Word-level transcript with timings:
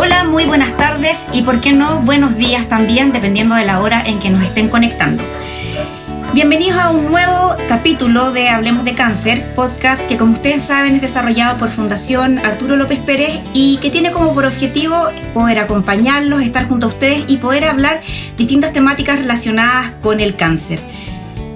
Hola, 0.00 0.22
muy 0.22 0.44
buenas 0.44 0.76
tardes 0.76 1.28
y 1.32 1.42
por 1.42 1.60
qué 1.60 1.72
no 1.72 1.98
buenos 2.02 2.36
días 2.36 2.68
también, 2.68 3.10
dependiendo 3.12 3.56
de 3.56 3.64
la 3.64 3.80
hora 3.80 4.00
en 4.06 4.20
que 4.20 4.30
nos 4.30 4.44
estén 4.44 4.68
conectando. 4.68 5.24
Bienvenidos 6.32 6.78
a 6.78 6.90
un 6.90 7.06
nuevo 7.06 7.56
capítulo 7.66 8.30
de 8.30 8.48
Hablemos 8.48 8.84
de 8.84 8.94
Cáncer, 8.94 9.44
podcast 9.56 10.06
que 10.06 10.16
como 10.16 10.34
ustedes 10.34 10.62
saben 10.62 10.94
es 10.94 11.02
desarrollado 11.02 11.58
por 11.58 11.70
Fundación 11.70 12.38
Arturo 12.38 12.76
López 12.76 13.00
Pérez 13.00 13.40
y 13.54 13.78
que 13.78 13.90
tiene 13.90 14.12
como 14.12 14.32
por 14.34 14.44
objetivo 14.44 15.08
poder 15.34 15.58
acompañarlos, 15.58 16.42
estar 16.42 16.68
junto 16.68 16.86
a 16.86 16.90
ustedes 16.90 17.24
y 17.26 17.38
poder 17.38 17.64
hablar 17.64 18.00
distintas 18.36 18.72
temáticas 18.72 19.18
relacionadas 19.18 19.90
con 20.00 20.20
el 20.20 20.36
cáncer. 20.36 20.78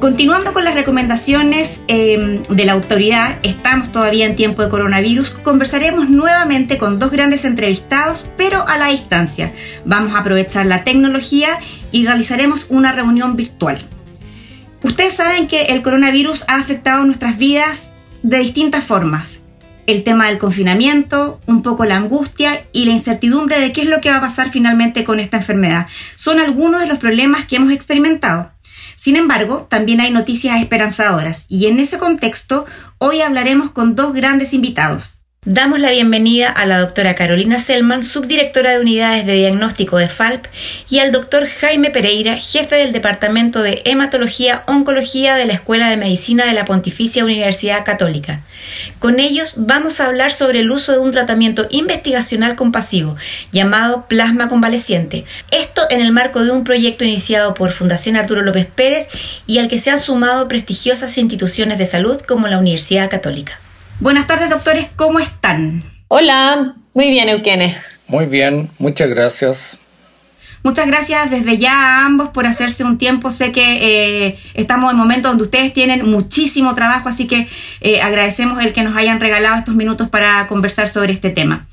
Continuando 0.02 0.52
con 0.52 0.64
las 0.64 0.74
recomendaciones 0.74 1.82
eh, 1.86 2.42
de 2.48 2.64
la 2.64 2.72
autoridad, 2.72 3.38
estamos 3.44 3.92
todavía 3.92 4.26
en 4.26 4.34
tiempo 4.34 4.60
de 4.60 4.68
coronavirus, 4.68 5.30
conversaremos 5.30 6.10
nuevamente 6.10 6.76
con 6.76 6.98
dos 6.98 7.12
grandes 7.12 7.44
entrevistados, 7.44 8.29
pero 8.36 8.66
a 8.66 8.79
la 8.79 8.88
distancia. 8.88 9.52
Vamos 9.84 10.12
a 10.12 10.18
aprovechar 10.18 10.66
la 10.66 10.82
tecnología 10.82 11.50
y 11.93 12.04
realizaremos 12.04 12.66
una 12.68 12.90
reunión 12.90 13.36
virtual. 13.36 13.86
Ustedes 14.82 15.14
saben 15.14 15.46
que 15.46 15.66
el 15.66 15.82
coronavirus 15.82 16.46
ha 16.48 16.57
afectado 16.57 17.04
nuestras 17.04 17.38
vidas 17.38 17.93
de 18.24 18.40
distintas 18.40 18.82
formas. 18.82 19.43
El 19.86 20.02
tema 20.02 20.26
del 20.26 20.38
confinamiento, 20.38 21.40
un 21.46 21.62
poco 21.62 21.84
la 21.84 21.94
angustia 21.94 22.66
y 22.72 22.86
la 22.86 22.93
incertidumbre 22.93 23.60
de 23.60 23.71
qué 23.71 23.82
es 23.82 23.86
lo 23.86 24.00
que 24.00 24.10
va 24.10 24.16
a 24.16 24.22
pasar 24.22 24.50
finalmente 24.50 25.04
con 25.04 25.21
esta 25.21 25.36
enfermedad 25.36 25.86
son 26.16 26.40
algunos 26.40 26.80
de 26.80 26.88
los 26.88 26.98
problemas 26.98 27.44
que 27.44 27.54
hemos 27.54 27.72
experimentado. 27.72 28.50
Sin 28.94 29.16
embargo, 29.16 29.66
también 29.68 30.00
hay 30.00 30.10
noticias 30.10 30.60
esperanzadoras 30.60 31.46
y 31.48 31.66
en 31.66 31.78
ese 31.78 31.98
contexto 31.98 32.64
hoy 32.98 33.20
hablaremos 33.20 33.70
con 33.70 33.94
dos 33.94 34.12
grandes 34.12 34.52
invitados. 34.52 35.22
Damos 35.44 35.80
la 35.80 35.91
bienvenida 35.91 36.48
a 36.48 36.66
la 36.66 36.78
doctora 36.78 37.16
Carolina 37.16 37.58
Selman, 37.58 38.04
subdirectora 38.04 38.70
de 38.70 38.78
unidades 38.78 39.26
de 39.26 39.32
diagnóstico 39.32 39.96
de 39.96 40.08
FALP, 40.08 40.46
y 40.88 41.00
al 41.00 41.10
doctor 41.10 41.48
Jaime 41.48 41.90
Pereira, 41.90 42.36
jefe 42.36 42.76
del 42.76 42.92
Departamento 42.92 43.60
de 43.60 43.82
Hematología 43.84 44.62
Oncología 44.68 45.34
de 45.34 45.46
la 45.46 45.54
Escuela 45.54 45.90
de 45.90 45.96
Medicina 45.96 46.46
de 46.46 46.52
la 46.52 46.64
Pontificia 46.64 47.24
Universidad 47.24 47.84
Católica. 47.84 48.42
Con 49.00 49.18
ellos 49.18 49.66
vamos 49.66 49.98
a 49.98 50.06
hablar 50.06 50.32
sobre 50.32 50.60
el 50.60 50.70
uso 50.70 50.92
de 50.92 51.00
un 51.00 51.10
tratamiento 51.10 51.66
investigacional 51.70 52.54
compasivo 52.54 53.16
llamado 53.50 54.06
plasma 54.06 54.48
convaleciente. 54.48 55.24
Esto 55.50 55.82
en 55.90 56.02
el 56.02 56.12
marco 56.12 56.44
de 56.44 56.52
un 56.52 56.62
proyecto 56.62 57.04
iniciado 57.04 57.52
por 57.54 57.72
Fundación 57.72 58.14
Arturo 58.14 58.42
López 58.42 58.68
Pérez 58.72 59.08
y 59.48 59.58
al 59.58 59.66
que 59.66 59.80
se 59.80 59.90
han 59.90 59.98
sumado 59.98 60.46
prestigiosas 60.46 61.18
instituciones 61.18 61.78
de 61.78 61.86
salud 61.86 62.20
como 62.20 62.46
la 62.46 62.58
Universidad 62.58 63.10
Católica. 63.10 63.58
Buenas 64.00 64.26
tardes, 64.26 64.50
doctores, 64.50 64.88
¿cómo 64.96 65.18
están? 65.20 65.82
Hola, 66.08 66.74
muy 66.94 67.10
bien, 67.10 67.28
Eukene. 67.28 67.76
Muy 68.06 68.26
bien, 68.26 68.70
muchas 68.78 69.08
gracias. 69.08 69.78
Muchas 70.64 70.86
gracias 70.86 71.28
desde 71.30 71.58
ya 71.58 71.72
a 71.72 72.06
ambos 72.06 72.28
por 72.28 72.46
hacerse 72.46 72.84
un 72.84 72.96
tiempo. 72.96 73.30
Sé 73.30 73.50
que 73.50 74.26
eh, 74.26 74.38
estamos 74.54 74.92
en 74.92 74.96
momento 74.96 75.28
donde 75.28 75.44
ustedes 75.44 75.72
tienen 75.72 76.08
muchísimo 76.08 76.74
trabajo, 76.74 77.08
así 77.08 77.26
que 77.26 77.48
eh, 77.80 78.00
agradecemos 78.00 78.62
el 78.64 78.72
que 78.72 78.84
nos 78.84 78.96
hayan 78.96 79.18
regalado 79.18 79.56
estos 79.56 79.74
minutos 79.74 80.08
para 80.08 80.46
conversar 80.46 80.88
sobre 80.88 81.12
este 81.12 81.30
tema. 81.30 81.66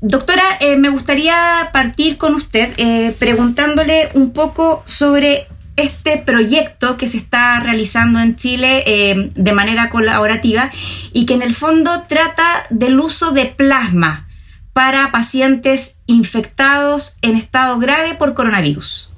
Doctora, 0.00 0.44
eh, 0.60 0.76
me 0.76 0.88
gustaría 0.90 1.70
partir 1.72 2.18
con 2.18 2.34
usted 2.34 3.14
preguntándole 3.18 4.10
un 4.14 4.32
poco 4.32 4.82
sobre 4.86 5.48
este 5.76 6.18
proyecto 6.18 6.96
que 6.96 7.08
se 7.08 7.16
está 7.16 7.60
realizando 7.60 8.20
en 8.20 8.36
Chile 8.36 8.82
eh, 8.86 9.30
de 9.34 9.52
manera 9.52 9.90
colaborativa 9.90 10.70
y 11.12 11.26
que 11.26 11.34
en 11.34 11.42
el 11.42 11.54
fondo 11.54 12.04
trata 12.08 12.64
del 12.70 13.00
uso 13.00 13.30
de 13.32 13.46
plasma 13.46 14.28
para 14.72 15.10
pacientes 15.10 15.98
infectados 16.06 17.16
en 17.22 17.36
estado 17.36 17.78
grave 17.78 18.14
por 18.14 18.34
coronavirus. 18.34 19.10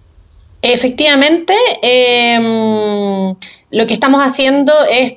Efectivamente, 0.63 1.55
em, 1.83 3.35
lo 3.71 3.87
que 3.87 3.95
estamos 3.95 4.21
haciendo 4.23 4.73
es 4.85 5.15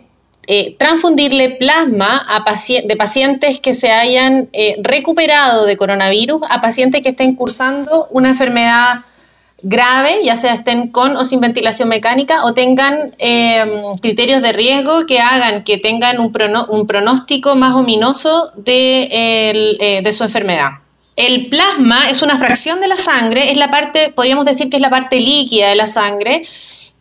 eh, 0.48 0.76
transfundirle 0.78 1.52
plasma 1.52 2.22
a 2.28 2.44
de 2.44 2.96
pacientes 2.96 3.60
que 3.60 3.74
se 3.74 3.92
hayan 3.92 4.50
eh, 4.54 4.76
recuperado 4.82 5.66
de 5.66 5.76
coronavirus 5.76 6.42
a 6.50 6.62
pacientes 6.62 7.02
que 7.02 7.10
estén 7.10 7.36
cursando 7.36 8.08
una 8.12 8.30
enfermedad 8.30 9.00
grave, 9.62 10.20
ya 10.24 10.36
sea 10.36 10.54
estén 10.54 10.90
con 10.90 11.18
o 11.18 11.26
sin 11.26 11.40
ventilación 11.40 11.90
mecánica 11.90 12.44
o 12.46 12.54
tengan 12.54 13.16
em, 13.18 13.70
criterios 14.02 14.42
de 14.42 14.54
riesgo 14.54 15.06
que 15.06 15.20
hagan 15.20 15.64
que 15.64 15.78
tengan 15.78 16.20
un, 16.20 16.32
pronóstico 16.32 17.56
más 17.56 17.74
ominoso 17.74 18.52
de, 18.56 19.08
eh, 19.12 20.02
de 20.04 20.14
su 20.14 20.24
enfermedad. 20.24 20.72
El 21.16 21.48
plasma 21.48 22.10
es 22.10 22.22
una 22.22 22.38
fracción 22.38 22.82
de 22.82 22.90
la 22.90 22.98
sangre, 22.98 23.52
es 23.52 23.58
la 23.58 23.70
parte, 23.70 24.12
podríamos 24.14 24.44
decir 24.44 24.70
que 24.70 24.76
es 24.76 24.82
la 24.82 24.90
parte 24.90 25.20
líquida 25.20 25.70
de 25.70 25.76
la 25.76 25.88
sangre, 25.88 26.44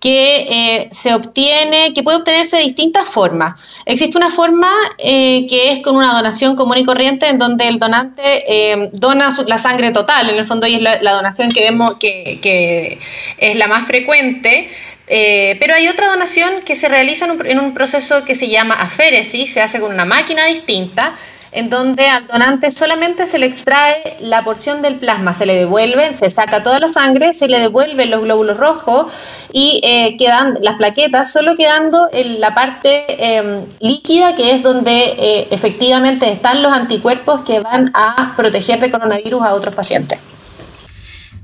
que 0.04 0.46
eh, 0.50 0.88
se 0.90 1.14
obtiene, 1.14 1.94
que 1.94 2.02
puede 2.02 2.18
obtenerse 2.18 2.58
de 2.58 2.62
distintas 2.62 3.08
formas. 3.08 3.58
Existe 3.86 4.18
una 4.18 4.30
forma 4.30 4.70
eh, 4.98 5.46
que 5.48 5.72
es 5.72 5.80
con 5.80 5.96
una 5.96 6.12
donación 6.12 6.56
común 6.56 6.76
y 6.76 6.84
corriente 6.84 7.26
en 7.26 7.38
donde 7.38 7.68
el 7.68 7.78
donante 7.78 8.44
eh, 8.46 8.90
dona 8.92 9.34
la 9.46 9.56
sangre 9.56 9.92
total, 9.92 10.28
en 10.28 10.36
el 10.36 10.44
fondo 10.44 10.66
y 10.66 10.74
es 10.74 10.82
la, 10.82 11.12
donación 11.12 11.48
que 11.48 11.60
vemos 11.60 11.94
que, 11.98 12.98
es 13.38 13.56
la 13.56 13.66
más 13.66 13.86
frecuente. 13.86 14.68
pero 15.06 15.74
hay 15.74 15.88
otra 15.88 16.08
donación 16.08 16.60
que 16.66 16.76
se 16.76 16.90
realiza 16.90 17.24
en 17.24 17.30
un, 17.30 17.46
en 17.46 17.58
un 17.58 17.72
proceso 17.72 18.26
que 18.26 18.34
se 18.34 18.48
llama 18.48 18.74
aféresis, 18.74 19.54
se 19.54 19.62
hace 19.62 19.80
con 19.80 19.90
una 19.90 20.04
máquina 20.04 20.44
distinta, 20.44 21.16
en 21.54 21.70
donde 21.70 22.06
al 22.08 22.26
donante 22.26 22.70
solamente 22.70 23.26
se 23.26 23.38
le 23.38 23.46
extrae 23.46 24.16
la 24.20 24.42
porción 24.42 24.82
del 24.82 24.96
plasma, 24.96 25.34
se 25.34 25.46
le 25.46 25.54
devuelve, 25.54 26.12
se 26.14 26.28
saca 26.28 26.62
toda 26.62 26.80
la 26.80 26.88
sangre, 26.88 27.32
se 27.32 27.48
le 27.48 27.60
devuelven 27.60 28.10
los 28.10 28.22
glóbulos 28.22 28.56
rojos 28.56 29.12
y 29.52 29.80
eh, 29.84 30.16
quedan 30.18 30.58
las 30.60 30.74
plaquetas, 30.76 31.32
solo 31.32 31.56
quedando 31.56 32.08
en 32.12 32.40
la 32.40 32.54
parte 32.54 33.04
em, 33.08 33.62
líquida 33.78 34.34
que 34.34 34.50
es 34.50 34.62
donde 34.62 35.14
eh, 35.16 35.48
efectivamente 35.52 36.30
están 36.30 36.62
los 36.62 36.72
anticuerpos 36.72 37.42
que 37.42 37.60
van 37.60 37.92
a 37.94 38.34
proteger 38.36 38.80
de 38.80 38.90
coronavirus 38.90 39.42
a 39.44 39.54
otros 39.54 39.74
pacientes. 39.74 40.18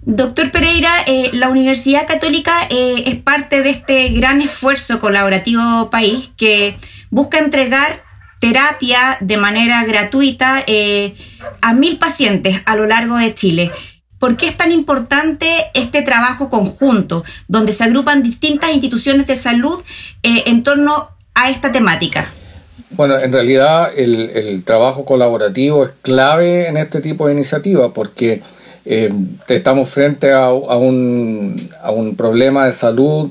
Doctor 0.02 0.50
Pereira, 0.50 0.90
eh, 1.06 1.30
la 1.34 1.50
Universidad 1.50 2.06
Católica 2.06 2.52
es 2.70 3.14
parte 3.16 3.62
de 3.62 3.70
este 3.70 4.08
gran 4.08 4.40
esfuerzo 4.40 4.98
colaborativo 4.98 5.88
país 5.90 6.32
que 6.36 6.76
busca 7.10 7.38
entregar 7.38 8.09
terapia 8.40 9.18
de 9.20 9.36
manera 9.36 9.84
gratuita 9.84 10.64
eh, 10.66 11.14
a 11.60 11.72
mil 11.72 11.98
pacientes 11.98 12.60
a 12.64 12.74
lo 12.74 12.86
largo 12.86 13.16
de 13.16 13.34
Chile. 13.34 13.70
¿Por 14.18 14.36
qué 14.36 14.48
es 14.48 14.56
tan 14.56 14.72
importante 14.72 15.46
este 15.74 16.02
trabajo 16.02 16.50
conjunto, 16.50 17.22
donde 17.48 17.72
se 17.72 17.84
agrupan 17.84 18.22
distintas 18.22 18.72
instituciones 18.72 19.26
de 19.26 19.36
salud 19.36 19.80
eh, 20.22 20.42
en 20.46 20.62
torno 20.62 21.10
a 21.34 21.50
esta 21.50 21.70
temática? 21.70 22.30
Bueno, 22.90 23.18
en 23.18 23.32
realidad 23.32 23.92
el, 23.96 24.64
trabajo 24.64 25.04
colaborativo 25.04 25.84
es 25.84 25.92
clave 26.02 26.66
en 26.68 26.76
este 26.76 27.00
tipo 27.00 27.26
de 27.26 27.34
iniciativa 27.34 27.94
porque 27.94 28.42
eh, 28.84 29.12
estamos 29.48 29.88
frente 29.88 30.32
a, 30.32 30.52
un, 30.52 31.56
a 31.82 31.90
un 31.90 32.16
problema 32.16 32.66
de 32.66 32.72
salud 32.72 33.30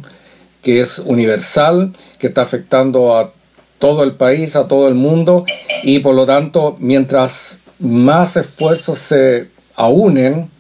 que 0.62 0.80
es 0.80 1.00
universal, 1.00 1.94
que 2.18 2.28
está 2.28 2.42
afectando 2.42 3.16
a 3.16 3.32
todo 3.80 4.04
el 4.04 4.14
país, 4.14 4.56
a 4.56 4.68
todo 4.68 4.88
el 4.88 4.96
mundo, 4.96 5.46
y 5.84 6.00
por 6.00 6.14
lo 6.14 6.26
tanto, 6.26 6.76
mientras 6.80 7.58
más 7.80 8.38
esfuerzos 8.38 9.00
se 9.00 9.48
aunen, 9.76 10.52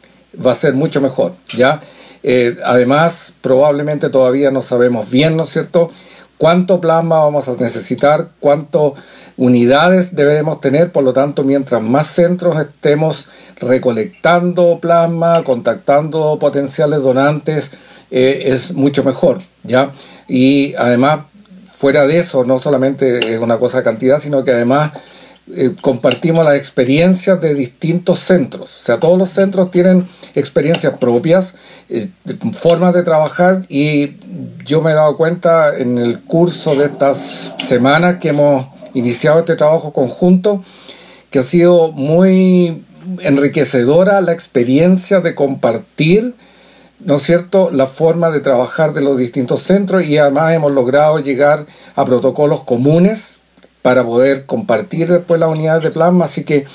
va 0.45 0.53
a 0.53 0.55
ser 0.55 0.73
mucho 0.73 1.01
mejor, 1.01 1.33
¿ya? 1.55 1.81
Eh, 2.23 2.55
además, 2.65 3.33
probablemente 3.41 4.09
todavía 4.09 4.51
no 4.51 4.61
sabemos 4.61 5.09
bien, 5.09 5.37
¿no 5.37 5.43
es 5.43 5.49
cierto?, 5.49 5.91
cuánto 6.37 6.79
plasma 6.79 7.19
vamos 7.19 7.49
a 7.49 7.55
necesitar, 7.55 8.29
cuántas 8.39 8.93
unidades 9.35 10.15
debemos 10.15 10.61
tener, 10.61 10.91
por 10.91 11.03
lo 11.03 11.11
tanto, 11.11 11.43
mientras 11.43 11.81
más 11.81 12.07
centros 12.07 12.57
estemos 12.57 13.27
recolectando 13.57 14.79
plasma, 14.79 15.43
contactando 15.43 16.39
potenciales 16.39 17.03
donantes, 17.03 17.71
eh, 18.09 18.43
es 18.45 18.71
mucho 18.71 19.03
mejor, 19.03 19.39
¿ya? 19.63 19.91
Y 20.29 20.73
además 20.75 21.25
fuera 21.79 22.05
de 22.05 22.17
eso, 22.17 22.43
no 22.43 22.59
solamente 22.59 23.35
es 23.35 23.39
una 23.39 23.57
cosa 23.57 23.77
de 23.77 23.85
cantidad, 23.85 24.19
sino 24.19 24.43
que 24.43 24.51
además 24.51 24.91
eh, 25.55 25.73
compartimos 25.81 26.43
las 26.43 26.57
experiencias 26.57 27.39
de 27.39 27.53
distintos 27.53 28.19
centros. 28.19 28.81
O 28.81 28.83
sea, 28.83 28.99
todos 28.99 29.17
los 29.17 29.29
centros 29.29 29.71
tienen 29.71 30.05
experiencias 30.35 30.97
propias, 30.99 31.55
eh, 31.87 32.09
formas 32.51 32.93
de 32.93 33.03
trabajar 33.03 33.61
y 33.69 34.17
yo 34.65 34.81
me 34.81 34.91
he 34.91 34.93
dado 34.93 35.15
cuenta 35.15 35.73
en 35.73 35.97
el 35.97 36.19
curso 36.19 36.75
de 36.75 36.87
estas 36.87 37.55
semanas 37.59 38.17
que 38.19 38.27
hemos 38.27 38.67
iniciado 38.93 39.39
este 39.39 39.55
trabajo 39.55 39.93
conjunto, 39.93 40.61
que 41.29 41.39
ha 41.39 41.43
sido 41.43 41.93
muy 41.93 42.83
enriquecedora 43.21 44.19
la 44.19 44.33
experiencia 44.33 45.21
de 45.21 45.33
compartir 45.33 46.35
¿no 46.99 47.15
es 47.15 47.23
cierto?, 47.23 47.69
la 47.71 47.87
forma 47.87 48.29
de 48.29 48.39
trabajar 48.39 48.93
de 48.93 49.01
los 49.01 49.17
distintos 49.17 49.63
centros 49.63 50.03
y 50.03 50.17
además 50.17 50.53
hemos 50.53 50.71
logrado 50.71 51.19
llegar 51.19 51.65
a 51.95 52.05
protocolos 52.05 52.61
comunes 52.61 53.39
para 53.81 54.03
poder 54.03 54.45
compartir 54.45 55.09
después 55.09 55.39
las 55.39 55.49
unidades 55.49 55.83
de 55.83 55.91
plasma, 55.91 56.25
así 56.25 56.43
que 56.43 56.65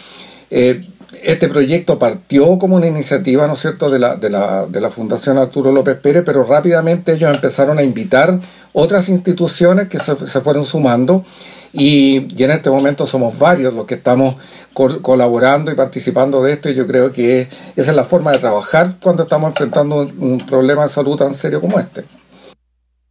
eh, 0.51 0.87
este 1.23 1.49
proyecto 1.49 1.99
partió 1.99 2.59
como 2.59 2.77
una 2.77 2.87
iniciativa, 2.87 3.47
¿no 3.47 3.55
es 3.55 3.61
cierto?, 3.61 3.91
de 3.91 3.99
la, 3.99 4.17
de, 4.17 4.31
la, 4.31 4.67
de 4.67 4.81
la 4.81 4.91
Fundación 4.91 5.39
Arturo 5.39 5.73
López 5.73 5.99
Pérez, 5.99 6.23
pero 6.25 6.45
rápidamente 6.45 7.13
ellos 7.15 7.35
empezaron 7.35 7.79
a 7.79 7.83
invitar 7.83 8.39
otras 8.73 9.09
instituciones 9.09 9.89
que 9.89 9.99
se, 9.99 10.15
fueron 10.15 10.65
sumando 10.65 11.25
y, 11.75 12.35
y, 12.35 12.43
en 12.45 12.51
este 12.51 12.71
momento 12.71 13.07
somos 13.07 13.39
varios 13.39 13.75
los 13.75 13.87
que 13.87 13.95
estamos 13.95 14.37
colaborando 14.73 15.71
y 15.71 15.75
participando 15.75 16.43
de 16.43 16.53
esto 16.53 16.71
y 16.71 16.75
yo 16.75 16.87
creo 16.87 17.13
que 17.13 17.43
esa 17.43 17.91
es 17.91 17.95
la 17.95 18.05
forma 18.05 18.33
de 18.33 18.39
trabajar 18.39 18.95
cuando 19.03 19.25
estamos 19.25 19.51
enfrentando 19.51 20.03
un, 20.03 20.15
un 20.19 20.39
problema 20.39 20.85
de 20.85 20.89
salud 20.89 21.17
tan 21.17 21.35
serio 21.35 21.61
como 21.61 21.79
este. 21.79 22.05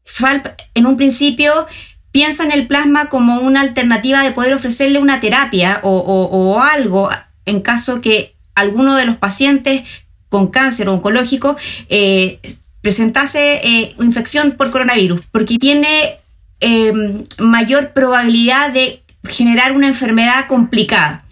FALP 0.06 0.48
en 0.74 0.86
un 0.86 0.98
principio 0.98 1.66
piensa 2.12 2.44
en 2.44 2.52
el 2.52 2.68
plasma 2.68 3.10
como 3.10 3.42
una 3.42 3.62
alternativa 3.62 4.22
de 4.22 4.32
poder 4.32 4.54
ofrecerle 4.54 5.00
una 5.00 5.20
terapia 5.20 5.80
o, 5.84 5.92
o 5.92 6.62
algo 6.62 7.10
en 7.46 7.62
caso 7.62 8.02
que 8.02 8.36
alguno 8.56 8.96
de 8.96 9.06
los 9.06 9.18
pacientes 9.18 9.84
con 10.30 10.48
cáncer 10.48 10.90
oncológico 10.90 11.56
eh, 11.90 12.40
presentase 12.82 13.62
eh, 13.64 13.94
infección 14.00 14.52
por 14.52 14.70
coronavirus, 14.70 15.22
porque 15.32 15.58
tiene 15.58 16.20
em, 16.64 17.24
mayor 17.40 17.92
probabilidad 17.94 18.72
de 18.72 19.04
generar 19.28 19.74
una 19.74 19.88
enfermedad 19.88 20.48
complicada. 20.48 21.26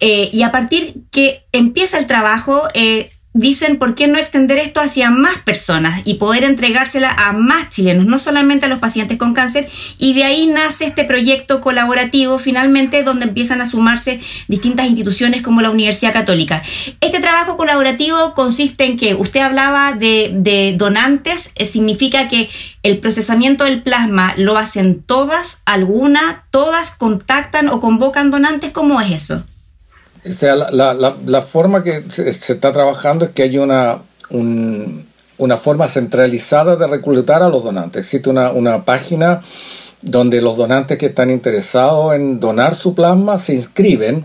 Eh, 0.00 0.28
y 0.32 0.42
a 0.42 0.50
partir 0.50 0.94
que 1.10 1.44
empieza 1.52 1.98
el 1.98 2.06
trabajo, 2.06 2.68
dicen 3.34 3.78
por 3.78 3.96
qué 3.96 4.06
no 4.06 4.18
extender 4.18 4.58
esto 4.58 4.80
hacia 4.80 5.10
más 5.10 5.38
personas 5.38 6.02
y 6.04 6.14
poder 6.14 6.44
entregársela 6.44 7.10
a 7.10 7.32
más 7.32 7.68
chilenos, 7.68 8.06
no 8.06 8.18
solamente 8.18 8.66
a 8.66 8.68
los 8.68 8.78
pacientes 8.78 9.18
con 9.18 9.34
cáncer, 9.34 9.68
y 9.98 10.14
de 10.14 10.24
ahí 10.24 10.46
nace 10.46 10.86
este 10.86 11.04
proyecto 11.04 11.60
colaborativo 11.60 12.38
finalmente 12.38 13.02
donde 13.02 13.24
empiezan 13.24 13.60
a 13.60 13.66
sumarse 13.66 14.20
distintas 14.46 14.86
instituciones 14.86 15.42
como 15.42 15.60
la 15.60 15.70
Universidad 15.70 16.12
Católica. 16.12 16.62
Este 17.00 17.20
trabajo 17.20 17.56
colaborativo 17.56 18.34
consiste 18.34 18.84
en 18.84 18.96
que 18.96 19.14
usted 19.14 19.40
hablaba 19.40 19.92
de, 19.92 20.74
donantes, 20.78 21.50
eh, 21.56 21.66
significa 21.66 22.28
que 22.28 22.48
el 22.84 22.98
procesamiento 22.98 23.64
del 23.64 23.82
plasma 23.82 24.34
lo 24.36 24.56
hacen 24.56 25.02
todas, 25.02 25.62
alguna, 25.64 26.44
todas 26.50 26.92
contactan 26.92 27.68
o 27.68 27.80
convocan 27.80 28.30
donantes, 28.30 28.70
¿cómo 28.70 29.00
es 29.00 29.10
eso? 29.10 29.44
O 30.26 30.32
sea, 30.32 30.56
la, 30.56 30.94
la, 30.94 31.16
la 31.26 31.42
forma 31.42 31.82
que 31.82 32.04
se, 32.08 32.28
está 32.28 32.72
trabajando 32.72 33.26
es 33.26 33.32
que 33.32 33.42
hay 33.42 33.58
una, 33.58 33.98
una 34.30 35.56
forma 35.56 35.86
centralizada 35.88 36.76
de 36.76 36.86
reclutar 36.86 37.42
a 37.42 37.48
los 37.48 37.62
donantes. 37.62 38.00
Existe 38.00 38.30
una, 38.30 38.50
una 38.52 38.84
página 38.84 39.42
donde 40.00 40.40
los 40.40 40.56
donantes 40.56 40.98
que 40.98 41.06
están 41.06 41.30
interesados 41.30 42.14
en 42.14 42.40
donar 42.40 42.74
su 42.74 42.94
plasma 42.94 43.38
se 43.38 43.54
inscriben, 43.54 44.24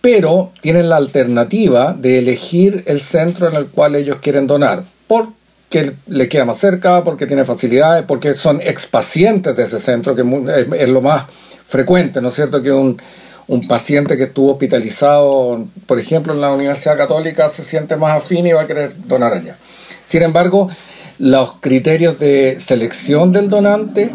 pero 0.00 0.52
tienen 0.60 0.88
la 0.88 0.96
alternativa 0.96 1.92
de 1.92 2.18
elegir 2.18 2.84
el 2.86 3.00
centro 3.00 3.48
en 3.48 3.56
el 3.56 3.68
cual 3.68 3.96
ellos 3.96 4.18
quieren 4.20 4.46
donar, 4.46 4.84
porque 5.06 5.94
le 6.06 6.28
queda 6.28 6.44
más 6.44 6.58
cerca, 6.58 7.02
porque 7.02 7.26
tiene 7.26 7.44
facilidades, 7.44 8.04
porque 8.06 8.34
son 8.34 8.60
expacientes 8.60 9.56
de 9.56 9.64
ese 9.64 9.80
centro, 9.80 10.14
que 10.14 10.22
es 10.78 10.88
lo 10.88 11.00
más 11.00 11.24
frecuente, 11.66 12.20
¿no 12.20 12.28
es 12.28 12.34
cierto? 12.34 12.62
Que 12.62 12.72
un, 12.72 12.96
un 13.48 13.66
paciente 13.66 14.16
que 14.16 14.24
estuvo 14.24 14.52
hospitalizado, 14.52 15.66
por 15.86 15.98
ejemplo, 15.98 16.34
en 16.34 16.40
la 16.40 16.52
Universidad 16.52 16.98
Católica, 16.98 17.48
se 17.48 17.64
siente 17.64 17.96
más 17.96 18.16
afín 18.16 18.46
y 18.46 18.52
va 18.52 18.62
a 18.62 18.66
querer 18.66 18.92
donar 19.06 19.32
allá. 19.32 19.56
Sin 20.04 20.22
embargo, 20.22 20.68
los 21.18 21.56
criterios 21.56 22.18
de 22.18 22.60
selección 22.60 23.32
del 23.32 23.48
donante, 23.48 24.10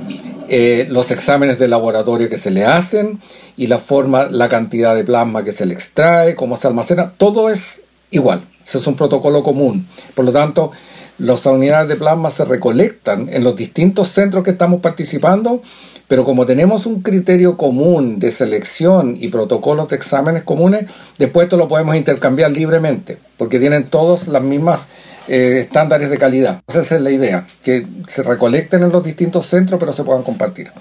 eh, 0.50 0.88
los 0.90 1.10
exámenes 1.12 1.58
de 1.58 1.68
laboratorio 1.68 2.30
que 2.30 2.38
se 2.38 2.52
le 2.52 2.64
hacen 2.64 3.20
y 3.58 3.68
la 3.68 3.80
forma, 3.80 4.28
la 4.30 4.50
cantidad 4.50 4.96
de 4.96 5.04
plasma 5.04 5.44
que 5.44 5.52
se 5.52 5.66
le 5.66 5.74
extrae, 5.74 6.36
cómo 6.36 6.56
se 6.56 6.68
almacena, 6.68 7.12
todo 7.18 7.50
es 7.50 7.84
igual. 8.12 8.44
Es 8.64 8.88
un 8.88 8.96
protocolo 8.96 9.44
común. 9.44 9.88
Por 10.16 10.26
lo 10.26 10.32
tanto, 10.32 10.72
las 11.18 11.46
unidades 11.46 11.90
de 11.90 11.96
plasma 11.96 12.32
se 12.32 12.46
recolectan 12.46 13.28
en 13.30 13.44
los 13.44 13.56
distintos 13.56 14.08
centros 14.10 14.44
que 14.44 14.52
estamos 14.52 14.80
participando 14.80 15.62
pero 16.08 16.26
como 16.26 16.46
tenemos 16.46 16.86
un 16.86 17.02
criterio 17.02 17.58
común 17.58 18.20
de 18.20 18.32
selección 18.32 19.16
y 19.20 19.30
protocolos 19.30 19.88
de 19.88 19.96
exámenes 19.96 20.44
comunes, 20.44 20.86
después 21.18 21.46
esto 21.46 21.58
lo 21.58 21.68
podemos 21.68 21.96
intercambiar 21.96 22.52
libremente, 22.52 23.18
porque 23.38 23.60
tienen 23.60 23.90
todos 23.90 24.28
las 24.28 24.44
mismas 24.44 24.88
eh, 25.28 25.60
estándares 25.60 26.10
de 26.10 26.18
calidad. 26.18 26.62
Esa 26.68 26.82
es 26.82 27.02
la 27.02 27.12
idea, 27.12 27.46
que 27.64 27.88
se 28.08 28.24
recolecten 28.24 28.84
en 28.84 28.92
los 28.92 29.04
distintos 29.04 29.46
centros, 29.46 29.80
pero 29.80 29.94
se 29.94 30.04
puedan 30.04 30.24
compartir. 30.24 30.72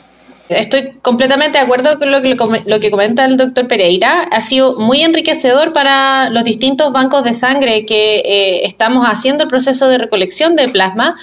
Estoy 0.48 0.98
completamente 1.00 1.58
de 1.58 1.64
acuerdo 1.64 1.98
con 1.98 2.10
lo 2.10 2.20
que, 2.20 2.36
lo 2.66 2.80
que 2.80 2.90
comenta 2.90 3.24
el 3.24 3.36
doctor 3.36 3.68
Pereira. 3.68 4.22
Ha 4.30 4.40
sido 4.40 4.76
muy 4.76 5.02
enriquecedor 5.02 5.72
para 5.72 6.30
los 6.30 6.44
distintos 6.44 6.92
bancos 6.92 7.24
de 7.24 7.34
sangre 7.34 7.86
que 7.86 8.16
eh, 8.16 8.66
estamos 8.66 9.06
haciendo 9.06 9.44
el 9.44 9.48
proceso 9.48 9.88
de 9.88 9.98
recolección 9.98 10.56
de 10.56 10.68
plasma 10.68 11.16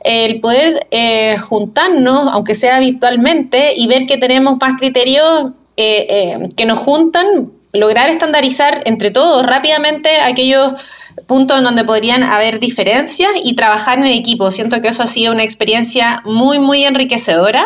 el 0.00 0.40
poder 0.40 0.86
eh, 0.90 1.36
juntarnos, 1.38 2.28
aunque 2.32 2.54
sea 2.54 2.78
virtualmente, 2.78 3.74
y 3.76 3.86
ver 3.86 4.06
que 4.06 4.18
tenemos 4.18 4.58
más 4.60 4.74
criterios 4.78 5.50
eh, 5.76 6.06
eh, 6.08 6.48
que 6.56 6.66
nos 6.66 6.78
juntan, 6.78 7.52
lograr 7.72 8.08
estandarizar 8.08 8.80
entre 8.86 9.10
todos 9.10 9.44
rápidamente 9.44 10.20
aquellos 10.20 10.72
puntos 11.26 11.58
en 11.58 11.64
donde 11.64 11.84
podrían 11.84 12.22
haber 12.22 12.58
diferencias 12.58 13.30
y 13.44 13.54
trabajar 13.54 13.98
en 13.98 14.06
equipo. 14.06 14.50
Siento 14.50 14.80
que 14.80 14.88
eso 14.88 15.02
ha 15.02 15.06
sido 15.06 15.32
una 15.32 15.42
experiencia 15.42 16.22
muy, 16.24 16.58
muy 16.58 16.84
enriquecedora. 16.84 17.62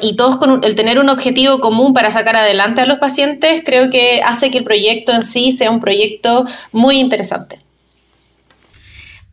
y 0.00 0.16
todos 0.16 0.36
con 0.36 0.64
el 0.64 0.74
tener 0.74 0.98
un 0.98 1.08
objetivo 1.08 1.58
común 1.60 1.92
para 1.92 2.10
sacar 2.10 2.36
adelante 2.36 2.80
a 2.80 2.86
los 2.86 2.98
pacientes, 2.98 3.62
creo 3.64 3.90
que 3.90 4.22
hace 4.24 4.50
que 4.50 4.58
el 4.58 4.64
proyecto 4.64 5.12
en 5.12 5.22
sí 5.24 5.52
sea 5.52 5.70
un 5.70 5.80
proyecto 5.80 6.44
muy 6.72 7.00
interesante. 7.00 7.58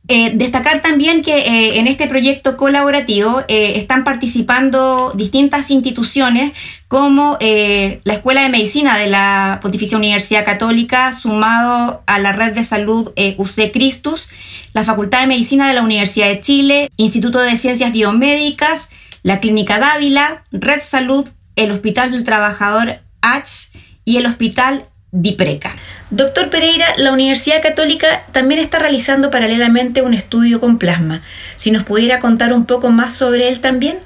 Eh, 0.08 0.32
destacar 0.36 0.84
también 0.84 1.24
que 1.24 1.36
eh, 1.36 1.80
en 1.80 1.88
este 1.88 2.06
proyecto 2.08 2.58
colaborativo 2.58 3.44
eh, 3.48 3.74
están 3.78 4.04
participando 4.04 5.12
distintas 5.16 5.72
instituciones 5.72 6.52
como 6.88 7.38
la 7.42 8.14
Escuela 8.14 8.44
de 8.44 8.50
Medicina 8.50 8.98
de 8.98 9.08
la 9.08 9.60
Pontificia 9.62 9.98
Universidad 9.98 10.46
Católica, 10.46 11.12
sumado 11.12 12.04
a 12.06 12.20
la 12.20 12.32
Red 12.32 12.54
de 12.54 12.64
Salud 12.64 13.12
UC 13.38 13.72
Christus, 13.74 14.30
la 14.74 14.84
Facultad 14.84 15.22
de 15.22 15.28
Medicina 15.28 15.68
de 15.68 15.74
la 15.74 15.82
Universidad 15.82 16.30
de 16.30 16.40
Chile, 16.40 16.92
Instituto 16.96 17.40
de 17.40 17.58
Ciencias 17.58 17.92
Biomédicas, 17.92 18.92
la 19.24 19.40
Clínica 19.40 19.80
Dávila, 19.80 20.44
Red 20.52 20.82
Salud, 20.84 21.28
el 21.56 21.72
Hospital 21.72 22.12
del 22.12 22.24
Trabajador 22.24 23.00
H 23.22 23.72
y 24.06 24.18
el 24.18 24.28
Hospital 24.28 24.84
Dipreca. 25.18 25.76
Doctor 26.10 26.50
Pereira, 26.50 26.86
la 26.98 27.14
Universidad 27.14 27.62
Católica 27.62 28.26
también 28.34 28.60
está 28.60 28.80
realizando 28.80 29.32
paralelamente 29.32 30.02
un 30.02 30.14
estudio 30.14 30.60
con 30.60 30.78
plasma. 30.78 31.24
Si 31.56 31.72
nos 31.72 31.84
pudiera 31.84 32.20
contar 32.20 32.52
un 32.52 32.66
poco 32.66 32.90
más 32.90 33.16
sobre 33.16 33.48
él 33.48 33.62
también. 33.62 34.00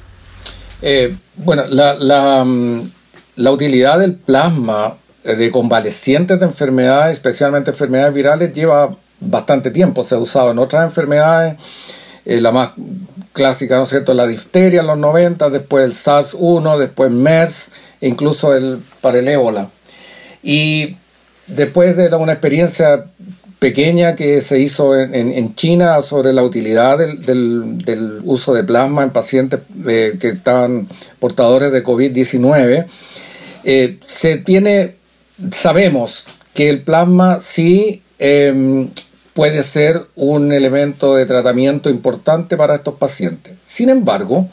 Eh, 0.84 1.16
bueno, 1.36 1.64
la, 1.70 2.44
mm, 2.46 2.90
la, 3.38 3.52
utilidad 3.52 3.98
del 3.98 4.16
plasma 4.16 4.98
eh, 5.24 5.36
de 5.36 5.50
convalecientes 5.50 6.40
de 6.40 6.46
enfermedades, 6.46 7.14
especialmente 7.14 7.72
enfermedades 7.72 8.14
virales, 8.14 8.54
lleva 8.54 8.96
bastante 9.20 9.72
tiempo. 9.72 10.04
Se 10.04 10.14
ha 10.14 10.20
usado 10.20 10.52
en 10.52 10.60
otras 10.60 10.86
enfermedades. 10.86 11.58
Eh, 12.24 12.40
la 12.40 12.52
más 12.52 12.70
clásica, 13.34 13.78
¿no 13.78 13.84
es 13.84 13.90
cierto?, 13.90 14.14
la 14.14 14.28
difteria 14.28 14.82
en 14.82 14.88
los 14.88 14.98
90, 14.98 15.50
después 15.50 15.86
el 15.86 15.94
SARS-1, 15.94 16.78
después 16.78 17.10
MERS, 17.10 17.72
e 18.00 18.08
incluso 18.08 18.56
el, 18.56 18.80
para 19.02 19.18
el 19.18 19.28
ébola. 19.28 19.70
Y 20.44 20.96
después 21.50 21.98
de 21.98 22.14
una 22.16 22.34
experiencia 22.34 23.06
pequeña 23.60 24.16
que 24.16 24.40
se 24.40 24.60
hizo 24.60 24.98
en, 24.98 25.56
China 25.56 26.02
sobre 26.02 26.32
la 26.34 26.44
utilidad 26.44 26.98
del, 26.98 28.22
uso 28.24 28.54
de 28.54 28.64
plasma 28.64 29.04
en 29.04 29.10
pacientes 29.12 29.60
eh, 29.88 30.18
que 30.20 30.30
estaban 30.30 30.88
portadores 31.20 31.72
de 31.72 31.84
COVID-19, 31.84 32.88
eh, 33.66 33.98
se 34.06 34.38
tiene, 34.38 34.96
sabemos 35.52 36.26
que 36.54 36.70
el 36.70 36.84
plasma 36.84 37.40
sí 37.42 38.02
em, 38.18 38.90
puede 39.34 39.64
ser 39.64 40.08
un 40.16 40.54
elemento 40.54 41.16
de 41.16 41.26
tratamiento 41.26 41.90
importante 41.90 42.56
para 42.56 42.76
estos 42.76 42.96
pacientes. 42.96 43.56
Sin 43.66 43.90
embargo, 43.90 44.48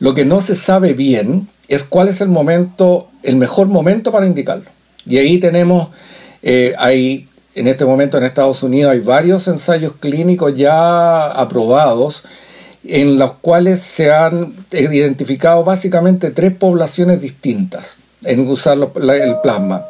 lo 0.00 0.14
que 0.14 0.24
no 0.24 0.40
se 0.40 0.56
sabe 0.56 0.94
bien 0.94 1.48
es 1.68 1.84
cuál 1.84 2.08
es 2.08 2.20
el 2.20 2.28
momento, 2.28 3.08
el 3.22 3.36
mejor 3.36 3.68
momento 3.68 4.10
para 4.10 4.26
indicarlo. 4.26 4.68
Y 5.10 5.18
ahí 5.18 5.38
tenemos, 5.38 5.88
eh, 6.40 6.72
hay, 6.78 7.28
en 7.56 7.66
este 7.66 7.84
momento 7.84 8.16
en 8.16 8.24
Estados 8.24 8.62
Unidos 8.62 8.92
hay 8.92 9.00
varios 9.00 9.48
ensayos 9.48 9.94
clínicos 9.98 10.54
ya 10.56 11.26
aprobados 11.26 12.22
en 12.84 13.18
los 13.18 13.34
cuales 13.34 13.80
se 13.80 14.12
han 14.12 14.54
identificado 14.70 15.64
básicamente 15.64 16.30
tres 16.30 16.54
poblaciones 16.54 17.20
distintas 17.20 17.98
en 18.22 18.48
usar 18.48 18.78
el 18.78 19.36
plasma. 19.42 19.84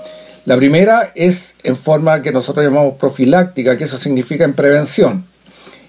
La 0.46 0.56
primera 0.56 1.12
es 1.14 1.54
en 1.64 1.76
forma 1.76 2.22
que 2.22 2.32
nosotros 2.32 2.64
llamamos 2.64 2.94
profiláctica, 2.94 3.76
que 3.76 3.84
eso 3.84 3.98
significa 3.98 4.44
en 4.44 4.54
prevención. 4.54 5.26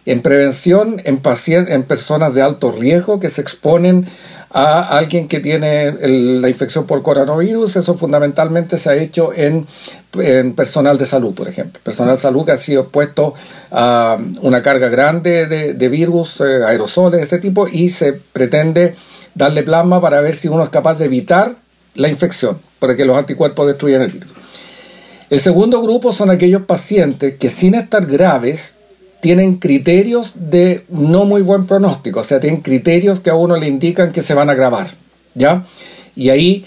En 0.06 0.22
prevención 0.22 1.02
en, 1.06 1.22
en 1.24 1.84
personas 1.84 2.34
de 2.34 2.42
alto 2.42 2.72
riesgo 2.72 3.20
que 3.20 3.30
se 3.30 3.42
exponen 3.42 4.08
a 4.54 4.98
alguien 4.98 5.28
que 5.28 5.40
tiene 5.40 5.92
la 6.40 6.50
infección 6.50 6.86
por 6.86 7.02
coronavirus. 7.02 7.78
Eso 7.78 7.98
fundamentalmente 7.98 8.78
se 8.78 8.90
ha 8.90 8.96
hecho 8.96 9.32
en, 9.34 9.66
personal 10.54 10.98
de 10.98 11.06
salud, 11.06 11.34
por 11.34 11.48
ejemplo. 11.48 11.82
Personal 11.84 12.16
de 12.16 12.22
salud 12.22 12.46
que 12.46 12.52
ha 12.52 12.58
sido 12.58 12.84
expuesto 12.84 13.34
a 13.72 14.18
una 14.42 14.62
carga 14.62 14.90
grande 14.90 15.46
de, 15.48 15.90
virus, 15.90 16.42
eh, 16.42 16.66
aerosoles, 16.66 17.22
ese 17.22 17.40
tipo, 17.40 17.68
y 17.68 17.90
se 17.90 18.14
pretende 18.14 18.96
darle 19.36 19.64
plasma 19.64 20.02
para 20.02 20.20
ver 20.22 20.36
si 20.36 20.48
uno 20.48 20.64
es 20.64 20.70
capaz 20.70 20.96
de 20.96 21.06
evitar 21.06 21.56
la 21.96 22.10
infección, 22.10 22.60
para 22.80 22.96
que 22.96 23.06
los 23.06 23.18
anticuerpos 23.18 23.68
destruyan 23.68 24.02
el 24.02 24.12
virus. 24.12 24.30
El 25.30 25.40
segundo 25.40 25.82
grupo 25.82 26.12
son 26.12 26.30
aquellos 26.30 26.64
pacientes 26.64 27.38
que 27.38 27.50
sin 27.50 27.74
estar 27.76 28.06
graves 28.06 28.76
tienen 29.22 29.56
criterios 29.56 30.50
de 30.50 30.84
no 30.90 31.26
muy 31.26 31.44
buen 31.44 31.68
pronóstico, 31.68 32.20
o 32.20 32.24
sea, 32.24 32.40
tienen 32.40 32.62
criterios 32.62 33.20
que 33.20 33.30
a 33.30 33.36
uno 33.36 33.56
le 33.56 33.68
indican 33.68 34.12
que 34.12 34.24
se 34.24 34.34
van 34.34 34.50
a 34.50 34.54
agravar, 34.54 34.88
¿ya? 35.36 35.66
Y 36.16 36.30
ahí, 36.30 36.66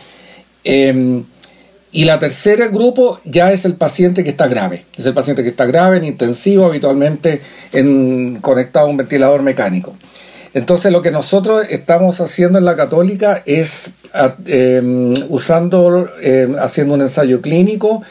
em, 0.63 1.25
y 1.91 2.05
la 2.05 2.19
tercera 2.19 2.69
grupo 2.69 3.21
ya 3.25 3.53
es 3.53 3.65
el 3.65 3.75
paciente 3.75 4.23
que 4.25 4.31
está 4.31 4.47
grave, 4.47 4.85
es 4.97 5.05
el 5.05 5.15
paciente 5.15 5.43
que 5.43 5.49
está 5.51 5.67
grave 5.67 5.97
en 5.99 6.05
intensivo, 6.05 6.67
habitualmente 6.67 7.41
en, 7.73 8.37
conectado 8.41 8.87
a 8.87 8.91
un 8.91 8.97
ventilador 8.97 9.43
mecánico. 9.43 9.95
Entonces 10.55 10.93
lo 10.93 11.03
que 11.03 11.11
nosotros 11.11 11.67
estamos 11.69 12.21
haciendo 12.21 12.59
en 12.59 12.65
la 12.65 12.77
católica 12.77 13.43
es 13.45 13.91
em, 14.47 15.13
usando, 15.29 16.09
em, 16.23 16.55
haciendo 16.57 16.95
un 16.95 17.03
ensayo 17.03 17.41
clínico, 17.41 18.03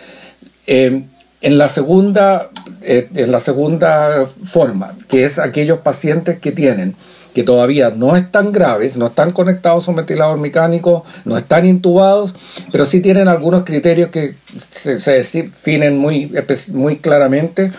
en 1.43 1.57
la 1.57 1.69
segunda, 1.69 2.49
eh, 2.81 3.09
en 3.13 3.31
la 3.31 3.39
segunda 3.39 4.25
forma, 4.45 4.95
que 5.09 5.25
es 5.25 5.37
aquellos 5.37 5.79
pacientes 5.79 6.39
que 6.39 6.51
tienen 6.51 6.95
que 7.33 7.43
todavía 7.43 7.89
no 7.89 8.15
están 8.15 8.51
graves, 8.51 8.95
no 8.95 9.07
están 9.07 9.31
conectados 9.31 9.87
a 9.87 9.91
un 9.91 9.97
ventilador 9.97 10.37
mecánico, 10.37 11.03
no 11.25 11.35
están 11.35 11.65
intubados, 11.65 12.35
pero 12.71 12.85
sí 12.85 13.01
tienen 13.01 13.27
algunos 13.27 13.63
criterios 13.63 14.09
que 14.09 14.35
se, 14.69 14.97
definen 14.97 15.97
muy, 15.97 16.31
muy 16.73 16.97
claramente 16.97 17.71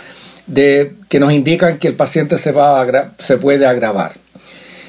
de, 0.48 0.94
que 1.08 1.20
nos 1.20 1.32
indican 1.32 1.78
que 1.78 1.86
el 1.86 1.94
paciente 1.94 2.36
se, 2.36 2.50
va 2.50 3.14
se 3.18 3.38
puede 3.38 3.64
agravar. 3.64 4.14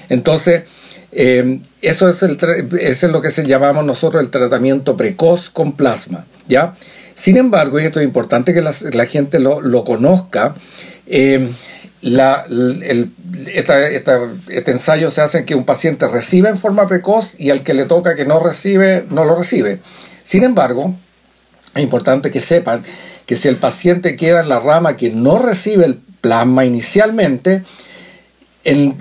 Entonces, 0.10 0.64
eh, 1.12 1.60
eso 1.84 2.10
es, 2.10 2.24
eso 2.24 2.68
es 2.80 3.04
lo 3.04 3.22
que 3.22 3.30
se 3.30 3.46
llamamos 3.46 3.86
nosotros 3.86 4.24
el 4.24 4.32
tratamiento 4.32 4.98
precoz 4.98 5.52
con 5.52 5.74
plasma. 5.74 6.26
¿ya? 6.48 6.76
Sin 7.16 7.38
embargo, 7.38 7.80
y 7.80 7.86
esto 7.86 8.02
es 8.02 8.06
importante 8.06 8.54
que 8.54 8.62
la, 8.62 9.06
gente 9.06 9.40
lo, 9.40 9.84
conozca, 9.86 10.54
eh, 11.08 11.50
este 12.02 13.12
ensayo 14.72 15.10
se 15.10 15.22
hace 15.22 15.38
en 15.40 15.46
que 15.46 15.56
un 15.56 15.64
paciente 15.64 16.10
recibe 16.10 16.50
en 16.50 16.58
forma 16.58 16.88
precoz 16.88 17.40
y 17.40 17.52
al 17.52 17.64
que 17.64 17.74
le 17.74 17.86
toca 17.86 18.16
que 18.16 18.26
no 18.26 18.40
recibe, 18.40 19.06
no 19.10 19.24
lo 19.24 19.36
recibe. 19.36 19.80
Sin 20.24 20.44
embargo, 20.44 20.94
es 21.74 21.82
importante 21.82 22.32
que 22.32 22.42
sepan 22.42 22.84
que 23.26 23.38
si 23.38 23.48
el 23.48 23.56
paciente 23.56 24.18
queda 24.18 24.42
en 24.42 24.50
la 24.50 24.60
rama 24.60 24.98
que 24.98 25.10
no 25.10 25.40
recibe 25.40 25.86
el 25.86 26.02
plasma 26.20 26.66
inicialmente, 26.66 27.64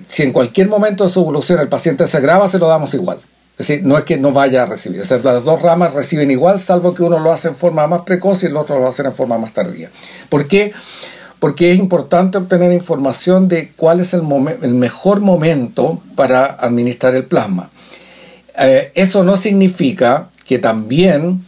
si 0.07 0.23
en 0.23 0.33
cualquier 0.33 0.69
momento 0.69 1.05
de 1.05 1.11
su 1.11 1.21
evolución 1.21 1.59
el 1.59 1.69
paciente 1.69 2.07
se 2.07 2.17
agrava, 2.17 2.47
se 2.47 2.61
lo 2.61 2.69
damos 2.69 2.95
igual. 2.95 3.19
Es 3.57 3.69
decir, 3.69 3.85
no 3.85 3.97
es 3.97 4.05
que 4.05 4.17
no 4.17 4.33
vaya 4.33 4.65
a 4.65 4.67
recibir. 4.67 5.01
las 5.09 5.45
dos 5.45 5.63
ramas 5.63 5.95
reciben 5.95 6.31
igual, 6.31 6.59
salvo 6.59 6.93
que 6.93 7.05
uno 7.05 7.21
lo 7.21 7.33
hace 7.33 7.49
en 7.49 7.55
forma 7.55 7.87
más 7.87 8.03
precoz 8.03 8.43
y 8.43 8.47
el 8.47 8.57
otro 8.57 8.81
lo 8.81 8.89
hace 8.89 9.03
en 9.03 9.15
forma 9.15 9.39
más 9.39 9.53
tardía. 9.53 9.91
¿Por 10.29 10.49
qué? 10.49 10.73
Porque 11.39 11.71
es 11.71 11.79
importante 11.79 12.39
obtener 12.39 12.73
información 12.73 13.47
de 13.47 13.71
cuál 13.77 14.01
es 14.01 14.13
el, 14.13 14.23
el 14.63 14.75
mejor 14.75 15.21
momento 15.21 16.03
para 16.17 16.47
administrar 16.47 17.15
el 17.15 17.27
plasma. 17.27 17.71
Eh, 18.59 18.91
eso 18.95 19.23
no 19.23 19.37
significa 19.37 20.31
que 20.45 20.59
también 20.59 21.45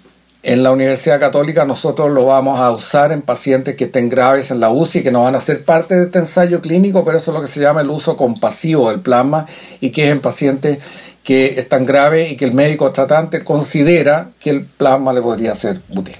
en 0.47 0.63
la 0.63 0.71
Universidad 0.71 1.19
Católica 1.19 1.65
nosotros 1.65 2.09
lo 2.13 2.27
vamos 2.27 2.61
a 2.61 2.71
usar 2.71 3.11
en 3.11 3.23
pacientes 3.23 3.75
que 3.75 3.85
estén 3.85 4.09
graves 4.09 4.53
en 4.53 4.61
la 4.61 4.71
UCI, 4.71 5.03
que 5.03 5.11
no 5.11 5.25
van 5.25 5.35
a 5.35 5.41
ser 5.41 5.65
parte 5.65 5.97
de 5.97 6.05
este 6.05 6.21
ensayo 6.21 6.61
clínico, 6.61 7.05
pero 7.05 7.19
eso 7.19 7.33
es 7.33 7.35
lo 7.35 7.41
que 7.41 7.49
se 7.49 7.61
llama 7.61 7.81
el 7.81 7.91
uso 7.91 8.17
compasivo 8.17 8.91
del 8.91 9.01
plasma 9.01 9.47
y 9.81 9.91
que 9.91 10.05
es 10.05 10.13
en 10.13 10.21
pacientes 10.21 10.79
que 11.27 11.59
es 11.59 11.69
tan 11.69 11.85
grave 11.85 12.31
y 12.31 12.37
que 12.37 12.45
el 12.45 12.53
médico 12.53 12.93
tratante 12.93 13.43
considera 13.43 14.31
que 14.39 14.51
el 14.51 14.65
plasma 14.65 15.13
le 15.13 15.21
podría 15.21 15.57
ser 15.57 15.81
útil. 15.89 16.15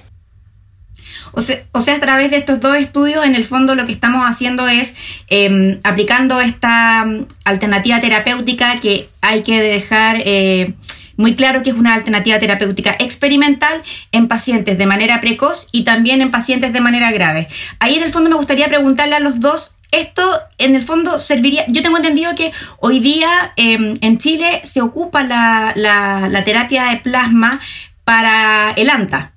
O 1.31 1.39
sea, 1.39 1.63
o 1.71 1.79
sea, 1.79 1.95
a 1.95 1.99
través 2.01 2.29
de 2.29 2.35
estos 2.35 2.59
dos 2.59 2.75
estudios, 2.75 3.25
en 3.25 3.33
el 3.33 3.45
fondo 3.45 3.73
lo 3.73 3.85
que 3.85 3.93
estamos 3.93 4.29
haciendo 4.29 4.67
es 4.67 4.95
em, 5.29 5.79
aplicando 5.85 6.41
esta 6.41 7.05
mm, 7.05 7.25
alternativa 7.45 8.01
terapéutica 8.01 8.81
que 8.81 9.07
hay 9.21 9.43
que 9.43 9.61
dejar 9.61 10.17
eh, 10.25 10.73
muy 11.15 11.37
claro 11.37 11.63
que 11.63 11.69
es 11.69 11.75
una 11.77 11.93
alternativa 11.93 12.37
terapéutica 12.37 12.97
experimental 12.99 13.83
en 14.11 14.27
pacientes 14.27 14.77
de 14.77 14.85
manera 14.87 15.21
precoz 15.21 15.69
y 15.71 15.85
también 15.85 16.21
en 16.21 16.31
pacientes 16.31 16.73
de 16.73 16.81
manera 16.81 17.11
grave. 17.11 17.47
Ahí 17.79 17.95
en 17.95 18.03
el 18.03 18.11
fondo 18.11 18.29
me 18.29 18.35
gustaría 18.35 18.67
preguntarle 18.67 19.15
a 19.15 19.21
los 19.21 19.39
dos 19.39 19.76
esto 19.91 20.23
en 20.57 20.75
el 20.75 20.83
fondo 20.83 21.19
serviría, 21.19 21.65
yo 21.67 21.81
tengo 21.81 21.97
entendido 21.97 22.35
que 22.35 22.51
hoy 22.79 22.99
día 22.99 23.53
em, 23.55 23.97
en 24.01 24.17
Chile 24.17 24.61
se 24.63 24.81
ocupa 24.81 25.23
la, 25.23 25.73
la, 25.75 26.43
terapia 26.43 26.85
de 26.85 26.97
plasma 26.97 27.59
para 28.03 28.71
el 28.71 28.89
ANTA. 28.89 29.33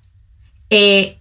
Eh, 0.71 1.19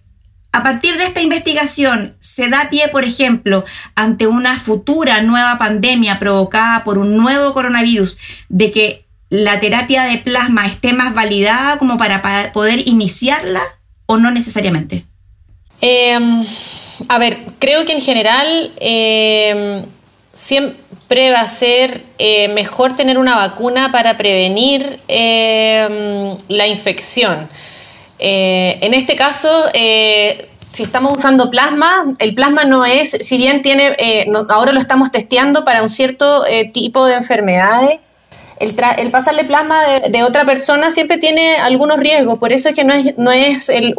a 0.52 0.62
partir 0.64 0.96
de 0.96 1.04
esta 1.04 1.22
investigación, 1.22 2.16
¿se 2.18 2.48
da 2.48 2.70
pie, 2.70 2.88
por 2.88 3.04
ejemplo, 3.04 3.64
ante 3.94 4.26
una 4.26 4.58
futura 4.58 5.22
nueva 5.22 5.58
pandemia 5.58 6.18
provocada 6.18 6.82
por 6.82 6.98
un 6.98 7.16
nuevo 7.16 7.52
coronavirus, 7.52 8.18
de 8.48 8.72
que 8.72 9.06
la 9.28 9.60
terapia 9.60 10.04
de 10.04 10.18
plasma 10.18 10.66
esté 10.66 10.92
más 10.92 11.14
validada 11.14 11.78
como 11.78 11.96
para 11.96 12.50
poder 12.52 12.88
iniciarla 12.88 13.60
o 14.06 14.18
no 14.18 14.32
necesariamente? 14.32 15.04
Em, 15.80 16.44
a 17.08 17.18
ver, 17.18 17.38
creo 17.58 17.84
que 17.84 17.92
en 17.92 18.00
general 18.00 18.72
em, 18.80 19.84
siempre 20.34 21.30
va 21.30 21.40
a 21.40 21.48
ser 21.48 22.04
eh, 22.18 22.48
mejor 22.48 22.96
tener 22.96 23.18
una 23.18 23.36
vacuna 23.36 23.90
para 23.90 24.16
prevenir 24.16 25.00
em, 25.08 26.36
la 26.48 26.66
infección. 26.66 27.48
Eh, 28.18 28.78
en 28.82 28.92
este 28.94 29.16
caso, 29.16 29.64
eh, 29.72 30.48
si 30.72 30.82
estamos 30.82 31.14
usando 31.14 31.50
plasma, 31.50 32.14
el 32.18 32.34
plasma 32.34 32.64
no 32.64 32.84
es, 32.84 33.10
si 33.10 33.38
bien 33.38 33.62
tiene, 33.62 33.96
ahora 34.50 34.72
lo 34.72 34.78
estamos 34.78 35.10
testeando 35.10 35.64
para 35.64 35.82
un 35.82 35.88
cierto 35.88 36.44
tipo 36.72 37.06
de 37.06 37.14
enfermedades, 37.14 37.98
el, 38.60 39.10
pasarle 39.10 39.44
plasma 39.44 39.82
de, 40.08 40.22
otra 40.22 40.44
persona 40.44 40.90
siempre 40.90 41.16
tiene 41.16 41.56
algunos 41.56 41.98
riesgos, 41.98 42.38
por 42.38 42.52
eso 42.52 42.68
es 42.68 42.74
que 42.74 42.84
no 42.84 42.92
es, 42.92 43.16
no 43.16 43.32
es 43.32 43.70
el, 43.70 43.94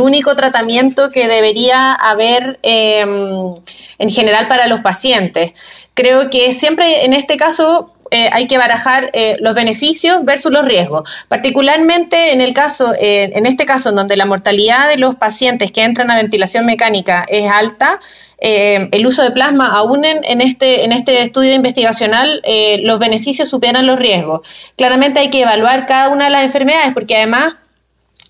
único 0.00 0.34
tratamiento 0.34 1.10
que 1.10 1.28
debería 1.28 1.92
haber 1.92 2.58
em, 2.62 3.54
en 3.98 4.08
general 4.08 4.48
para 4.48 4.66
los 4.66 4.80
pacientes. 4.80 5.52
Creo 5.94 6.28
que 6.28 6.52
siempre 6.52 7.04
en 7.04 7.12
este 7.12 7.36
caso 7.36 7.92
eh, 8.10 8.28
hay 8.32 8.46
que 8.46 8.58
barajar 8.58 9.10
eh, 9.12 9.36
los 9.40 9.54
beneficios 9.54 10.24
versus 10.24 10.52
los 10.52 10.64
riesgos. 10.64 11.08
Particularmente 11.28 12.32
en 12.32 12.40
el 12.40 12.52
caso, 12.54 12.92
eh, 12.98 13.30
en 13.34 13.46
este 13.46 13.66
caso, 13.66 13.90
en 13.90 13.96
donde 13.96 14.16
la 14.16 14.26
mortalidad 14.26 14.88
de 14.88 14.96
los 14.96 15.14
pacientes 15.14 15.70
que 15.70 15.82
entran 15.82 16.10
a 16.10 16.16
ventilación 16.16 16.66
mecánica 16.66 17.24
es 17.28 17.50
alta, 17.50 18.00
el 18.42 19.06
uso 19.06 19.22
de 19.22 19.32
plasma, 19.32 19.68
aún 19.68 20.04
en, 20.06 20.40
este, 20.40 20.84
en 20.84 20.92
este 20.92 21.20
estudio 21.20 21.52
investigacional, 21.52 22.40
los 22.82 22.98
beneficios 22.98 23.50
superan 23.50 23.86
los 23.86 23.98
riesgos. 23.98 24.72
Claramente 24.76 25.20
hay 25.20 25.28
que 25.28 25.42
evaluar 25.42 25.84
cada 25.84 26.08
una 26.08 26.24
de 26.24 26.30
las 26.30 26.44
enfermedades, 26.44 26.92
porque 26.94 27.16
además 27.16 27.56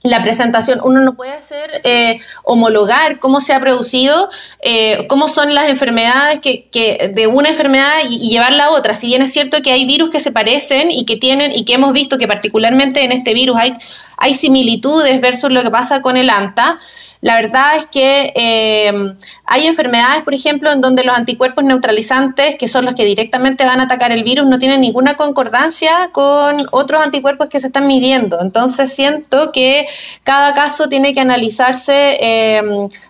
la 0.02 0.23
presentación, 0.23 0.80
uno 0.83 1.00
no 1.02 1.14
puede 1.14 1.33
hacer 1.33 1.83
eh, 1.85 2.19
homologar 2.42 3.19
cómo 3.19 3.40
se 3.40 3.52
ha 3.52 3.61
producido, 3.61 4.30
eh, 4.62 5.07
cómo 5.09 5.28
son 5.28 5.54
las 5.54 5.69
enfermedades 5.69 6.38
que, 6.38 6.69
que 6.71 7.12
de 7.14 7.26
una 7.26 7.50
enfermedad 7.50 7.99
y, 8.09 8.30
llevarla 8.30 8.66
a 8.66 8.71
otra. 8.71 8.95
Si 8.95 9.09
bien 9.09 9.21
es 9.23 9.33
cierto 9.33 9.61
que 9.61 9.73
hay 9.73 9.85
virus 9.85 10.11
que 10.11 10.21
se 10.21 10.33
parecen 10.33 10.90
y 10.90 11.04
que 11.04 11.16
tienen, 11.16 11.52
y 11.52 11.64
que 11.64 11.75
hemos 11.75 11.92
visto 11.92 12.16
que 12.16 12.26
particularmente 12.26 13.02
en 13.02 13.12
este 13.12 13.35
virus 13.35 13.59
hay, 13.59 13.75
hay 14.20 14.34
similitudes 14.36 15.20
versus 15.20 15.50
lo 15.50 15.62
que 15.62 15.70
pasa 15.70 16.02
con 16.02 16.16
el 16.16 16.30
ANTA, 16.30 16.78
la 17.22 17.34
verdad 17.34 17.76
es 17.76 17.86
que 17.86 18.32
eh, 18.34 19.14
hay 19.44 19.66
enfermedades, 19.66 20.22
por 20.22 20.32
ejemplo, 20.32 20.72
en 20.72 20.80
donde 20.80 21.04
los 21.04 21.14
anticuerpos 21.14 21.64
neutralizantes, 21.64 22.56
que 22.56 22.66
son 22.66 22.86
los 22.86 22.94
que 22.94 23.04
directamente 23.04 23.64
van 23.64 23.80
a 23.80 23.84
atacar 23.84 24.10
el 24.10 24.22
virus, 24.22 24.48
no 24.48 24.58
tienen 24.58 24.80
ninguna 24.80 25.14
concordancia 25.14 26.10
con 26.12 26.66
otros 26.72 27.02
anticuerpos 27.02 27.48
que 27.48 27.60
se 27.60 27.66
están 27.66 27.86
midiendo. 27.86 28.40
Entonces 28.40 28.94
siento 28.94 29.52
que 29.52 29.86
cada 30.22 30.54
caso 30.54 30.88
tiene 30.88 31.12
que 31.12 31.20
analizarse 31.20 32.16
eh, 32.20 32.62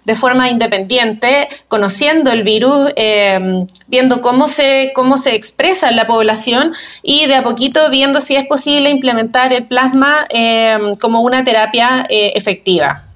de 0.04 0.14
forma 0.16 0.48
independiente, 0.48 1.48
conociendo 1.68 2.32
el 2.32 2.42
virus, 2.42 2.90
eh, 2.96 3.66
viendo 3.86 4.20
cómo 4.20 4.48
se, 4.48 4.90
cómo 4.92 5.18
se 5.18 5.36
expresa 5.36 5.88
en 5.88 5.94
la 5.94 6.08
población 6.08 6.72
y 7.02 7.26
de 7.26 7.36
a 7.36 7.44
poquito 7.44 7.88
viendo 7.90 8.20
si 8.20 8.34
es 8.34 8.44
posible 8.46 8.90
implementar 8.90 9.52
el 9.52 9.66
plasma 9.66 10.26
como 11.00 11.20
una 11.22 11.42
terapia 11.44 12.06
efectiva. 12.08 13.10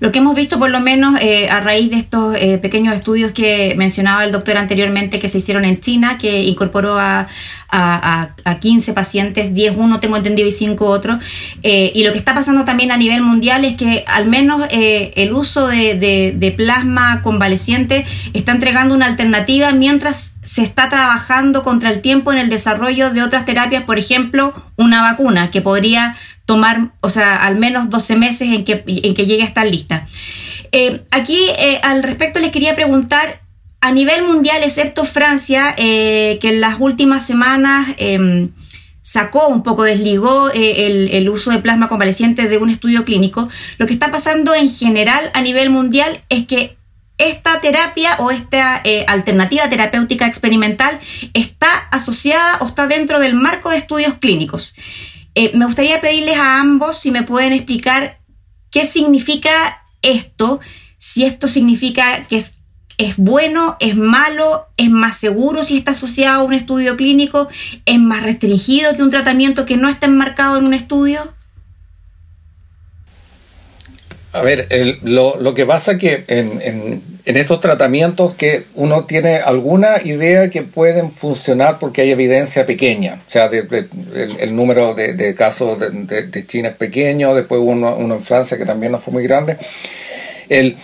Lo 0.00 0.12
que 0.12 0.20
hemos 0.20 0.36
visto, 0.36 0.60
por 0.60 0.70
lo 0.70 0.78
menos, 0.80 1.18
eh, 1.20 1.48
a 1.50 1.60
raíz 1.60 1.90
de 1.90 1.96
estos 1.96 2.36
eh, 2.36 2.58
pequeños 2.58 2.94
estudios 2.94 3.32
que 3.32 3.74
mencionaba 3.76 4.24
el 4.24 4.30
doctor 4.30 4.56
anteriormente, 4.56 5.18
que 5.18 5.28
se 5.28 5.38
hicieron 5.38 5.64
en 5.64 5.80
China, 5.80 6.18
que 6.18 6.42
incorporó 6.42 7.00
a, 7.00 7.26
a, 7.68 8.28
a 8.44 8.58
15 8.60 8.92
pacientes, 8.92 9.52
10 9.52 9.74
uno 9.76 9.98
tengo 9.98 10.16
entendido 10.16 10.46
y 10.46 10.52
5 10.52 10.86
otros, 10.86 11.22
eh, 11.64 11.90
y 11.96 12.04
lo 12.04 12.12
que 12.12 12.18
está 12.18 12.32
pasando 12.32 12.64
también 12.64 12.92
a 12.92 12.96
nivel 12.96 13.22
mundial 13.22 13.64
es 13.64 13.74
que 13.74 14.04
al 14.06 14.26
menos 14.26 14.62
el 14.70 15.32
uso 15.32 15.66
de, 15.66 15.96
de 16.36 16.52
plasma 16.52 17.20
convaleciente 17.22 18.06
está 18.34 18.52
entregando 18.52 18.94
una 18.94 19.06
alternativa 19.06 19.72
mientras 19.72 20.34
se 20.42 20.62
está 20.62 20.88
trabajando 20.88 21.64
contra 21.64 21.90
el 21.90 22.00
tiempo 22.00 22.32
en 22.32 22.38
el 22.38 22.48
desarrollo 22.48 23.10
de 23.10 23.22
otras 23.22 23.44
terapias, 23.44 23.82
por 23.82 23.98
ejemplo, 23.98 24.54
una 24.76 25.02
vacuna 25.02 25.50
que 25.50 25.60
podría 25.60 26.16
tomar, 26.48 26.92
o 27.02 27.10
sea, 27.10 27.36
al 27.36 27.56
menos 27.56 27.90
12 27.90 28.16
meses 28.16 28.48
en 28.48 28.64
que, 28.64 28.82
en 28.86 29.12
que 29.12 29.26
llegue 29.26 29.42
a 29.42 29.44
estar 29.44 29.66
lista. 29.66 30.06
Eh, 30.72 31.02
aquí, 31.10 31.38
eh, 31.58 31.78
al 31.82 32.02
respecto, 32.02 32.40
les 32.40 32.50
quería 32.52 32.74
preguntar, 32.74 33.42
a 33.82 33.92
nivel 33.92 34.24
mundial, 34.24 34.62
excepto 34.64 35.04
Francia, 35.04 35.74
eh, 35.76 36.38
que 36.40 36.48
en 36.48 36.62
las 36.62 36.76
últimas 36.78 37.26
semanas 37.26 37.88
em, 37.98 38.48
sacó 39.02 39.48
un 39.48 39.62
poco, 39.62 39.82
desligó 39.82 40.50
el, 40.50 41.10
el, 41.10 41.28
uso 41.28 41.50
de 41.50 41.58
plasma 41.58 41.90
convaleciente 41.90 42.48
de 42.48 42.56
un 42.56 42.70
estudio 42.70 43.04
clínico, 43.04 43.46
lo 43.76 43.84
que 43.84 43.92
está 43.92 44.10
pasando 44.10 44.54
en 44.54 44.70
general 44.70 45.30
a 45.34 45.42
nivel 45.42 45.68
mundial 45.68 46.22
es 46.30 46.46
que 46.46 46.78
esta 47.18 47.60
terapia 47.60 48.16
o 48.20 48.30
esta 48.30 48.82
alternativa 49.06 49.68
terapéutica 49.68 50.26
experimental 50.26 50.98
está 51.34 51.68
asociada 51.90 52.56
o 52.60 52.68
está 52.68 52.86
dentro 52.86 53.20
del 53.20 53.34
marco 53.34 53.68
de 53.68 53.76
estudios 53.76 54.14
clínicos. 54.14 54.74
Eh, 55.40 55.52
me 55.54 55.66
gustaría 55.66 56.00
pedirles 56.00 56.36
a 56.36 56.58
ambos 56.58 56.98
si 56.98 57.12
me 57.12 57.22
pueden 57.22 57.52
explicar 57.52 58.18
qué 58.72 58.84
significa 58.84 59.84
esto, 60.02 60.58
si 60.98 61.24
esto 61.24 61.46
significa 61.46 62.24
que 62.24 62.38
es, 62.38 62.58
es 62.96 63.16
bueno, 63.18 63.76
es 63.78 63.94
malo, 63.94 64.66
es 64.76 64.90
más 64.90 65.16
seguro 65.16 65.62
si 65.62 65.76
está 65.76 65.92
asociado 65.92 66.40
a 66.40 66.44
un 66.44 66.54
estudio 66.54 66.96
clínico, 66.96 67.46
es 67.86 68.00
más 68.00 68.24
restringido 68.24 68.96
que 68.96 69.04
un 69.04 69.10
tratamiento 69.10 69.64
que 69.64 69.76
no 69.76 69.88
está 69.88 70.06
enmarcado 70.06 70.58
en 70.58 70.66
un 70.66 70.74
estudio. 70.74 71.32
A 74.32 74.42
ver, 74.42 74.68
lo, 75.04 75.40
lo, 75.40 75.54
que 75.54 75.64
pasa 75.64 75.96
que 75.96 76.24
en, 76.28 76.60
en, 76.62 77.36
estos 77.36 77.60
tratamientos 77.60 78.34
que 78.34 78.64
uno 78.74 79.04
tiene 79.04 79.36
alguna 79.36 80.02
idea 80.02 80.50
que 80.50 80.62
pueden 80.62 81.10
funcionar 81.10 81.78
porque 81.78 82.02
hay 82.02 82.10
evidencia 82.10 82.66
pequeña, 82.66 83.22
o 83.26 83.30
sea, 83.30 83.46
el, 83.46 84.54
número 84.54 84.94
de, 84.94 85.14
de 85.14 85.34
casos 85.34 85.78
de, 85.78 86.46
China 86.46 86.68
es 86.68 86.76
pequeño, 86.76 87.34
después 87.34 87.60
uno, 87.64 87.96
uno 87.96 88.16
en 88.16 88.22
Francia 88.22 88.58
que 88.58 88.66
también 88.66 88.92
no 88.92 88.98
fue 88.98 89.14
muy 89.14 89.22
grande. 89.22 89.56
El, 90.50 90.76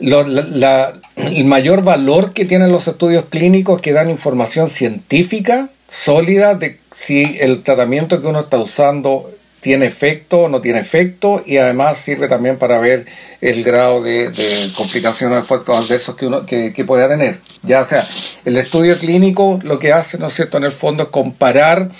el 0.00 1.44
mayor 1.44 1.82
valor 1.82 2.32
que 2.34 2.44
tienen 2.44 2.70
los 2.70 2.86
estudios 2.86 3.26
clínicos 3.26 3.80
que 3.80 3.92
dan 3.92 4.10
información 4.10 4.68
científica 4.68 5.70
sólida 5.88 6.54
de 6.54 6.78
si 6.92 7.38
el 7.40 7.62
tratamiento 7.62 8.20
que 8.20 8.26
uno 8.26 8.40
está 8.40 8.58
usando 8.58 9.30
tiene 9.60 9.86
efecto 9.86 10.42
o 10.42 10.48
no 10.48 10.60
tiene 10.60 10.80
efecto 10.80 11.42
y 11.44 11.58
además 11.58 11.98
sirve 11.98 12.28
también 12.28 12.56
para 12.56 12.78
ver 12.78 13.06
el 13.40 13.62
grado 13.62 14.02
de, 14.02 14.30
de 14.30 14.48
complicaciones 14.76 15.38
o 15.38 15.40
efectos 15.40 15.76
adversos 15.76 16.16
que 16.16 16.26
uno 16.26 16.46
que, 16.46 16.72
que, 16.72 16.84
pueda 16.84 17.08
tener. 17.08 17.38
Ya 17.62 17.84
sea, 17.84 18.04
el 18.44 18.56
estudio 18.56 18.98
clínico 18.98 19.60
lo 19.62 19.78
que 19.78 19.92
hace, 19.92 20.18
¿no 20.18 20.28
es 20.28 20.34
cierto?, 20.34 20.58
en 20.58 20.64
el 20.64 20.72
fondo 20.72 21.04
es 21.04 21.08
comparar 21.10 21.90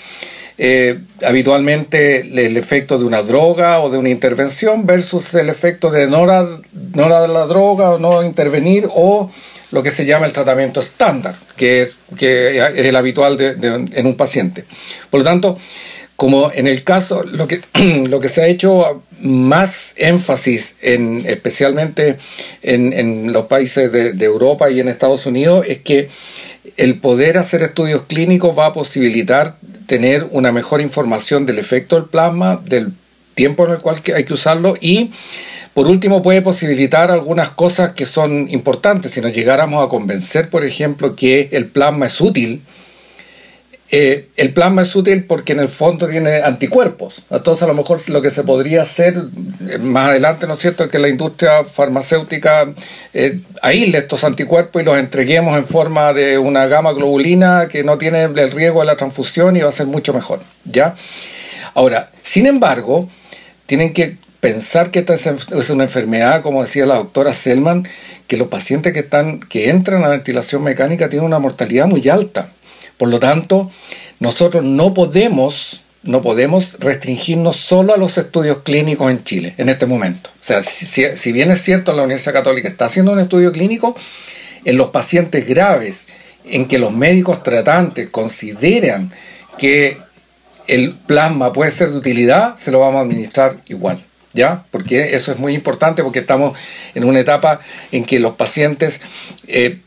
eh, 0.63 0.99
habitualmente 1.25 2.21
el, 2.21 2.57
efecto 2.57 2.99
de 2.99 3.05
una 3.05 3.23
droga 3.23 3.79
o 3.79 3.89
de 3.89 3.97
una 3.97 4.09
intervención 4.09 4.85
versus 4.85 5.33
el 5.33 5.49
efecto 5.49 5.89
de 5.89 6.07
no 6.07 6.25
dar, 6.25 6.47
no 6.93 7.09
dar 7.09 7.27
la 7.29 7.45
droga 7.45 7.91
o 7.91 7.97
no 7.97 8.23
intervenir 8.23 8.87
o 8.93 9.31
lo 9.71 9.81
que 9.81 9.89
se 9.89 10.05
llama 10.05 10.25
el 10.25 10.33
tratamiento 10.33 10.79
estándar, 10.79 11.35
que 11.55 11.81
es, 11.81 11.97
que 12.17 12.57
es 12.57 12.85
el 12.85 12.95
habitual 12.95 13.37
de, 13.37 13.55
de, 13.55 13.85
en 13.91 14.05
un 14.05 14.15
paciente. 14.15 14.65
Por 15.09 15.21
lo 15.21 15.23
tanto, 15.23 15.57
como 16.21 16.51
en 16.53 16.67
el 16.67 16.83
caso, 16.83 17.23
lo 17.23 17.47
que, 17.47 17.61
lo 18.07 18.19
que 18.19 18.29
se 18.29 18.43
ha 18.43 18.45
hecho 18.45 19.01
más 19.21 19.95
énfasis, 19.97 20.75
en, 20.83 21.23
especialmente 21.25 22.19
en, 22.61 22.93
en 22.93 23.33
los 23.33 23.47
países 23.47 23.91
de, 23.91 24.13
de, 24.13 24.25
Europa 24.25 24.69
y 24.69 24.79
en 24.79 24.87
Estados 24.87 25.25
Unidos, 25.25 25.65
es 25.67 25.79
que 25.79 26.09
el 26.77 26.99
poder 26.99 27.39
hacer 27.39 27.63
estudios 27.63 28.03
clínicos 28.03 28.55
va 28.55 28.67
a 28.67 28.71
posibilitar 28.71 29.57
tener 29.87 30.27
una 30.29 30.51
mejor 30.51 30.79
información 30.81 31.47
del 31.47 31.57
efecto 31.57 31.95
del 31.95 32.05
plasma, 32.05 32.61
del 32.65 32.93
tiempo 33.33 33.65
en 33.65 33.71
el 33.71 33.79
cual 33.79 33.95
hay 34.15 34.23
que 34.23 34.33
usarlo 34.35 34.75
y 34.79 35.09
por 35.73 35.87
último 35.87 36.21
puede 36.21 36.43
posibilitar 36.43 37.09
algunas 37.09 37.49
cosas 37.49 37.93
que 37.93 38.05
son 38.05 38.47
importantes. 38.51 39.13
Si 39.13 39.21
nos 39.21 39.33
llegáramos 39.33 39.83
a 39.83 39.89
convencer, 39.89 40.51
por 40.51 40.63
ejemplo, 40.63 41.15
que 41.15 41.49
el 41.51 41.65
plasma 41.65 42.05
es 42.05 42.21
útil, 42.21 42.61
eh, 43.93 44.29
el 44.37 44.53
plasma 44.53 44.83
es 44.83 44.95
útil 44.95 45.25
porque 45.25 45.51
en 45.51 45.59
el 45.59 45.67
fondo 45.67 46.07
tiene 46.07 46.41
anticuerpos. 46.41 47.23
Entonces, 47.29 47.63
a 47.63 47.67
lo 47.67 47.73
mejor 47.73 47.99
lo 48.09 48.21
que 48.21 48.31
se 48.31 48.43
podría 48.43 48.83
hacer 48.83 49.21
eh, 49.69 49.79
más 49.79 50.11
adelante, 50.11 50.47
¿no 50.47 50.53
es 50.53 50.59
cierto?, 50.59 50.87
que 50.87 50.97
la 50.97 51.09
industria 51.09 51.65
farmacéutica 51.65 52.73
eh, 53.13 53.41
aísle 53.61 53.97
estos 53.97 54.23
anticuerpos 54.23 54.81
y 54.81 54.85
los 54.85 54.97
entreguemos 54.97 55.57
en 55.57 55.65
forma 55.65 56.13
de 56.13 56.37
una 56.37 56.67
gama 56.67 56.93
globulina 56.93 57.67
que 57.67 57.83
no 57.83 57.97
tiene 57.97 58.23
el 58.23 58.51
riesgo 58.51 58.79
de 58.79 58.85
la 58.85 58.95
transfusión 58.95 59.57
y 59.57 59.61
va 59.61 59.67
a 59.67 59.73
ser 59.73 59.87
mucho 59.87 60.13
mejor. 60.13 60.39
¿Ya? 60.63 60.95
Ahora, 61.73 62.11
sin 62.21 62.47
embargo, 62.47 63.09
tienen 63.65 63.91
que 63.91 64.15
pensar 64.39 64.89
que 64.89 64.99
esta 64.99 65.15
es 65.15 65.69
una 65.69 65.83
enfermedad, 65.83 66.41
como 66.41 66.61
decía 66.61 66.85
la 66.85 66.95
doctora 66.95 67.33
Selman, 67.33 67.85
que 68.27 68.37
los 68.37 68.47
pacientes 68.47 68.93
que, 68.93 68.99
están, 68.99 69.41
que 69.41 69.69
entran 69.69 70.05
a 70.05 70.07
ventilación 70.07 70.63
mecánica 70.63 71.09
tienen 71.09 71.25
una 71.25 71.39
mortalidad 71.39 71.87
muy 71.87 72.07
alta. 72.07 72.51
Por 73.01 73.09
lo 73.09 73.19
tanto, 73.19 73.71
nosotros 74.19 74.63
no 74.63 74.93
podemos, 74.93 75.81
no 76.03 76.21
podemos 76.21 76.77
restringirnos 76.79 77.57
solo 77.57 77.95
a 77.95 77.97
los 77.97 78.19
estudios 78.19 78.59
clínicos 78.59 79.09
en 79.09 79.23
Chile 79.23 79.55
en 79.57 79.69
este 79.69 79.87
momento. 79.87 80.29
O 80.39 80.43
sea, 80.43 80.61
si, 80.61 81.31
bien 81.31 81.49
es 81.49 81.61
cierto 81.63 81.93
la 81.93 82.03
Universidad 82.03 82.33
Católica 82.33 82.67
está 82.67 82.85
haciendo 82.85 83.13
un 83.13 83.17
estudio 83.17 83.51
clínico, 83.51 83.95
en 84.65 84.77
los 84.77 84.91
pacientes 84.91 85.47
graves, 85.47 86.09
en 86.45 86.67
que 86.67 86.77
los 86.77 86.93
médicos 86.93 87.41
tratantes 87.41 88.07
consideran 88.09 89.11
que 89.57 89.97
el 90.67 90.93
plasma 90.93 91.53
puede 91.53 91.71
ser 91.71 91.89
de 91.89 91.97
utilidad, 91.97 92.55
se 92.55 92.69
lo 92.69 92.81
vamos 92.81 92.99
a 92.99 93.01
administrar 93.01 93.57
igual. 93.67 93.99
¿Ya? 94.33 94.63
Porque 94.69 95.15
eso 95.15 95.31
es 95.31 95.39
muy 95.39 95.55
importante 95.55 96.03
porque 96.03 96.19
estamos 96.19 96.55
en 96.93 97.03
una 97.03 97.19
etapa 97.19 97.61
en 97.91 98.05
que 98.05 98.19
los 98.19 98.35
pacientes 98.35 99.01
eh, 99.47 99.79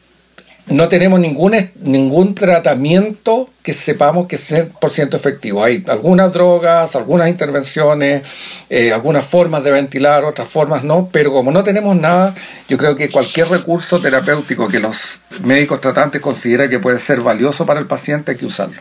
no 0.66 0.88
tenemos 0.88 1.20
ningún, 1.20 1.54
ningún 1.76 2.34
tratamiento 2.34 3.50
que 3.62 3.72
sepamos 3.72 4.26
que 4.26 4.38
sea 4.38 4.66
por 4.66 4.90
ciento 4.90 5.16
efectivo. 5.16 5.62
Hay 5.62 5.84
algunas 5.86 6.32
drogas, 6.32 6.96
algunas 6.96 7.28
intervenciones, 7.28 8.22
eh, 8.70 8.92
algunas 8.92 9.26
formas 9.26 9.62
de 9.62 9.70
ventilar, 9.70 10.24
otras 10.24 10.48
formas 10.48 10.82
no, 10.82 11.08
pero 11.12 11.32
como 11.32 11.50
no 11.50 11.62
tenemos 11.62 11.94
nada, 11.96 12.34
yo 12.68 12.78
creo 12.78 12.96
que 12.96 13.10
cualquier 13.10 13.48
recurso 13.48 13.98
terapéutico 13.98 14.68
que 14.68 14.80
los 14.80 15.20
médicos 15.42 15.80
tratantes 15.80 16.20
consideren 16.20 16.70
que 16.70 16.78
puede 16.78 16.98
ser 16.98 17.20
valioso 17.20 17.66
para 17.66 17.80
el 17.80 17.86
paciente 17.86 18.32
hay 18.32 18.38
que 18.38 18.46
usarlo. 18.46 18.80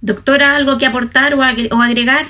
Doctora, 0.00 0.56
¿algo 0.56 0.78
que 0.78 0.86
aportar 0.86 1.34
o 1.34 1.42
agregar? 1.42 2.26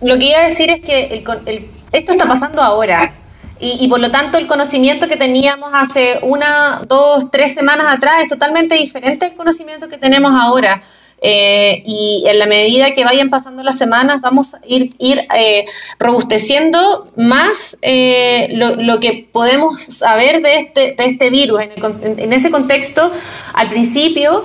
Lo 0.00 0.18
que 0.18 0.30
iba 0.30 0.38
a 0.38 0.44
decir 0.44 0.70
es 0.70 0.80
que 0.80 1.06
el, 1.06 1.24
el, 1.46 1.70
esto 1.92 2.12
está 2.12 2.26
pasando 2.26 2.62
ahora 2.62 3.19
y, 3.60 3.84
y, 3.84 3.88
por 3.88 4.00
lo 4.00 4.10
tanto 4.10 4.38
el 4.38 4.46
conocimiento 4.46 5.06
que 5.06 5.16
teníamos 5.16 5.70
hace 5.74 6.18
una, 6.22 6.82
dos, 6.86 7.30
tres 7.30 7.54
semanas 7.54 7.86
atrás 7.88 8.22
es 8.22 8.28
totalmente 8.28 8.74
diferente 8.74 9.26
al 9.26 9.34
conocimiento 9.34 9.88
que 9.88 9.98
tenemos 9.98 10.32
ahora. 10.34 10.82
Eh, 11.22 11.82
y 11.84 12.24
en 12.26 12.38
la 12.38 12.46
medida 12.46 12.92
que 12.92 13.04
vayan 13.04 13.28
pasando 13.28 13.62
las 13.62 13.76
semanas 13.76 14.22
vamos 14.22 14.54
a 14.54 14.60
ir, 14.66 14.94
ir 14.98 15.26
eh, 15.36 15.66
robusteciendo 15.98 17.12
más 17.14 17.76
eh, 17.82 18.48
lo, 18.54 18.76
lo, 18.76 19.00
que 19.00 19.28
podemos 19.30 19.82
saber 19.82 20.40
de 20.40 20.56
este, 20.56 20.94
de 20.96 21.04
este 21.04 21.28
virus. 21.28 21.60
En, 21.60 21.72
el, 21.72 22.18
en 22.20 22.32
ese 22.32 22.50
contexto, 22.50 23.12
al 23.52 23.68
principio 23.68 24.44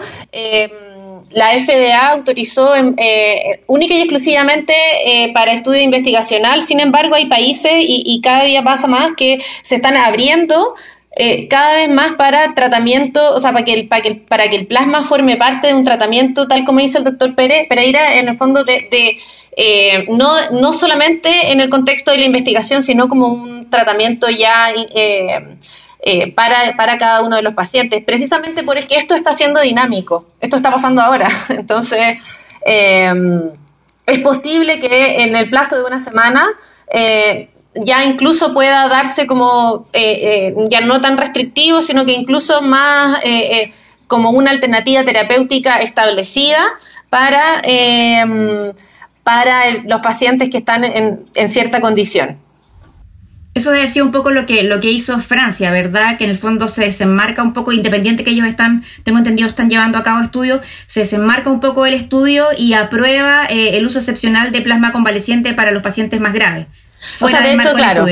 la 1.36 1.50
FDA 1.50 2.12
autorizó 2.12 2.74
eh, 2.76 3.62
única 3.68 3.94
y 3.94 4.00
exclusivamente 4.00 4.74
eh, 5.06 5.34
para 5.34 5.52
estudio 5.52 5.82
investigacional, 5.82 6.62
sin 6.62 6.80
embargo 6.80 7.14
hay 7.16 7.26
países 7.26 7.74
y, 7.82 8.04
y, 8.06 8.22
cada 8.22 8.46
día 8.46 8.64
pasa 8.64 8.88
más 8.88 9.12
que 9.18 9.40
se 9.62 9.76
están 9.76 9.98
abriendo 9.98 10.74
eh, 11.18 11.50
cada 11.50 11.76
vez 11.76 11.90
más 11.90 12.14
para 12.14 12.54
tratamiento, 12.54 13.36
o 13.36 13.40
sea, 13.42 13.52
para 13.52 13.66
que, 13.66 13.74
el, 13.74 13.88
para, 13.90 14.02
que 14.02 14.16
para 14.16 14.50
que 14.50 14.56
el 14.56 14.66
plasma 14.66 15.02
forme 15.04 15.36
parte 15.36 15.68
de 15.68 15.74
un 15.74 15.84
tratamiento 15.84 16.48
tal 16.48 16.64
como 16.64 16.80
dice 16.80 17.00
el 17.00 17.04
doctor 17.04 17.36
Pereira, 17.36 18.18
en 18.18 18.30
el 18.30 18.38
fondo 18.38 18.64
de... 18.64 18.88
de 18.90 19.18
eh, 19.58 20.06
no, 20.10 20.52
no 20.52 20.74
solamente 20.74 21.54
en 21.54 21.62
el 21.62 21.70
contexto 21.70 22.12
de 22.12 22.18
la 22.18 22.26
investigación, 22.26 22.82
sino 22.82 23.08
como 23.08 23.28
un 23.28 23.70
tratamiento 23.70 24.30
ya 24.30 24.70
eh, 24.94 25.56
eh, 26.00 26.32
para, 26.34 26.98
cada 26.98 27.22
uno 27.22 27.36
de 27.36 27.42
los 27.42 27.54
pacientes, 27.54 28.04
precisamente 28.06 28.64
porque 28.64 28.86
esto 28.96 29.16
está 29.16 29.34
siendo 29.34 29.62
dinámico, 29.62 30.26
esto 30.40 30.58
está 30.58 30.72
pasando 30.72 31.02
ahora. 31.02 31.28
Entonces, 31.50 32.18
eh, 32.66 33.14
es 34.06 34.20
posible 34.20 34.80
que 34.80 35.24
en 35.24 35.36
el 35.36 35.50
plazo 35.50 35.78
de 35.78 35.84
una 35.84 36.00
semana 36.00 36.48
eh, 36.92 37.50
ya 37.74 38.04
incluso 38.04 38.54
pueda 38.54 38.88
darse 38.88 39.26
como 39.26 39.88
ya 40.70 40.82
no 40.82 41.02
tan 41.02 41.18
restrictivo, 41.18 41.82
sino 41.82 42.06
que 42.06 42.14
incluso 42.14 42.62
más 42.62 43.20
como 44.08 44.30
una 44.30 44.52
alternativa 44.52 45.04
terapéutica 45.04 45.82
establecida 45.82 46.64
para, 47.10 47.62
para 49.24 49.72
los 49.84 50.00
pacientes 50.02 50.50
que 50.50 50.60
están 50.60 50.86
en 50.86 51.50
cierta 51.50 51.82
condición. 51.82 52.45
Eso 53.56 53.72
debe 53.72 53.90
ser 53.90 54.04
un 54.04 54.12
poco 54.12 54.32
lo 54.32 54.46
que, 54.46 54.64
lo 54.64 54.82
que 54.82 54.92
hizo 54.92 55.18
Francia, 55.22 55.72
¿verdad? 55.72 56.18
Que 56.18 56.26
en 56.26 56.30
el 56.30 56.38
fondo 56.38 56.68
se 56.68 56.84
desenmarca 56.84 57.42
un 57.42 57.54
poco, 57.54 57.72
independiente 57.72 58.26
que 58.26 58.32
ellos 58.32 58.46
están, 58.46 58.84
tengo 59.04 59.18
entendido, 59.18 59.48
están 59.48 59.70
llevando 59.70 59.98
a 59.98 60.04
cabo 60.04 60.22
estudios, 60.22 60.60
se 60.88 61.00
desenmarca 61.00 61.50
un 61.50 61.62
poco 61.62 61.86
el 61.86 61.94
estudio 61.94 62.48
y 62.58 62.74
aprueba 62.74 63.46
eh, 63.50 63.78
el 63.78 63.88
uso 63.88 64.00
excepcional 64.00 64.52
de 64.52 64.60
plasma 64.60 64.92
convaleciente 64.92 65.54
para 65.54 65.72
los 65.72 65.82
pacientes 65.82 66.20
más 66.20 66.34
graves. 66.34 66.68
O 67.22 67.30
sea, 67.30 67.40
de 67.42 67.54
hecho, 67.54 67.74
claro, 67.74 68.06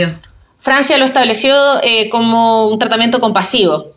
Francia 0.59 0.97
lo 0.97 1.03
estableció 1.03 1.53
eh, 1.83 2.07
como 2.09 2.69
un 2.69 2.79
tratamiento 2.79 3.19
compasivo. 3.19 3.91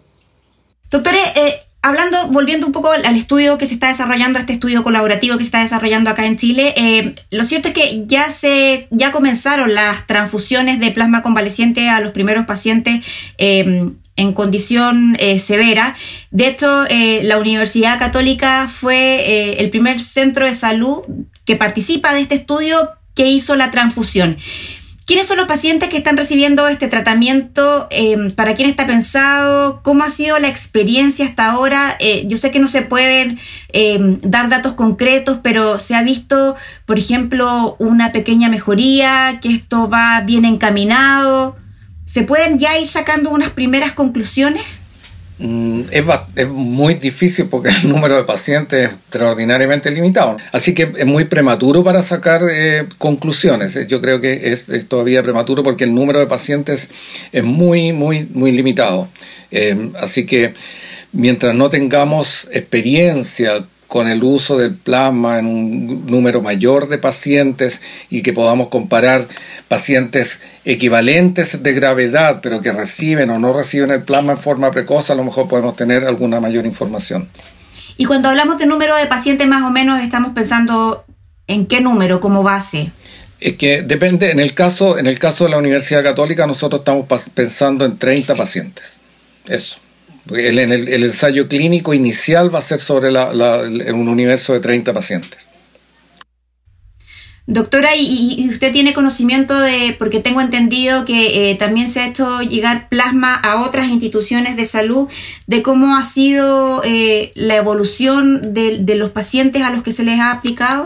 Doctores, 0.90 1.22
eh, 1.36 1.60
hablando, 1.86 2.28
volviendo 2.28 2.66
un 2.66 2.72
poco 2.72 2.90
al 2.90 3.16
estudio 3.16 3.58
que 3.58 3.66
se 3.66 3.74
está 3.74 3.88
desarrollando, 3.88 4.40
este 4.40 4.54
estudio 4.54 4.82
colaborativo 4.82 5.36
que 5.36 5.44
se 5.44 5.48
está 5.48 5.60
desarrollando 5.60 6.10
acá 6.10 6.26
en 6.26 6.36
Chile, 6.36 6.74
eh, 6.76 7.14
lo 7.30 7.44
cierto 7.44 7.68
es 7.68 7.74
que 7.74 8.04
ya 8.06 8.30
se, 8.32 8.88
ya 8.90 9.12
comenzaron 9.12 9.72
las 9.72 10.04
transfusiones 10.06 10.80
de 10.80 10.90
plasma 10.90 11.22
convaleciente 11.22 11.88
a 11.88 12.00
los 12.00 12.10
primeros 12.10 12.44
pacientes 12.44 13.06
eh, 13.38 13.88
en 14.16 14.32
condición 14.32 15.16
eh, 15.20 15.38
severa. 15.38 15.94
De 16.32 16.48
hecho, 16.48 16.84
la 17.22 17.38
Universidad 17.38 17.98
Católica 17.98 18.66
fue 18.68 19.60
el 19.60 19.70
primer 19.70 20.02
centro 20.02 20.44
de 20.46 20.54
salud 20.54 21.02
que 21.44 21.54
participa 21.54 22.14
de 22.14 22.22
este 22.22 22.34
estudio 22.34 22.90
que 23.14 23.28
hizo 23.28 23.54
la 23.54 23.70
transfusión. 23.70 24.36
¿Quiénes 25.06 25.28
son 25.28 25.36
los 25.36 25.46
pacientes 25.46 25.88
que 25.88 25.98
están 25.98 26.16
recibiendo 26.16 26.66
este 26.66 26.88
tratamiento? 26.88 27.86
Em, 27.92 28.32
¿Para 28.32 28.56
quién 28.56 28.68
está 28.68 28.88
pensado? 28.88 29.80
¿Cómo 29.84 30.02
ha 30.02 30.10
sido 30.10 30.36
la 30.40 30.48
experiencia 30.48 31.24
hasta 31.24 31.46
ahora? 31.46 31.96
Eh, 32.00 32.24
yo 32.26 32.36
sé 32.36 32.50
que 32.50 32.58
no 32.58 32.66
se 32.66 32.82
pueden 32.82 33.38
em, 33.72 34.18
dar 34.22 34.48
datos 34.48 34.72
concretos, 34.72 35.38
pero 35.44 35.78
se 35.78 35.94
ha 35.94 36.02
visto, 36.02 36.56
por 36.86 36.98
ejemplo, 36.98 37.76
una 37.78 38.10
pequeña 38.10 38.48
mejoría, 38.48 39.38
que 39.40 39.54
esto 39.54 39.88
va 39.88 40.20
bien 40.22 40.44
encaminado. 40.44 41.56
¿Se 42.04 42.22
pueden 42.22 42.58
ya 42.58 42.76
ir 42.76 42.88
sacando 42.88 43.30
unas 43.30 43.50
primeras 43.50 43.92
conclusiones? 43.92 44.62
Mm, 45.38 45.82
es, 45.90 46.48
muy 46.48 46.94
difícil 46.94 47.46
porque 47.48 47.68
el 47.82 47.88
número 47.88 48.16
de 48.16 48.24
pacientes 48.24 48.86
es 48.86 48.94
extraordinariamente 48.94 49.90
limitado. 49.90 50.36
Así 50.52 50.74
que 50.74 50.92
es 50.96 51.06
muy 51.06 51.24
prematuro 51.24 51.84
para 51.84 52.02
sacar 52.02 52.42
eh, 52.50 52.86
conclusiones. 52.98 53.78
Yo 53.86 54.00
creo 54.00 54.20
que 54.20 54.52
es, 54.52 54.66
todavía 54.88 55.22
prematuro 55.22 55.62
porque 55.62 55.84
el 55.84 55.94
número 55.94 56.18
de 56.18 56.26
pacientes 56.26 56.90
es 57.32 57.44
muy, 57.44 57.92
muy, 57.92 58.28
muy 58.32 58.52
limitado. 58.52 59.08
Eh, 59.50 59.90
así 60.00 60.26
que 60.26 60.54
mientras 61.12 61.54
no 61.54 61.70
tengamos 61.70 62.48
experiencia 62.52 63.66
con 63.86 64.08
el 64.08 64.22
uso 64.24 64.58
del 64.58 64.74
plasma 64.74 65.38
en 65.38 65.46
un 65.46 66.06
número 66.06 66.42
mayor 66.42 66.88
de 66.88 66.98
pacientes 66.98 67.80
y 68.10 68.22
que 68.22 68.32
podamos 68.32 68.68
comparar 68.68 69.26
pacientes 69.68 70.40
equivalentes 70.64 71.62
de 71.62 71.72
gravedad, 71.72 72.40
pero 72.42 72.60
que 72.60 72.72
reciben 72.72 73.30
o 73.30 73.38
no 73.38 73.52
reciben 73.52 73.90
el 73.90 74.02
plasma 74.02 74.32
en 74.32 74.38
forma 74.38 74.70
precoz, 74.70 75.10
a 75.10 75.14
lo 75.14 75.24
mejor 75.24 75.48
podemos 75.48 75.76
tener 75.76 76.04
alguna 76.04 76.40
mayor 76.40 76.66
información. 76.66 77.28
Y 77.96 78.04
cuando 78.04 78.28
hablamos 78.28 78.58
de 78.58 78.66
número 78.66 78.96
de 78.96 79.06
pacientes, 79.06 79.46
más 79.46 79.62
o 79.62 79.70
menos 79.70 80.02
estamos 80.02 80.32
pensando 80.34 81.04
en 81.46 81.66
qué 81.66 81.80
número 81.80 82.20
como 82.20 82.42
base. 82.42 82.92
Es 83.40 83.56
que 83.56 83.82
depende, 83.82 84.30
en 84.30 84.40
el 84.40 84.54
caso, 84.54 84.98
en 84.98 85.06
el 85.06 85.18
caso 85.18 85.44
de 85.44 85.50
la 85.50 85.58
Universidad 85.58 86.02
Católica, 86.02 86.46
nosotros 86.46 86.80
estamos 86.80 87.06
pensando 87.34 87.84
en 87.84 87.96
30 87.96 88.34
pacientes. 88.34 88.98
Eso. 89.46 89.78
El, 90.30 90.58
el, 90.58 91.04
ensayo 91.04 91.46
clínico 91.48 91.94
inicial 91.94 92.52
va 92.52 92.58
a 92.58 92.62
ser 92.62 92.80
sobre 92.80 93.10
un 93.10 94.08
universo 94.08 94.52
de 94.52 94.60
30 94.60 94.92
pacientes. 94.92 95.48
Doctora, 97.48 97.90
¿y, 97.96 98.48
usted 98.50 98.72
tiene 98.72 98.92
conocimiento 98.92 99.56
de, 99.60 99.94
porque 100.00 100.18
tengo 100.18 100.40
entendido 100.40 101.04
que 101.04 101.50
eh, 101.50 101.54
también 101.54 101.88
se 101.88 102.00
ha 102.00 102.08
hecho 102.08 102.40
llegar 102.40 102.88
plasma 102.88 103.36
a 103.36 103.62
otras 103.62 103.88
instituciones 103.88 104.56
de 104.56 104.64
salud, 104.64 105.08
de 105.46 105.62
cómo 105.62 105.96
ha 105.96 106.02
sido 106.02 106.82
eh, 106.84 107.30
la 107.36 107.54
evolución 107.54 108.52
de, 108.52 108.78
de, 108.78 108.96
los 108.96 109.10
pacientes 109.10 109.62
a 109.62 109.70
los 109.70 109.84
que 109.84 109.92
se 109.92 110.02
les 110.02 110.18
ha 110.18 110.32
aplicado? 110.32 110.84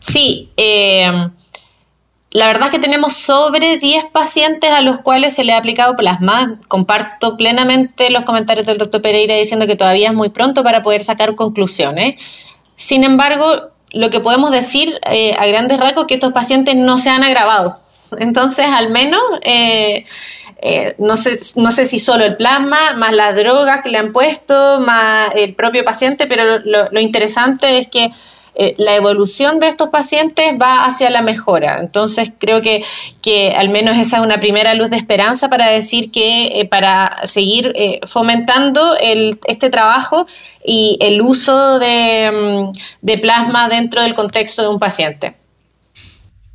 Sí, 0.00 0.48
eh, 0.56 1.10
la 2.32 2.46
verdad 2.46 2.66
es 2.66 2.70
que 2.70 2.78
tenemos 2.78 3.14
sobre 3.14 3.76
10 3.76 4.04
pacientes 4.12 4.70
a 4.70 4.82
los 4.82 5.00
cuales 5.00 5.34
se 5.34 5.42
le 5.42 5.52
ha 5.52 5.58
aplicado 5.58 5.96
plasma. 5.96 6.60
Comparto 6.68 7.36
plenamente 7.36 8.08
los 8.10 8.22
comentarios 8.22 8.66
del 8.66 8.78
doctor 8.78 9.02
Pereira 9.02 9.34
diciendo 9.34 9.66
que 9.66 9.74
todavía 9.74 10.08
es 10.08 10.14
muy 10.14 10.28
pronto 10.28 10.62
para 10.62 10.80
poder 10.80 11.02
sacar 11.02 11.34
conclusiones. 11.34 12.20
Sin 12.76 13.02
embargo, 13.02 13.70
lo 13.92 14.10
que 14.10 14.20
podemos 14.20 14.52
decir 14.52 15.00
eh, 15.10 15.34
a 15.40 15.46
grandes 15.46 15.80
rasgos 15.80 16.04
es 16.04 16.08
que 16.08 16.14
estos 16.14 16.32
pacientes 16.32 16.76
no 16.76 17.00
se 17.00 17.10
han 17.10 17.24
agravado. 17.24 17.78
Entonces, 18.18 18.66
al 18.66 18.90
menos, 18.90 19.20
eh, 19.42 20.04
eh, 20.62 20.94
no, 20.98 21.16
sé, 21.16 21.36
no 21.56 21.72
sé 21.72 21.84
si 21.84 21.98
solo 21.98 22.24
el 22.24 22.36
plasma, 22.36 22.94
más 22.94 23.12
las 23.12 23.34
drogas 23.34 23.80
que 23.80 23.88
le 23.88 23.98
han 23.98 24.12
puesto, 24.12 24.78
más 24.80 25.30
el 25.34 25.54
propio 25.56 25.84
paciente, 25.84 26.28
pero 26.28 26.60
lo 26.60 27.00
interesante 27.00 27.78
es 27.78 27.88
que 27.88 28.12
eh, 28.54 28.74
la 28.78 28.94
evolución 28.94 29.60
de 29.60 29.68
estos 29.68 29.88
pacientes 29.88 30.54
va 30.60 30.84
hacia 30.84 31.10
la 31.10 31.22
mejora. 31.22 31.78
Entonces 31.80 32.32
creo 32.38 32.60
que, 32.60 32.84
que 33.22 33.54
al 33.54 33.68
menos 33.68 33.96
esa 33.96 34.16
es 34.18 34.22
una 34.22 34.38
primera 34.38 34.74
luz 34.74 34.90
de 34.90 34.96
esperanza 34.96 35.48
para 35.48 35.68
decir 35.68 36.10
que 36.10 36.60
eh, 36.60 36.66
para 36.66 37.10
seguir 37.24 37.72
eh, 37.74 38.00
fomentando 38.06 38.96
el, 39.00 39.38
este 39.46 39.70
trabajo 39.70 40.26
y 40.64 40.98
el 41.00 41.22
uso 41.22 41.78
de, 41.78 42.30
mm, 42.32 43.06
de 43.06 43.18
plasma 43.18 43.68
dentro 43.68 44.02
del 44.02 44.14
contexto 44.14 44.62
de 44.62 44.68
un 44.68 44.78
paciente. 44.78 45.39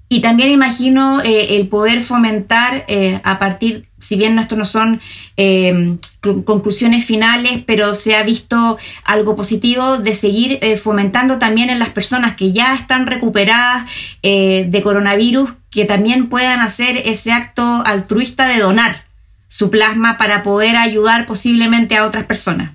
Y 0.07 0.21
también 0.21 0.51
imagino 0.51 1.19
eh, 1.21 1.57
el 1.57 1.67
poder 1.67 2.01
fomentar 2.01 2.85
eh, 2.87 3.19
a 3.23 3.39
partir, 3.39 3.87
si 3.97 4.15
bien 4.15 4.37
esto 4.37 4.55
no 4.55 4.65
son 4.65 5.01
eh, 5.35 5.97
conclusiones 6.21 7.05
finales, 7.05 7.63
pero 7.65 7.95
se 7.95 8.15
ha 8.15 8.21
visto 8.21 8.77
algo 9.03 9.35
positivo 9.35 9.97
de 9.97 10.13
seguir 10.13 10.59
fomentando 10.77 11.39
también 11.39 11.69
en 11.69 11.79
las 11.79 11.89
personas 11.89 12.35
que 12.35 12.51
ya 12.51 12.75
están 12.75 13.07
recuperadas 13.07 13.89
de 14.23 14.81
coronavirus, 14.83 15.51
que 15.69 15.85
también 15.85 16.29
puedan 16.29 16.61
hacer 16.61 16.97
ese 17.05 17.31
acto 17.31 17.83
altruista 17.85 18.47
de 18.47 18.59
donar 18.59 19.05
su 19.47 19.69
plasma 19.69 20.17
para 20.17 20.41
poder 20.41 20.77
ayudar 20.77 21.27
posiblemente 21.27 21.95
a 21.95 22.05
otras 22.05 22.25
personas. 22.25 22.71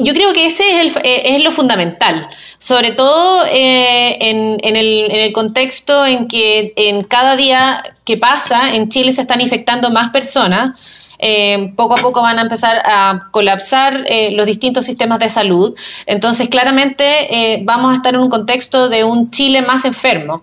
Yo 0.00 0.12
creo 0.12 0.32
que 0.32 0.46
ese 0.46 0.68
es, 0.68 0.96
el, 0.96 1.02
eh, 1.04 1.22
es 1.36 1.42
lo 1.42 1.52
fundamental, 1.52 2.28
sobre 2.58 2.90
todo 2.90 3.44
eh, 3.46 4.16
en, 4.20 4.76
el, 4.76 5.32
contexto 5.32 6.04
en 6.04 6.26
que 6.26 6.72
en 6.76 7.04
cada 7.04 7.36
día 7.36 7.82
que 8.04 8.16
pasa 8.16 8.74
en 8.74 8.88
Chile 8.88 9.12
se 9.12 9.20
están 9.20 9.40
infectando 9.40 9.90
más 9.90 10.10
personas. 10.10 11.04
Eh, 11.18 11.72
poco 11.76 11.94
a 11.94 11.96
poco 11.96 12.20
van 12.20 12.38
a 12.38 12.42
empezar 12.42 12.82
a 12.84 13.28
colapsar 13.30 14.04
los 14.32 14.44
distintos 14.44 14.84
sistemas 14.84 15.18
de 15.18 15.30
salud. 15.30 15.74
Entonces, 16.04 16.48
claramente 16.48 17.62
vamos 17.64 17.92
a 17.92 17.96
estar 17.96 18.14
en 18.14 18.20
un 18.20 18.28
contexto 18.28 18.90
de 18.90 19.04
un 19.04 19.30
Chile 19.30 19.62
más 19.62 19.86
enfermo, 19.86 20.42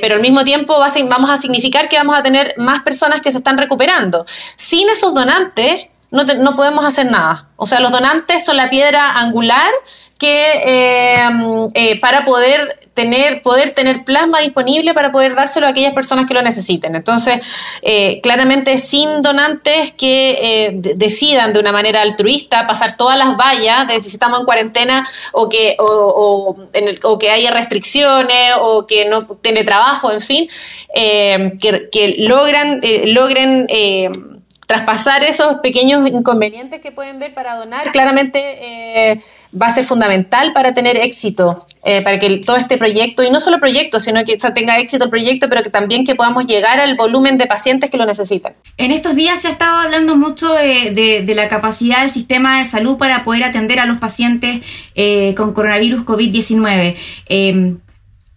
pero 0.00 0.14
al 0.14 0.22
mismo 0.22 0.44
tiempo 0.44 0.78
va 0.78 0.90
vamos 1.08 1.28
a 1.28 1.36
significar 1.36 1.90
que 1.90 1.96
vamos 1.96 2.16
a 2.16 2.22
tener 2.22 2.54
más 2.56 2.80
personas 2.80 3.20
que 3.20 3.30
se 3.30 3.38
están 3.38 3.58
recuperando. 3.58 4.24
Sin 4.56 4.88
esos 4.88 5.12
donantes, 5.12 5.88
no, 6.10 6.24
no, 6.24 6.54
podemos 6.54 6.84
hacer 6.84 7.10
nada. 7.10 7.48
O 7.56 7.66
sea, 7.66 7.80
los 7.80 7.92
donantes 7.92 8.44
son 8.44 8.56
la 8.56 8.70
piedra 8.70 9.18
angular 9.18 9.70
que 10.18 10.52
eh, 10.64 11.28
eh, 11.74 12.00
para 12.00 12.24
poder 12.24 12.80
tener, 12.94 13.40
poder 13.42 13.70
tener 13.70 14.04
plasma 14.04 14.40
disponible 14.40 14.92
para 14.92 15.12
poder 15.12 15.36
dárselo 15.36 15.66
a 15.66 15.70
aquellas 15.70 15.92
personas 15.92 16.26
que 16.26 16.34
lo 16.34 16.42
necesiten. 16.42 16.96
Entonces, 16.96 17.38
eh, 17.82 18.20
claramente 18.20 18.78
sin 18.78 19.22
donantes 19.22 19.92
que 19.92 20.80
decidan 20.96 21.52
de 21.52 21.60
una 21.60 21.70
manera 21.70 22.02
altruista 22.02 22.66
pasar 22.66 22.96
todas 22.96 23.16
las 23.16 23.36
vallas 23.36 23.86
de 23.86 24.02
si 24.02 24.08
estamos 24.08 24.40
en 24.40 24.46
cuarentena 24.46 25.06
o 25.32 25.48
que, 25.48 25.76
o, 25.78 26.56
que 27.20 27.30
haya 27.30 27.52
restricciones 27.52 28.54
o 28.60 28.86
que 28.86 29.04
no 29.04 29.24
tiene 29.26 29.62
trabajo, 29.62 30.10
en 30.10 30.20
fin, 30.20 30.48
que, 30.92 31.88
que, 31.92 32.16
logran, 32.18 32.80
logren 33.04 33.66
traspasar 34.68 35.24
esos 35.24 35.56
pequeños 35.62 36.06
inconvenientes 36.06 36.82
que 36.82 36.92
pueden 36.92 37.18
ver 37.18 37.32
para 37.32 37.54
donar, 37.54 37.90
claramente 37.90 38.38
eh, 38.60 39.18
va 39.50 39.68
a 39.68 39.70
ser 39.70 39.82
fundamental 39.82 40.52
para 40.52 40.74
tener 40.74 40.98
éxito, 40.98 41.64
eh, 41.84 42.02
para 42.02 42.18
que 42.18 42.36
todo 42.44 42.58
este 42.58 42.76
proyecto, 42.76 43.22
y 43.22 43.30
no 43.30 43.40
solo 43.40 43.60
proyecto, 43.60 43.98
sino 43.98 44.22
que 44.26 44.36
tenga 44.54 44.78
éxito 44.78 45.04
el 45.04 45.10
proyecto, 45.10 45.48
pero 45.48 45.62
que 45.62 45.70
también 45.70 46.04
que 46.04 46.14
podamos 46.14 46.44
llegar 46.44 46.80
al 46.80 46.96
volumen 46.96 47.38
de 47.38 47.46
pacientes 47.46 47.88
que 47.88 47.96
lo 47.96 48.04
necesitan. 48.04 48.52
En 48.76 48.92
estos 48.92 49.16
días 49.16 49.40
se 49.40 49.48
ha 49.48 49.52
estado 49.52 49.74
hablando 49.74 50.16
mucho 50.16 50.52
de, 50.52 51.24
la 51.34 51.48
capacidad 51.48 52.02
del 52.02 52.10
sistema 52.10 52.58
de 52.58 52.66
salud 52.66 52.98
para 52.98 53.24
poder 53.24 53.44
atender 53.44 53.80
a 53.80 53.86
los 53.86 53.96
pacientes 53.96 54.60
eh, 54.94 55.34
con 55.34 55.54
coronavirus 55.54 56.02
COVID-19 56.02 57.78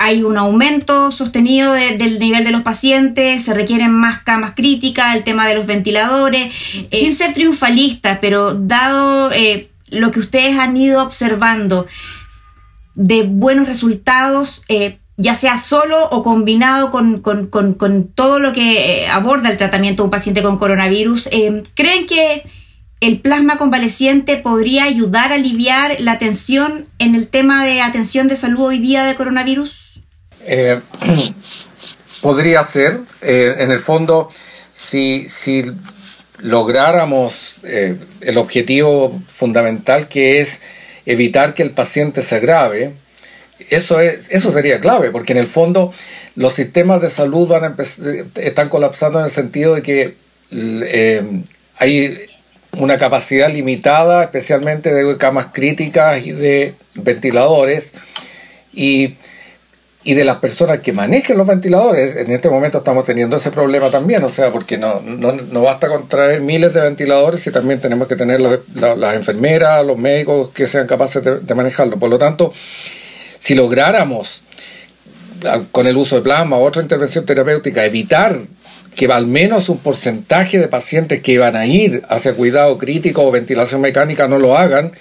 hay 0.01 0.23
un 0.23 0.35
aumento 0.35 1.11
sostenido 1.11 1.73
del 1.73 2.17
nivel 2.17 2.43
de 2.43 2.49
los 2.49 2.63
pacientes, 2.63 3.43
se 3.43 3.53
requieren 3.53 3.91
más 3.91 4.23
camas 4.23 4.53
críticas, 4.55 5.15
el 5.15 5.23
tema 5.23 5.47
de 5.47 5.53
los 5.53 5.67
ventiladores, 5.67 6.47
eh, 6.73 6.87
sin 6.91 7.13
ser 7.13 7.33
triunfalista, 7.33 8.19
pero 8.19 8.55
dado 8.55 9.31
eh, 9.31 9.69
lo 9.89 10.09
que 10.09 10.19
ustedes 10.19 10.57
han 10.57 10.75
ido 10.75 11.03
observando 11.03 11.85
de 12.95 13.21
buenos 13.23 13.67
resultados, 13.67 14.63
eh, 14.69 14.97
ya 15.17 15.35
sea 15.35 15.59
solo 15.59 16.09
o 16.09 16.23
combinado 16.23 16.89
con, 16.89 17.21
todo 18.15 18.39
lo 18.39 18.53
que 18.53 19.07
aborda 19.07 19.51
el 19.51 19.57
tratamiento 19.57 20.01
de 20.01 20.05
un 20.05 20.11
paciente 20.11 20.41
con 20.41 20.57
coronavirus, 20.57 21.29
¿creen 21.75 22.07
que 22.07 22.43
el 23.01 23.19
plasma 23.19 23.57
convaleciente 23.57 24.37
podría 24.37 24.85
ayudar 24.85 25.31
a 25.31 25.35
aliviar 25.35 25.97
la 25.99 26.17
tensión 26.17 26.87
en 26.97 27.13
el 27.13 27.27
tema 27.27 27.63
de 27.63 27.81
atención 27.81 28.27
de 28.27 28.35
salud 28.35 28.65
hoy 28.65 28.79
día 28.79 29.03
de 29.03 29.13
coronavirus? 29.13 29.80
Eh, 30.45 30.79
podría 32.21 32.63
ser, 32.63 32.99
eh, 33.21 33.55
en 33.59 33.71
el 33.71 33.79
fondo, 33.79 34.29
si, 34.71 35.27
si 35.29 35.63
lográramos 36.39 37.55
eh, 37.63 37.97
el 38.21 38.37
objetivo 38.37 39.21
fundamental 39.27 40.07
que 40.07 40.41
es 40.41 40.61
evitar 41.05 41.53
que 41.53 41.63
el 41.63 41.71
paciente 41.71 42.21
se 42.21 42.35
agrave, 42.35 42.93
eso, 43.69 43.99
es, 43.99 44.27
eso 44.29 44.51
sería 44.51 44.79
clave, 44.79 45.11
porque 45.11 45.33
en 45.33 45.39
el 45.39 45.47
fondo 45.47 45.93
los 46.35 46.53
sistemas 46.53 47.01
de 47.01 47.09
salud 47.09 47.47
van 47.47 47.75
están 48.35 48.69
colapsando 48.69 49.19
en 49.19 49.25
el 49.25 49.31
sentido 49.31 49.75
de 49.75 49.81
que 49.81 50.15
hay 51.77 52.19
una 52.77 52.97
capacidad 52.97 53.51
limitada, 53.51 54.23
especialmente 54.23 54.93
de 54.93 55.17
camas 55.17 55.47
críticas 55.51 56.25
y 56.25 56.31
de 56.31 56.73
ventiladores, 56.95 57.93
y 58.73 59.15
y 60.03 60.15
de 60.15 60.23
las 60.23 60.37
personas 60.37 60.79
que 60.79 60.93
manejen 60.93 61.37
los 61.37 61.45
ventiladores, 61.45 62.15
en 62.15 62.31
este 62.31 62.49
momento 62.49 62.79
estamos 62.79 63.05
teniendo 63.05 63.37
ese 63.37 63.51
problema 63.51 63.91
también, 63.91 64.23
o 64.23 64.31
sea, 64.31 64.51
porque 64.51 64.77
no, 64.77 64.99
no, 65.01 65.31
no 65.33 65.61
basta 65.61 65.87
con 65.89 66.07
traer 66.07 66.41
miles 66.41 66.73
de 66.73 66.81
ventiladores 66.81 67.45
y 67.45 67.51
también 67.51 67.79
tenemos 67.79 68.07
que 68.07 68.15
tener 68.15 68.41
las 68.41 69.15
enfermeras, 69.15 69.85
los 69.85 69.97
médicos 69.97 70.49
que 70.49 70.65
sean 70.65 70.87
capaces 70.87 71.23
de, 71.23 71.55
manejarlo. 71.55 71.99
Por 71.99 72.09
lo 72.09 72.17
tanto, 72.17 72.51
si 73.37 73.53
lográramos, 73.53 74.41
con 75.71 75.85
el 75.85 75.97
uso 75.97 76.15
de 76.15 76.21
plasma 76.23 76.57
o 76.57 76.63
otra 76.63 76.81
intervención 76.81 77.25
terapéutica, 77.25 77.85
evitar 77.85 78.35
que 78.95 79.05
al 79.05 79.27
menos 79.27 79.69
un 79.69 79.77
porcentaje 79.77 80.57
de 80.57 80.67
pacientes 80.67 81.21
que 81.21 81.33
iban 81.33 81.55
a 81.55 81.67
ir 81.67 82.03
hacia 82.09 82.33
cuidado 82.33 82.77
crítico 82.79 83.23
o 83.23 83.31
ventilación 83.31 83.81
mecánica 83.81 84.27
no 84.27 84.39
lo 84.39 84.57
hagan, 84.57 84.93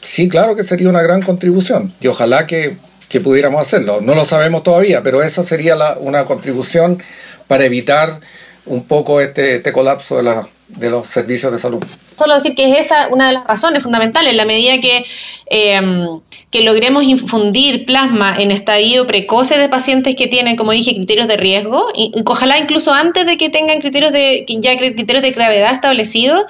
sí, 0.00 0.28
claro 0.28 0.56
que 0.56 0.64
sería 0.64 0.88
una 0.88 1.02
gran 1.02 1.22
contribución. 1.22 1.94
Y 2.00 2.08
ojalá 2.08 2.46
que 2.46 2.76
que 3.12 3.20
pudiéramos 3.20 3.60
hacerlo. 3.60 4.00
No 4.00 4.14
lo 4.14 4.24
sabemos 4.24 4.62
todavía, 4.62 5.02
pero 5.02 5.22
esa 5.22 5.44
sería 5.44 5.76
una 6.00 6.24
contribución 6.24 7.00
para 7.46 7.66
evitar 7.66 8.20
un 8.64 8.84
poco 8.84 9.20
este, 9.20 9.56
este 9.56 9.70
colapso 9.70 10.16
de, 10.16 10.22
la, 10.22 10.48
de 10.68 10.88
los 10.88 11.08
servicios 11.08 11.52
de 11.52 11.58
salud. 11.58 11.84
Solo 12.16 12.34
decir 12.34 12.54
que 12.54 12.72
es 12.72 12.86
esa 12.86 13.08
una 13.08 13.26
de 13.26 13.34
las 13.34 13.44
razones 13.44 13.82
fundamentales, 13.82 14.30
en 14.30 14.36
la 14.38 14.46
medida 14.46 14.80
que, 14.80 15.04
em, 15.46 16.20
que 16.50 16.62
logremos 16.62 17.04
infundir 17.04 17.84
plasma 17.84 18.34
en 18.38 18.50
estadio 18.50 19.06
precoce 19.06 19.58
de 19.58 19.68
pacientes 19.68 20.14
que 20.16 20.26
tienen, 20.26 20.56
como 20.56 20.72
dije, 20.72 20.94
criterios 20.94 21.28
de 21.28 21.36
riesgo, 21.36 21.88
y, 21.94 22.12
ojalá 22.24 22.58
incluso 22.58 22.94
antes 22.94 23.26
de 23.26 23.36
que 23.36 23.50
tengan 23.50 23.80
criterios 23.80 24.12
de, 24.12 24.46
ya 24.48 24.74
criterios 24.78 25.22
de 25.22 25.32
gravedad 25.32 25.72
establecidos, 25.72 26.44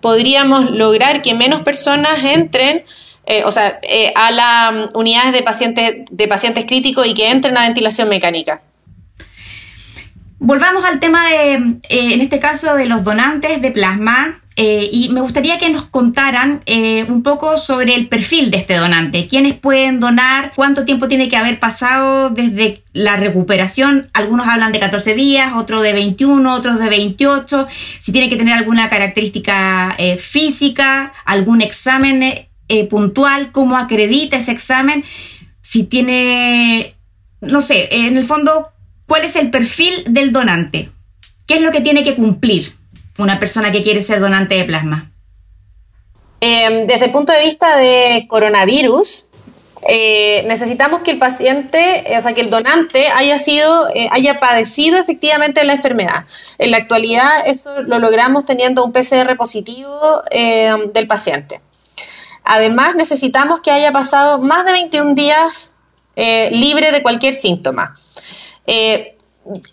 podríamos 0.00 0.70
lograr 0.70 1.20
que 1.20 1.34
menos 1.34 1.60
personas 1.60 2.24
entren 2.24 2.84
eh, 3.26 3.42
o 3.44 3.50
sea, 3.50 3.80
eh, 3.82 4.12
a 4.14 4.30
las 4.30 4.72
mm, 4.72 4.96
unidades 4.96 5.32
de 5.32 5.42
pacientes, 5.42 5.94
de 6.10 6.28
pacientes 6.28 6.64
críticos 6.64 7.06
y 7.06 7.14
que 7.14 7.30
entren 7.30 7.58
a 7.58 7.62
ventilación 7.62 8.08
mecánica. 8.08 8.62
Volvamos 10.38 10.84
al 10.84 11.00
tema 11.00 11.26
de, 11.28 11.54
eh, 11.88 12.14
en 12.14 12.20
este 12.20 12.38
caso, 12.38 12.74
de 12.74 12.86
los 12.86 13.02
donantes 13.02 13.60
de 13.60 13.70
plasma. 13.70 14.40
y 14.58 15.10
me 15.10 15.20
gustaría 15.20 15.58
que 15.58 15.68
nos 15.68 15.84
contaran 15.84 16.62
un 17.08 17.22
poco 17.22 17.58
sobre 17.58 17.94
el 17.94 18.08
perfil 18.08 18.50
de 18.50 18.56
este 18.56 18.76
donante. 18.76 19.26
¿Quiénes 19.26 19.52
pueden 19.52 20.00
donar? 20.00 20.52
¿Cuánto 20.56 20.86
tiempo 20.86 21.08
tiene 21.08 21.28
que 21.28 21.36
haber 21.36 21.58
pasado 21.60 22.30
desde 22.30 22.82
la 22.94 23.18
recuperación? 23.18 24.08
Algunos 24.14 24.46
hablan 24.48 24.72
de 24.72 24.78
14 24.78 25.14
días, 25.14 25.52
otros 25.54 25.82
de 25.82 25.92
21, 25.92 26.54
otros 26.54 26.78
de 26.78 26.88
28. 26.88 27.66
Si 27.98 28.12
tiene 28.12 28.30
que 28.30 28.36
tener 28.36 28.54
alguna 28.54 28.88
característica 28.88 29.94
física, 30.18 31.12
algún 31.26 31.60
examen 31.60 32.45
eh, 32.68 32.84
puntual, 32.86 33.52
cómo 33.52 33.76
acredita 33.76 34.36
ese 34.36 34.52
examen, 34.52 35.04
si 35.60 35.84
tiene, 35.84 36.94
no 37.40 37.60
sé, 37.60 37.88
en 37.90 38.16
el 38.16 38.24
fondo, 38.24 38.70
cuál 39.06 39.22
es 39.22 39.36
el 39.36 39.50
perfil 39.50 40.04
del 40.08 40.32
donante, 40.32 40.90
qué 41.46 41.54
es 41.54 41.60
lo 41.60 41.72
que 41.72 41.80
tiene 41.80 42.04
que 42.04 42.14
cumplir 42.14 42.74
una 43.18 43.38
persona 43.38 43.72
que 43.72 43.82
quiere 43.82 44.02
ser 44.02 44.20
donante 44.20 44.56
de 44.56 44.64
plasma. 44.64 45.10
Em, 46.40 46.86
desde 46.86 47.06
el 47.06 47.10
punto 47.10 47.32
de 47.32 47.40
vista 47.40 47.76
de 47.76 48.26
coronavirus, 48.28 49.26
eh, 49.88 50.44
necesitamos 50.46 51.02
que 51.02 51.12
el 51.12 51.18
paciente, 51.18 52.04
o 52.16 52.20
sea, 52.20 52.34
que 52.34 52.40
el 52.40 52.50
donante 52.50 53.06
haya 53.16 53.38
sido, 53.38 53.88
eh, 53.94 54.08
haya 54.10 54.40
padecido 54.40 54.98
efectivamente 54.98 55.64
la 55.64 55.74
enfermedad. 55.74 56.26
En 56.58 56.72
la 56.72 56.78
actualidad, 56.78 57.46
eso 57.46 57.82
lo 57.82 57.98
logramos 57.98 58.44
teniendo 58.44 58.84
un 58.84 58.92
PCR 58.92 59.36
positivo 59.36 60.22
em, 60.30 60.92
del 60.92 61.06
paciente. 61.06 61.60
Además, 62.46 62.94
necesitamos 62.94 63.60
que 63.60 63.70
haya 63.70 63.92
pasado 63.92 64.38
más 64.38 64.64
de 64.64 64.72
21 64.72 65.14
días 65.14 65.74
eh, 66.14 66.48
libre 66.52 66.92
de 66.92 67.02
cualquier 67.02 67.34
síntoma. 67.34 67.92
Eh, 68.66 69.16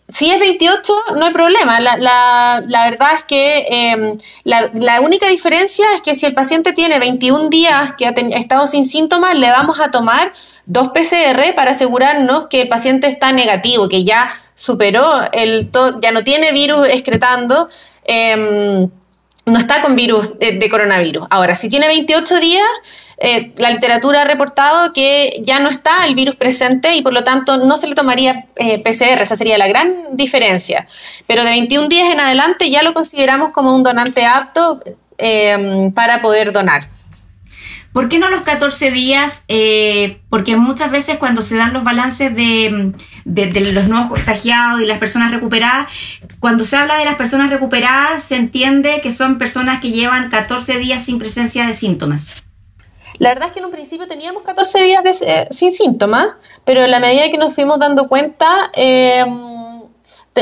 si 0.08 0.30
es 0.30 0.40
28, 0.40 0.94
no 1.16 1.26
hay 1.26 1.32
problema. 1.32 1.80
La, 1.80 2.62
verdad 2.86 3.10
es 3.16 3.24
que 3.24 3.66
em, 3.70 4.18
la, 4.44 5.02
única 5.02 5.28
diferencia 5.28 5.86
es 5.96 6.02
que 6.02 6.16
si 6.16 6.26
el 6.26 6.34
paciente 6.34 6.74
tiene 6.74 7.00
21 7.00 7.50
días 7.50 7.94
que 7.94 8.08
ha 8.08 8.14
estado 8.38 8.68
sin 8.68 8.88
síntomas, 8.88 9.36
le 9.36 9.50
vamos 9.50 9.80
a 9.80 9.90
tomar 9.90 10.32
dos 10.66 10.90
PCR 10.90 11.56
para 11.56 11.72
asegurarnos 11.72 12.48
que 12.48 12.62
el 12.62 12.68
paciente 12.68 13.08
está 13.08 13.32
negativo, 13.32 13.90
que 13.90 14.04
ya 14.04 14.30
superó 14.54 15.22
el, 15.32 15.72
ya 16.02 16.12
no 16.12 16.24
tiene 16.24 16.52
virus 16.52 16.88
excretando. 16.90 17.68
Em, 18.06 18.90
no 19.46 19.60
está 19.60 19.82
con 19.82 19.96
virus 19.96 20.40
de, 20.40 20.70
coronavirus. 20.70 21.28
Ahora, 21.30 21.56
si 21.56 21.68
tiene 21.68 21.88
28 21.88 22.40
días, 22.40 22.64
eh, 23.18 23.52
la 23.58 23.72
literatura 23.72 24.22
ha 24.22 24.26
reportado 24.26 24.94
que 24.94 25.42
ya 25.42 25.60
no 25.60 25.70
está 25.70 26.06
el 26.06 26.16
virus 26.16 26.36
presente 26.36 26.96
y 26.96 27.02
por 27.02 27.14
lo 27.14 27.24
tanto 27.24 27.58
no 27.58 27.78
se 27.78 27.88
le 27.88 27.96
tomaría 27.96 28.46
eh, 28.56 28.80
PCR, 28.80 29.22
esa 29.22 29.36
sería 29.36 29.58
la 29.58 29.68
gran 29.68 30.16
diferencia. 30.16 30.88
Pero 31.28 31.44
de 31.44 31.50
21 31.52 31.90
días 31.90 32.12
en 32.12 32.22
adelante 32.22 32.70
ya 32.70 32.84
lo 32.84 32.94
consideramos 32.94 33.52
como 33.52 33.76
un 33.76 33.84
donante 33.84 34.26
apto 34.26 34.80
eh, 35.18 35.92
para 35.94 36.22
poder 36.22 36.54
donar. 36.54 36.90
¿Por 37.94 38.10
qué 38.10 38.18
no 38.18 38.30
los 38.30 38.42
14 38.42 38.90
días? 38.90 39.46
Eh, 39.48 40.20
porque 40.30 40.58
muchas 40.58 40.90
veces 40.90 41.18
cuando 41.18 41.44
se 41.44 41.56
dan 41.56 41.74
los 41.74 41.84
balances 41.84 42.36
de, 42.36 42.92
los 43.26 43.88
nuevos 43.88 44.10
contagiados 44.10 44.82
y 44.82 44.88
las 44.88 44.98
personas 44.98 45.32
recuperadas, 45.32 45.88
cuando 46.40 46.66
se 46.66 46.76
habla 46.76 46.98
de 46.98 47.06
las 47.06 47.16
personas 47.16 47.52
recuperadas 47.52 48.24
se 48.24 48.36
entiende 48.36 49.00
que 49.02 49.12
son 49.12 49.38
personas 49.38 49.80
que 49.80 49.92
llevan 49.92 50.30
14 50.30 50.80
días 50.80 51.06
sin 51.06 51.20
presencia 51.20 51.68
de 51.68 51.76
síntomas. 51.76 52.44
La 53.20 53.30
verdad 53.30 53.50
es 53.50 53.54
que 53.54 53.60
en 53.60 53.66
un 53.66 53.72
principio 53.72 54.08
teníamos 54.08 54.42
14 54.42 54.84
días 54.84 55.04
eh, 55.22 55.48
sin 55.52 55.72
síntomas, 55.72 56.30
pero 56.66 56.82
en 56.82 56.90
la 56.90 57.00
medida 57.00 57.30
que 57.30 57.38
nos 57.38 57.54
fuimos 57.54 57.78
dando 57.78 58.08
cuenta... 58.08 58.72
Eh, 58.76 59.24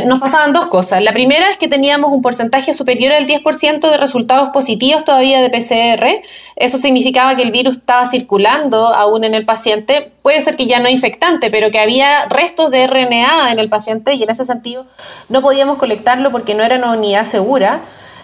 nos 0.06 0.19
pasaban 0.19 0.54
dos 0.54 0.67
cosas. 0.67 1.01
La 1.01 1.12
primera 1.12 1.49
es 1.49 1.58
que 1.58 1.67
teníamos 1.67 2.12
un 2.12 2.21
porcentaje 2.21 2.73
superior 2.73 3.12
al 3.12 3.25
10% 3.25 3.89
de 3.89 3.97
resultados 3.97 4.49
positivos 4.49 5.04
todavía 5.04 5.41
de 5.41 5.49
PCR. 5.49 6.21
Eso 6.56 6.77
significaba 6.77 7.36
que 7.36 7.41
el 7.41 7.51
virus 7.51 7.77
estaba 7.77 8.06
circulando 8.06 8.88
aún 8.88 9.23
en 9.23 9.34
el 9.34 9.45
paciente. 9.45 10.12
Puede 10.21 10.41
ser 10.41 10.56
que 10.56 10.65
ya 10.65 10.80
no 10.80 10.88
infectante, 10.88 11.51
pero 11.51 11.71
que 11.71 11.80
había 11.80 12.25
restos 12.25 12.71
de 12.71 12.88
RNA 12.88 13.51
en 13.51 13.60
el 13.60 13.69
paciente 13.69 14.13
y 14.13 14.23
en 14.23 14.30
ese 14.30 14.45
sentido 14.45 14.86
no 15.27 15.41
podíamos 15.41 15.77
colectarlo 15.77 16.32
porque 16.32 16.54
no 16.54 16.63
era 16.63 16.77
una 16.77 16.91
unidad 16.91 17.25
segura. 17.25 17.82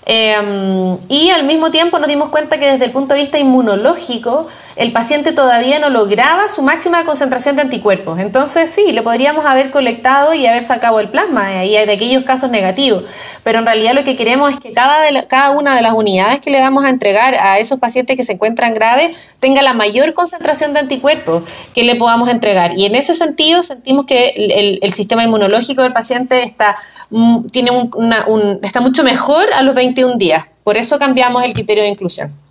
Em, 0.09 0.97
y 1.09 1.31
al 1.31 1.43
mismo 1.43 1.69
tiempo 1.69 1.99
nos 1.99 2.07
dimos 2.07 2.29
cuenta 2.29 2.57
que 2.57 2.65
desde 2.65 2.85
el 2.85 2.91
punto 2.91 3.13
de 3.13 3.19
vista 3.19 3.39
inmunológico 3.39 4.47
el 4.77 4.91
paciente 4.91 5.31
todavía 5.31 5.79
no 5.79 5.89
lograba 5.89 6.49
su 6.49 6.61
máxima 6.61 7.03
concentración 7.03 7.55
de 7.55 7.63
anticuerpos. 7.63 8.19
Entonces 8.19 8.69
sí, 8.69 8.91
le 8.91 9.01
podríamos 9.01 9.45
haber 9.45 9.71
colectado 9.71 10.33
y 10.33 10.45
haber 10.45 10.63
sacado 10.63 10.99
el 10.99 11.09
plasma 11.09 11.49
de 11.49 11.57
ahí, 11.57 11.85
de 11.85 11.91
aquellos 11.91 12.23
casos 12.23 12.51
negativos. 12.51 13.03
Pero 13.43 13.59
en 13.59 13.65
realidad 13.65 13.93
lo 13.93 14.03
que 14.03 14.15
queremos 14.15 14.51
es 14.51 14.59
que 14.59 14.73
cada, 14.73 15.01
de 15.01 15.25
cada 15.27 15.49
una 15.51 15.75
de 15.75 15.81
las 15.81 15.93
unidades 15.93 16.39
que 16.41 16.51
le 16.51 16.59
vamos 16.59 16.85
a 16.85 16.89
entregar 16.89 17.35
a 17.35 17.57
esos 17.57 17.79
pacientes 17.79 18.15
que 18.15 18.23
se 18.23 18.33
encuentran 18.33 18.73
graves 18.73 19.35
tenga 19.39 19.63
la 19.63 19.73
mayor 19.73 20.13
concentración 20.13 20.73
de 20.73 20.81
anticuerpos 20.81 21.43
que 21.73 21.83
le 21.83 21.95
podamos 21.95 22.29
entregar. 22.29 22.77
Y 22.77 22.85
en 22.85 22.93
ese 22.93 23.15
sentido 23.15 23.63
sentimos 23.63 24.05
que 24.05 24.79
el, 24.81 24.93
sistema 24.93 25.23
inmunológico 25.23 25.83
del 25.83 25.93
paciente 25.93 26.43
está, 26.43 26.75
mm, 27.09 27.47
tiene 27.47 27.71
un, 27.71 28.59
está 28.63 28.81
mucho 28.81 29.03
mejor 29.03 29.47
a 29.55 29.61
los 29.63 29.75
21 29.75 30.17
días. 30.17 30.45
Por 30.63 30.77
eso 30.77 30.99
cambiamos 30.99 31.43
el 31.43 31.53
criterio 31.53 31.83
de 31.83 31.89
inclusión. 31.89 32.46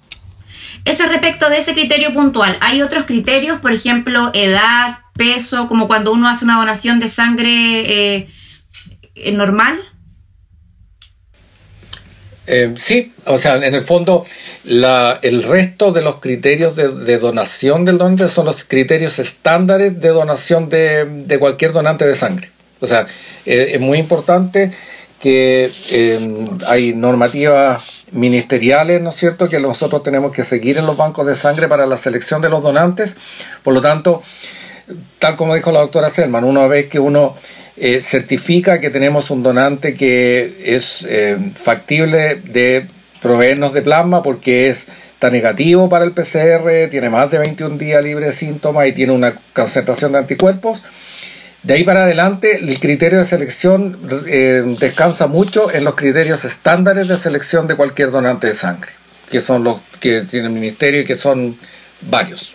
Eso 0.87 1.07
respecto 1.07 1.51
de 1.51 1.59
ese 1.59 1.75
criterio 1.75 2.15
puntual. 2.15 2.57
Hay 2.61 2.81
otros 2.81 3.05
criterios, 3.05 3.61
por 3.61 3.73
ejemplo, 3.73 4.31
edad, 4.33 5.01
peso, 5.15 5.69
como 5.69 5.89
cuando 5.89 6.13
uno 6.13 6.29
hace 6.29 6.45
una 6.45 6.57
donación 6.57 7.01
de 7.01 7.09
sangre 7.09 8.21
eh, 8.21 8.29
normal? 9.33 9.83
Eh, 12.47 12.75
sí, 12.77 13.13
o 13.25 13.39
sea, 13.39 13.57
en 13.57 13.75
el 13.75 13.83
fondo 13.83 14.25
el 14.65 15.43
resto 15.43 15.91
de 15.91 16.03
los 16.03 16.17
criterios 16.17 16.77
de, 16.77 17.19
donación 17.19 17.85
del 17.85 17.99
donante 17.99 18.29
son 18.29 18.47
los 18.47 18.63
criterios 18.63 19.19
estándares 19.19 20.01
de 20.01 20.09
donación 20.11 20.69
de, 20.69 21.37
cualquier 21.41 21.73
donante 21.73 22.07
de 22.07 22.15
sangre. 22.15 22.51
O 22.81 22.87
sea, 22.87 23.07
eh, 23.47 23.73
es 23.75 23.81
muy 23.81 23.99
importante 23.99 24.71
que 25.21 25.71
eh, 25.91 26.47
hay 26.69 26.95
normativas 26.95 27.96
ministeriales, 28.13 29.03
¿no 29.03 29.11
es 29.11 29.17
cierto?, 29.17 29.49
que 29.49 29.61
nosotros 29.61 30.03
tenemos 30.03 30.33
que 30.33 30.45
seguir 30.45 30.79
en 30.79 30.87
los 30.87 30.97
bancos 30.97 31.27
de 31.27 31.35
sangre 31.35 31.69
para 31.69 31.87
la 31.87 31.97
selección 31.97 32.41
de 32.41 32.49
los 32.49 32.63
donantes. 32.63 33.17
Por 33.63 33.75
lo 33.75 33.81
tanto, 33.81 34.23
tal 35.19 35.37
como 35.37 35.55
dijo 35.55 35.73
la 35.73 35.81
doctora 35.81 36.09
Selman, 36.09 36.45
una 36.45 36.67
vez 36.67 36.87
que 36.87 36.99
uno 36.99 37.37
eh, 37.77 38.01
certifica 38.01 38.81
que 38.81 38.91
tenemos 38.91 39.31
un 39.31 39.43
donante 39.43 39.95
que 39.95 40.63
es 40.65 41.05
eh, 41.09 41.37
factible 41.55 42.37
de 42.37 42.87
proveernos 43.21 43.73
de 43.73 43.83
plasma 43.83 44.23
porque 44.23 44.69
es 44.69 44.89
está 45.17 45.31
negativo 45.31 45.89
para 45.89 46.05
el 46.05 46.13
PCR, 46.13 46.91
tiene 46.91 47.09
más 47.09 47.31
de 47.31 47.39
21 47.39 47.79
días 47.79 48.05
libre 48.05 48.27
de 48.27 48.33
síntomas 48.33 48.87
y 48.87 48.93
tiene 48.93 49.15
una 49.15 49.35
concentración 49.55 50.13
de 50.13 50.19
anticuerpos. 50.19 50.83
De 51.67 51.75
ahí 51.75 51.83
para 51.83 52.05
adelante, 52.05 52.61
el 52.61 52.79
criterio 52.79 53.19
de 53.19 53.25
selección 53.25 53.99
eh, 54.29 54.63
descansa 54.79 55.27
mucho 55.27 55.69
en 55.75 55.83
los 55.83 55.97
criterios 55.97 56.45
estándares 56.45 57.09
de 57.09 57.17
selección 57.17 57.67
de 57.67 57.75
cualquier 57.75 58.13
donante 58.13 58.47
de 58.47 58.55
sangre, 58.55 58.93
que 59.29 59.41
son 59.41 59.65
los 59.65 59.81
que 59.99 60.21
tiene 60.21 60.47
el 60.47 60.53
ministerio 60.53 61.01
y 61.01 61.05
que 61.05 61.17
son 61.17 61.59
varios. 62.03 62.55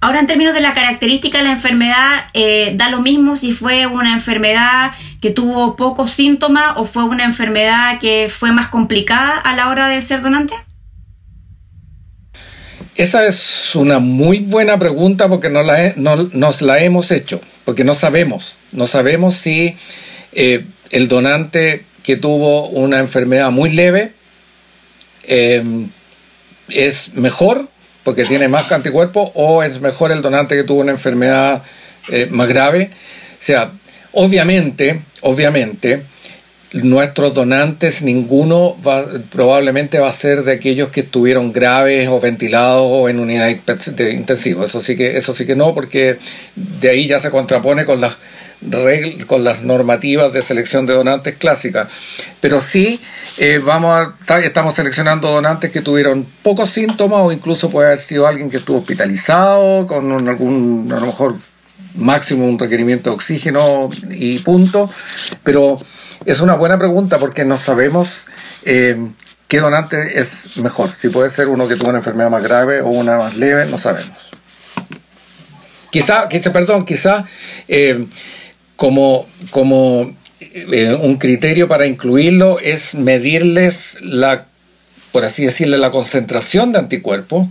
Ahora, 0.00 0.20
en 0.20 0.28
términos 0.28 0.54
de 0.54 0.60
la 0.60 0.74
característica 0.74 1.38
de 1.38 1.44
la 1.44 1.50
enfermedad, 1.50 2.26
eh, 2.34 2.72
da 2.76 2.88
lo 2.88 3.00
mismo 3.00 3.34
si 3.34 3.50
fue 3.50 3.88
una 3.88 4.12
enfermedad 4.12 4.92
que 5.20 5.30
tuvo 5.30 5.74
pocos 5.74 6.12
síntomas 6.12 6.74
o 6.76 6.84
fue 6.84 7.02
una 7.02 7.24
enfermedad 7.24 7.98
que 7.98 8.30
fue 8.32 8.52
más 8.52 8.68
complicada 8.68 9.36
a 9.38 9.56
la 9.56 9.70
hora 9.70 9.88
de 9.88 10.00
ser 10.02 10.22
donante. 10.22 10.54
Esa 12.94 13.26
es 13.26 13.74
una 13.74 13.98
muy 13.98 14.38
buena 14.38 14.78
pregunta 14.78 15.28
porque 15.28 15.50
no, 15.50 15.64
la 15.64 15.94
nos 15.96 16.62
la 16.62 16.78
hemos 16.78 17.10
hecho, 17.10 17.40
porque 17.68 17.84
no 17.84 17.94
sabemos, 17.94 18.54
no 18.72 18.86
sabemos 18.86 19.36
si 19.36 19.76
eh, 20.32 20.64
el 20.88 21.06
donante 21.06 21.84
que 22.02 22.16
tuvo 22.16 22.70
una 22.70 22.98
enfermedad 22.98 23.50
muy 23.50 23.68
leve 23.68 24.14
eh, 25.24 25.62
es 26.70 27.12
mejor 27.12 27.68
porque 28.04 28.24
tiene 28.24 28.48
más 28.48 28.72
anticuerpos 28.72 29.32
o 29.34 29.62
es 29.62 29.82
mejor 29.82 30.12
el 30.12 30.22
donante 30.22 30.56
que 30.56 30.64
tuvo 30.64 30.80
una 30.80 30.92
enfermedad 30.92 31.62
eh, 32.08 32.26
más 32.30 32.48
grave. 32.48 32.90
O 33.34 33.36
sea, 33.38 33.72
obviamente, 34.12 35.02
obviamente, 35.20 36.04
nuestros 36.72 37.34
donantes, 37.34 38.02
ninguno 38.02 38.76
va, 38.86 39.04
probablemente 39.30 39.98
va 39.98 40.08
a 40.08 40.12
ser 40.12 40.42
de 40.44 40.52
aquellos 40.52 40.88
que 40.90 41.00
estuvieron 41.00 41.52
graves 41.52 42.08
o 42.08 42.20
ventilados 42.20 42.82
o 42.84 43.08
en 43.08 43.20
unidad 43.20 43.48
intensiva. 43.48 44.64
Eso 44.64 44.80
sí 44.80 44.96
que, 44.96 45.16
eso 45.16 45.32
sí 45.32 45.46
que 45.46 45.56
no, 45.56 45.74
porque 45.74 46.18
de 46.54 46.90
ahí 46.90 47.06
ya 47.06 47.18
se 47.18 47.30
contrapone 47.30 47.84
con 47.84 48.00
las 48.00 48.16
con 49.28 49.44
las 49.44 49.62
normativas 49.62 50.32
de 50.32 50.42
selección 50.42 50.84
de 50.84 50.94
donantes 50.94 51.36
clásicas. 51.36 51.88
Pero 52.40 52.60
sí 52.60 53.00
eh, 53.38 53.60
vamos 53.64 54.14
a, 54.26 54.38
estamos 54.40 54.74
seleccionando 54.74 55.30
donantes 55.30 55.70
que 55.70 55.80
tuvieron 55.80 56.26
pocos 56.42 56.70
síntomas 56.70 57.20
o 57.20 57.32
incluso 57.32 57.70
puede 57.70 57.88
haber 57.88 57.98
sido 57.98 58.26
alguien 58.26 58.50
que 58.50 58.56
estuvo 58.56 58.78
hospitalizado 58.78 59.86
con 59.86 60.28
algún, 60.28 60.90
a 60.92 60.98
lo 60.98 61.06
mejor 61.06 61.36
máximo 61.98 62.46
un 62.46 62.58
requerimiento 62.58 63.10
de 63.10 63.16
oxígeno 63.16 63.90
y 64.10 64.38
punto. 64.38 64.90
Pero 65.42 65.78
es 66.24 66.40
una 66.40 66.54
buena 66.54 66.78
pregunta 66.78 67.18
porque 67.18 67.44
no 67.44 67.58
sabemos 67.58 68.26
eh, 68.64 68.96
qué 69.46 69.58
donante 69.58 70.18
es 70.18 70.58
mejor. 70.58 70.90
Si 70.96 71.08
puede 71.08 71.30
ser 71.30 71.48
uno 71.48 71.68
que 71.68 71.76
tuvo 71.76 71.90
una 71.90 71.98
enfermedad 71.98 72.30
más 72.30 72.42
grave 72.42 72.80
o 72.80 72.88
una 72.88 73.16
más 73.16 73.36
leve, 73.36 73.66
no 73.66 73.78
sabemos. 73.78 74.30
Quizá, 75.90 76.28
quizá 76.28 76.52
perdón, 76.52 76.84
quizá 76.84 77.24
eh, 77.66 78.06
como, 78.76 79.26
como 79.50 80.14
eh, 80.40 80.94
un 81.00 81.16
criterio 81.16 81.66
para 81.66 81.86
incluirlo 81.86 82.58
es 82.60 82.94
medirles 82.94 83.98
la, 84.02 84.46
por 85.12 85.24
así 85.24 85.44
decirle, 85.44 85.78
la 85.78 85.90
concentración 85.90 86.72
de 86.72 86.78
anticuerpos. 86.78 87.48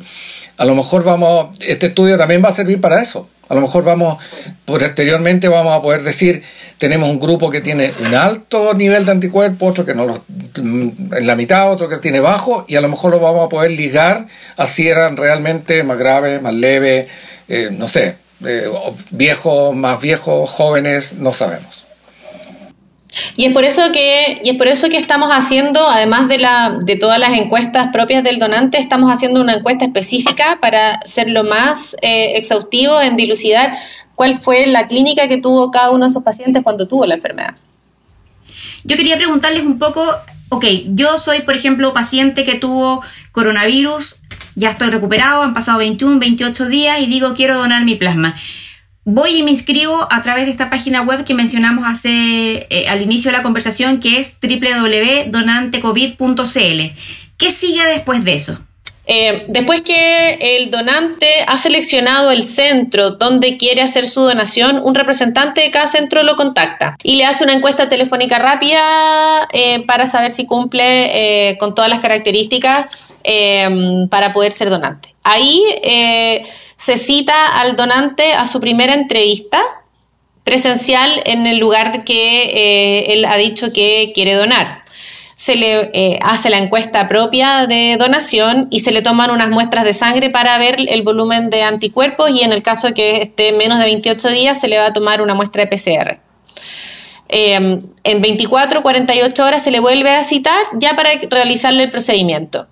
A 0.57 0.65
lo 0.65 0.75
mejor 0.75 1.03
vamos, 1.03 1.57
este 1.61 1.87
estudio 1.87 2.17
también 2.17 2.43
va 2.43 2.49
a 2.49 2.53
servir 2.53 2.79
para 2.79 3.01
eso. 3.01 3.27
A 3.49 3.55
lo 3.55 3.61
mejor 3.61 3.83
vamos, 3.83 4.17
posteriormente 4.65 5.47
vamos 5.47 5.77
a 5.77 5.81
poder 5.81 6.03
decir, 6.03 6.43
tenemos 6.77 7.09
un 7.09 7.19
grupo 7.19 7.49
que 7.49 7.61
tiene 7.61 7.91
un 8.05 8.13
alto 8.13 8.73
nivel 8.73 9.05
de 9.05 9.11
anticuerpos, 9.11 9.71
otro 9.71 9.85
que 9.85 9.95
no 9.95 10.05
lo, 10.05 10.23
en 10.55 11.25
la 11.25 11.35
mitad, 11.35 11.71
otro 11.71 11.87
que 11.87 11.97
tiene 11.97 12.19
bajo, 12.19 12.65
y 12.67 12.75
a 12.75 12.81
lo 12.81 12.89
mejor 12.89 13.11
lo 13.11 13.19
vamos 13.19 13.45
a 13.45 13.49
poder 13.49 13.71
ligar 13.71 14.27
a 14.57 14.67
si 14.67 14.87
eran 14.87 15.15
realmente 15.15 15.83
más 15.83 15.97
graves, 15.97 16.41
más 16.41 16.53
leves, 16.53 17.07
eh, 17.47 17.69
no 17.71 17.87
sé, 17.87 18.15
eh, 18.45 18.69
viejos, 19.11 19.75
más 19.75 20.01
viejos, 20.01 20.49
jóvenes, 20.49 21.13
no 21.13 21.33
sabemos. 21.33 21.86
Y 23.35 23.45
es 23.45 23.53
por 23.53 23.63
eso 23.63 23.91
que, 23.91 24.41
y 24.43 24.49
es 24.49 24.57
por 24.57 24.67
eso 24.67 24.89
que 24.89 24.97
estamos 24.97 25.29
haciendo, 25.31 25.87
además 25.87 26.27
de, 26.27 26.39
la, 26.39 26.77
de 26.83 26.95
todas 26.95 27.19
las 27.19 27.33
encuestas 27.33 27.87
propias 27.91 28.23
del 28.23 28.39
donante, 28.39 28.77
estamos 28.77 29.11
haciendo 29.11 29.41
una 29.41 29.53
encuesta 29.53 29.85
específica 29.85 30.59
para 30.61 30.99
ser 31.01 31.29
lo 31.29 31.43
más 31.43 31.95
eh, 32.01 32.33
exhaustivo 32.35 33.01
en 33.01 33.15
dilucidar 33.15 33.77
cuál 34.15 34.35
fue 34.35 34.65
la 34.67 34.87
clínica 34.87 35.27
que 35.27 35.37
tuvo 35.37 35.71
cada 35.71 35.91
uno 35.91 36.05
de 36.05 36.09
esos 36.09 36.23
pacientes 36.23 36.63
cuando 36.63 36.87
tuvo 36.87 37.05
la 37.05 37.15
enfermedad. 37.15 37.55
Yo 38.83 38.95
quería 38.95 39.17
preguntarles 39.17 39.63
un 39.63 39.77
poco, 39.79 40.05
ok, 40.49 40.65
yo 40.87 41.19
soy, 41.19 41.41
por 41.41 41.55
ejemplo, 41.55 41.93
paciente 41.93 42.43
que 42.43 42.55
tuvo 42.55 43.01
coronavirus 43.31 44.19
ya 44.57 44.71
estoy 44.71 44.89
recuperado, 44.89 45.43
han 45.43 45.53
pasado 45.53 45.77
21, 45.77 46.19
28 46.19 46.67
días 46.67 46.99
y 46.99 47.05
digo 47.05 47.35
quiero 47.35 47.57
donar 47.57 47.85
mi 47.85 47.95
plasma. 47.95 48.35
Voy 49.09 49.37
y 49.37 49.43
me 49.43 49.51
inscribo 49.51 50.05
a 50.11 50.21
través 50.21 50.47
de 50.47 50.51
esta 50.51 50.69
página 50.69 51.01
web 51.01 51.23
que 51.23 51.33
mencionamos 51.33 51.85
hace 51.87 52.67
eh, 52.69 52.89
al 52.89 53.01
inicio 53.01 53.31
de 53.31 53.37
la 53.37 53.43
conversación, 53.43 54.01
que 54.01 54.19
es 54.19 54.37
www.donantecovid.cl. 54.41 56.81
¿Qué 57.37 57.49
sigue 57.49 57.85
después 57.85 58.25
de 58.25 58.33
eso? 58.33 58.59
Eh, 59.05 59.45
después 59.47 59.79
que 59.79 60.57
el 60.57 60.71
donante 60.71 61.25
ha 61.47 61.57
seleccionado 61.57 62.31
el 62.31 62.47
centro 62.47 63.11
donde 63.11 63.55
quiere 63.55 63.81
hacer 63.81 64.07
su 64.07 64.19
donación, 64.19 64.81
un 64.83 64.93
representante 64.93 65.61
de 65.61 65.71
cada 65.71 65.87
centro 65.87 66.21
lo 66.23 66.35
contacta 66.35 66.97
y 67.01 67.15
le 67.15 67.23
hace 67.23 67.45
una 67.45 67.53
encuesta 67.53 67.87
telefónica 67.87 68.39
rápida 68.39 69.47
eh, 69.53 69.85
para 69.85 70.05
saber 70.05 70.31
si 70.31 70.45
cumple 70.45 71.55
con 71.61 71.73
todas 71.73 71.89
las 71.89 71.99
características 71.99 73.15
para 74.09 74.33
poder 74.33 74.51
ser 74.51 74.69
donante. 74.69 75.15
Ahí 75.23 75.63
se 76.77 76.97
cita 76.97 77.59
al 77.59 77.75
donante 77.75 78.33
a 78.33 78.47
su 78.47 78.59
primera 78.59 78.93
entrevista 78.93 79.59
presencial 80.43 81.21
en 81.25 81.45
el 81.45 81.57
lugar 81.57 82.05
que 82.05 82.43
eh, 82.43 83.13
él 83.13 83.25
ha 83.25 83.35
dicho 83.35 83.73
que 83.73 84.11
quiere 84.15 84.33
donar. 84.33 84.83
Se 85.35 85.55
le 85.55 85.91
eh, 85.93 86.19
hace 86.23 86.49
la 86.49 86.57
encuesta 86.57 87.07
propia 87.07 87.67
de 87.67 87.97
donación 87.99 88.67
y 88.71 88.79
se 88.79 88.91
le 88.91 89.01
toman 89.01 89.29
unas 89.29 89.49
muestras 89.49 89.83
de 89.83 89.93
sangre 89.93 90.29
para 90.29 90.57
ver 90.57 90.77
el 90.87 91.03
volumen 91.03 91.49
de 91.49 91.63
anticuerpos 91.63 92.31
y 92.31 92.41
en 92.41 92.53
el 92.53 92.63
caso 92.63 92.87
de 92.87 92.93
que 92.93 93.17
esté 93.17 93.51
menos 93.51 93.77
de 93.79 93.85
28 93.85 94.29
días 94.29 94.59
se 94.59 94.67
le 94.67 94.79
va 94.79 94.85
a 94.87 94.93
tomar 94.93 95.21
una 95.21 95.33
muestra 95.33 95.65
de 95.65 95.67
PCR. 95.67 96.19
Em, 97.29 97.81
en 98.05 98.21
24 98.21 98.81
48 98.81 99.43
horas 99.43 99.63
se 99.63 99.71
le 99.71 99.81
vuelve 99.81 100.11
a 100.11 100.23
citar 100.23 100.63
ya 100.79 100.95
para 100.95 101.09
realizarle 101.29 101.83
el 101.83 101.89
procedimiento. 101.89 102.67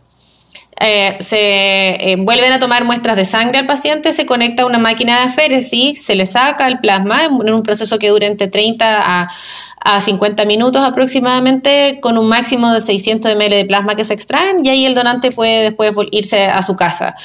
Eh, 0.81 1.15
se 1.21 1.38
eh, 1.39 2.15
vuelven 2.17 2.51
a 2.51 2.59
tomar 2.59 2.83
muestras 2.83 3.15
de 3.15 3.25
sangre 3.25 3.59
al 3.59 3.65
paciente, 3.65 4.11
se 4.11 4.25
conecta 4.25 4.63
a 4.63 4.65
una 4.65 4.77
máquina 4.77 5.19
de 5.19 5.23
aféresis, 5.23 6.03
se 6.03 6.15
le 6.15 6.25
saca 6.25 6.67
el 6.67 6.79
plasma 6.79 7.25
en 7.25 7.53
un 7.53 7.63
proceso 7.63 7.97
que 7.97 8.09
dura 8.09 8.27
entre 8.27 8.47
30 8.47 8.85
a, 9.21 9.29
50 9.99 10.45
minutos 10.45 10.83
aproximadamente, 10.83 11.99
con 12.01 12.17
un 12.17 12.27
máximo 12.27 12.73
de 12.73 12.81
600 12.81 13.35
ml 13.35 13.55
de 13.55 13.65
plasma 13.65 13.93
que 13.93 14.03
se 14.03 14.15
extraen 14.15 14.65
y 14.65 14.69
ahí 14.69 14.83
el 14.83 14.95
donante 14.95 15.29
puede 15.29 15.61
después 15.61 15.93
irse 16.09 16.45
a 16.47 16.63
su 16.63 16.75
casa. 16.75 17.15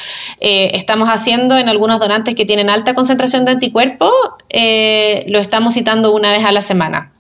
Eh, 0.40 0.70
estamos 0.75 1.08
haciendo 1.08 1.56
en 1.56 1.70
algunos 1.70 1.98
donantes 1.98 2.35
que 2.35 2.44
tienen 2.44 2.68
alta 2.68 2.92
concentración 2.92 3.46
de 3.46 3.52
anticuerpos, 3.52 4.12
lo 4.52 5.38
estamos 5.38 5.72
citando 5.72 6.12
una 6.12 6.33
vez 6.33 6.44
a 6.44 6.52
la 6.52 6.60
semana. 6.60 7.12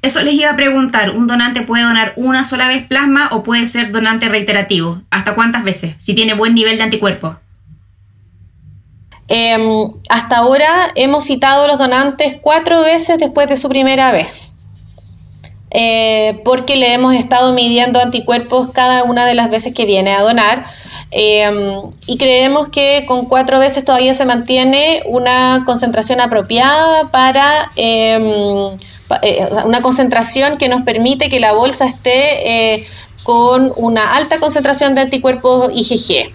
Eso 0.00 0.22
les 0.22 0.34
iba 0.34 0.50
a 0.50 0.56
preguntar, 0.56 1.10
¿un 1.10 1.26
donante 1.26 1.62
puede 1.62 1.82
donar 1.82 2.12
una 2.16 2.44
sola 2.44 2.68
vez 2.68 2.86
plasma 2.86 3.28
o 3.32 3.42
puede 3.42 3.66
ser 3.66 3.92
donante 3.92 4.28
reiterativo? 4.28 5.02
¿Hasta 5.10 5.34
cuántas 5.34 5.64
veces? 5.64 5.94
Si 5.98 6.14
tiene 6.14 6.34
buen 6.34 6.54
nivel 6.54 6.76
de 6.76 6.82
anticuerpos. 6.84 7.36
Em, 9.28 9.92
hasta 10.08 10.38
ahora 10.38 10.90
hemos 10.94 11.26
citado 11.26 11.66
los 11.66 11.78
donantes 11.78 12.36
cuatro 12.40 12.82
veces 12.82 13.18
después 13.18 13.48
de 13.48 13.56
su 13.56 13.68
primera 13.68 14.12
vez. 14.12 14.51
Eh, 15.74 16.42
porque 16.44 16.76
le 16.76 16.92
hemos 16.92 17.14
estado 17.14 17.54
midiendo 17.54 17.98
anticuerpos 17.98 18.70
cada 18.72 19.04
una 19.04 19.24
de 19.24 19.34
las 19.34 19.48
veces 19.48 19.72
que 19.72 19.86
viene 19.86 20.12
a 20.12 20.20
donar. 20.20 20.66
Em, 21.10 21.90
y 22.06 22.18
creemos 22.18 22.68
que 22.68 23.04
con 23.08 23.24
cuatro 23.26 23.58
veces 23.58 23.84
todavía 23.84 24.12
se 24.12 24.26
mantiene 24.26 25.02
una 25.06 25.62
concentración 25.64 26.20
apropiada 26.20 27.10
para 27.10 27.70
em, 27.76 28.76
eh, 29.22 29.48
una 29.64 29.80
concentración 29.80 30.58
que 30.58 30.68
nos 30.68 30.82
permite 30.82 31.28
que 31.30 31.40
la 31.40 31.52
bolsa 31.52 31.86
esté 31.86 32.74
eh, 32.74 32.86
con 33.22 33.72
una 33.76 34.14
alta 34.14 34.38
concentración 34.40 34.94
de 34.94 35.02
anticuerpos 35.02 35.70
IgG. 35.74 36.34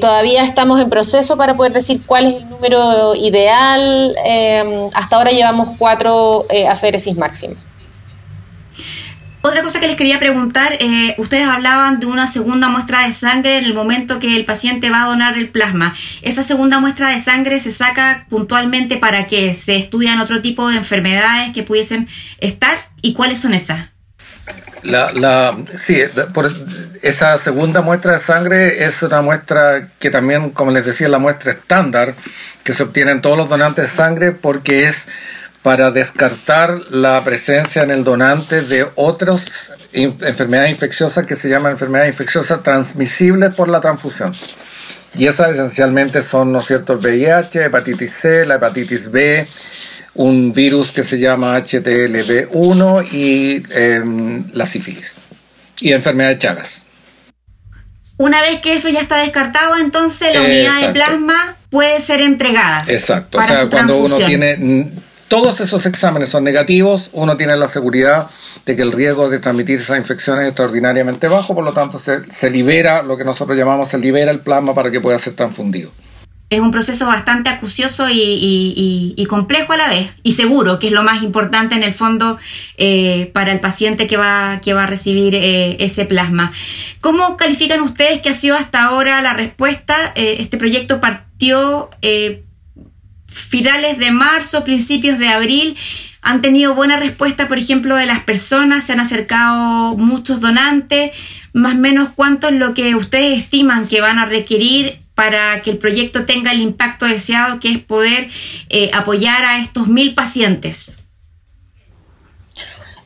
todavía 0.00 0.42
estamos 0.44 0.80
en 0.80 0.88
proceso 0.88 1.36
para 1.36 1.56
poder 1.56 1.72
decir 1.72 2.02
cuál 2.06 2.26
es 2.26 2.34
el 2.36 2.48
número 2.50 3.14
ideal. 3.16 4.14
Em, 4.24 4.88
hasta 4.94 5.16
ahora 5.16 5.32
llevamos 5.32 5.70
cuatro 5.78 6.46
aféresis 6.68 7.16
máximas. 7.16 7.75
Otra 9.46 9.62
cosa 9.62 9.78
que 9.78 9.86
les 9.86 9.94
quería 9.94 10.18
preguntar, 10.18 10.72
eh, 10.80 11.14
ustedes 11.18 11.46
hablaban 11.46 12.00
de 12.00 12.06
una 12.06 12.26
segunda 12.26 12.68
muestra 12.68 13.06
de 13.06 13.12
sangre 13.12 13.58
en 13.58 13.64
el 13.64 13.74
momento 13.74 14.18
que 14.18 14.34
el 14.34 14.44
paciente 14.44 14.90
va 14.90 15.04
a 15.04 15.06
donar 15.06 15.38
el 15.38 15.50
plasma. 15.50 15.94
¿Esa 16.22 16.42
segunda 16.42 16.80
muestra 16.80 17.10
de 17.10 17.20
sangre 17.20 17.60
se 17.60 17.70
saca 17.70 18.26
puntualmente 18.28 18.96
para 18.96 19.28
que 19.28 19.54
se 19.54 19.76
estudian 19.76 20.18
otro 20.18 20.42
tipo 20.42 20.68
de 20.68 20.78
enfermedades 20.78 21.52
que 21.54 21.62
pudiesen 21.62 22.08
estar? 22.38 22.88
¿Y 23.02 23.14
cuáles 23.14 23.40
son 23.40 23.54
esas? 23.54 23.86
La, 24.82 25.12
la, 25.12 25.56
sí, 25.78 26.00
por 26.34 26.50
esa 27.02 27.38
segunda 27.38 27.82
muestra 27.82 28.14
de 28.14 28.18
sangre 28.18 28.84
es 28.84 29.00
una 29.04 29.22
muestra 29.22 29.90
que 30.00 30.10
también, 30.10 30.50
como 30.50 30.72
les 30.72 30.86
decía, 30.86 31.08
la 31.08 31.20
muestra 31.20 31.52
estándar 31.52 32.16
que 32.64 32.74
se 32.74 32.82
obtiene 32.82 33.12
en 33.12 33.22
todos 33.22 33.36
los 33.36 33.48
donantes 33.48 33.84
de 33.84 33.96
sangre 33.96 34.32
porque 34.32 34.86
es 34.86 35.06
para 35.66 35.90
descartar 35.90 36.92
la 36.92 37.24
presencia 37.24 37.82
en 37.82 37.90
el 37.90 38.04
donante 38.04 38.60
de 38.62 38.86
otras 38.94 39.72
enfermedades 39.92 40.70
infecciosas 40.70 41.26
que 41.26 41.34
se 41.34 41.48
llaman 41.48 41.72
enfermedades 41.72 42.12
infecciosas 42.12 42.62
transmisibles 42.62 43.52
por 43.52 43.68
la 43.68 43.80
transfusión. 43.80 44.32
Y 45.18 45.26
esas 45.26 45.50
esencialmente 45.50 46.22
son, 46.22 46.52
¿no 46.52 46.60
es 46.60 46.66
cierto?, 46.66 46.92
el 46.92 47.00
VIH, 47.00 47.64
hepatitis 47.64 48.12
C, 48.12 48.46
la 48.46 48.54
hepatitis 48.54 49.10
B, 49.10 49.44
un 50.14 50.52
virus 50.52 50.92
que 50.92 51.02
se 51.02 51.18
llama 51.18 51.58
HTLV1 51.58 53.12
y 53.12 53.64
em, 53.70 54.44
la 54.52 54.66
sífilis. 54.66 55.16
Y 55.80 55.92
enfermedad 55.92 56.28
de 56.28 56.38
Chagas. 56.38 56.86
Una 58.18 58.40
vez 58.40 58.60
que 58.60 58.74
eso 58.74 58.88
ya 58.88 59.00
está 59.00 59.16
descartado, 59.16 59.78
entonces 59.78 60.32
la 60.32 60.42
unidad 60.42 60.80
de 60.80 60.92
plasma 60.92 61.56
puede 61.70 62.00
ser 62.00 62.20
entregada. 62.20 62.84
Exacto. 62.86 63.38
O 63.38 63.42
sea, 63.42 63.68
cuando 63.68 63.98
uno 63.98 64.18
tiene 64.18 64.94
todos 65.28 65.60
esos 65.60 65.86
exámenes 65.86 66.28
son 66.28 66.44
negativos, 66.44 67.10
uno 67.12 67.36
tiene 67.36 67.56
la 67.56 67.68
seguridad 67.68 68.28
de 68.64 68.76
que 68.76 68.82
el 68.82 68.92
riesgo 68.92 69.28
de 69.28 69.38
transmitir 69.38 69.76
esa 69.76 69.96
infección 69.96 70.40
es 70.40 70.46
extraordinariamente 70.46 71.28
bajo, 71.28 71.54
por 71.54 71.64
lo 71.64 71.72
tanto 71.72 71.98
se, 71.98 72.50
libera 72.50 73.02
lo 73.02 73.16
que 73.16 73.24
nosotros 73.24 73.56
llamamos, 73.56 73.88
se 73.88 73.98
libera 73.98 74.30
el 74.30 74.40
plasma 74.40 74.74
para 74.74 74.90
que 74.90 75.00
pueda 75.00 75.18
ser 75.18 75.34
transfundido. 75.34 75.90
Es 76.48 76.60
un 76.60 76.70
proceso 76.70 77.06
bastante 77.06 77.50
acucioso 77.50 78.06
y, 78.08 79.26
complejo 79.28 79.72
a 79.72 79.76
la 79.76 79.88
vez, 79.88 80.10
y 80.22 80.34
seguro, 80.34 80.78
que 80.78 80.86
es 80.88 80.92
lo 80.92 81.02
más 81.02 81.24
importante 81.24 81.74
en 81.74 81.82
el 81.82 81.92
fondo 81.92 82.38
eh, 82.76 83.30
para 83.34 83.52
el 83.52 83.58
paciente 83.58 84.06
que 84.06 84.16
va, 84.16 84.60
que 84.62 84.72
va 84.72 84.84
a 84.84 84.86
recibir 84.86 85.34
eh, 85.34 85.76
ese 85.80 86.04
plasma. 86.04 86.52
¿Cómo 87.00 87.36
califican 87.36 87.80
ustedes 87.80 88.20
que 88.20 88.28
ha 88.28 88.34
sido 88.34 88.54
hasta 88.54 88.84
ahora 88.84 89.22
la 89.22 89.34
respuesta? 89.34 90.12
Eh, 90.14 90.36
este 90.38 90.56
proyecto 90.56 91.00
partió 91.00 91.90
finales 93.36 93.98
de 93.98 94.10
marzo, 94.10 94.64
principios 94.64 95.18
de 95.18 95.28
abril, 95.28 95.76
han 96.22 96.40
tenido 96.40 96.74
buena 96.74 96.96
respuesta, 96.96 97.46
por 97.46 97.58
ejemplo, 97.58 97.94
de 97.94 98.06
las 98.06 98.20
personas, 98.24 98.84
se 98.84 98.92
han 98.92 99.00
acercado 99.00 99.94
muchos 99.96 100.40
donantes, 100.40 101.12
más 101.52 101.74
o 101.74 101.78
menos 101.78 102.08
cuánto 102.16 102.48
es 102.48 102.54
lo 102.54 102.74
que 102.74 102.94
ustedes 102.96 103.38
estiman 103.38 103.86
que 103.86 104.00
van 104.00 104.18
a 104.18 104.26
requerir 104.26 105.00
para 105.14 105.62
que 105.62 105.70
el 105.70 105.78
proyecto 105.78 106.24
tenga 106.24 106.52
el 106.52 106.60
impacto 106.60 107.06
deseado, 107.06 107.60
que 107.60 107.70
es 107.70 107.78
poder 107.78 108.28
eh, 108.68 108.90
apoyar 108.92 109.44
a 109.44 109.60
estos 109.60 109.88
mil 109.88 110.14
pacientes. 110.14 110.98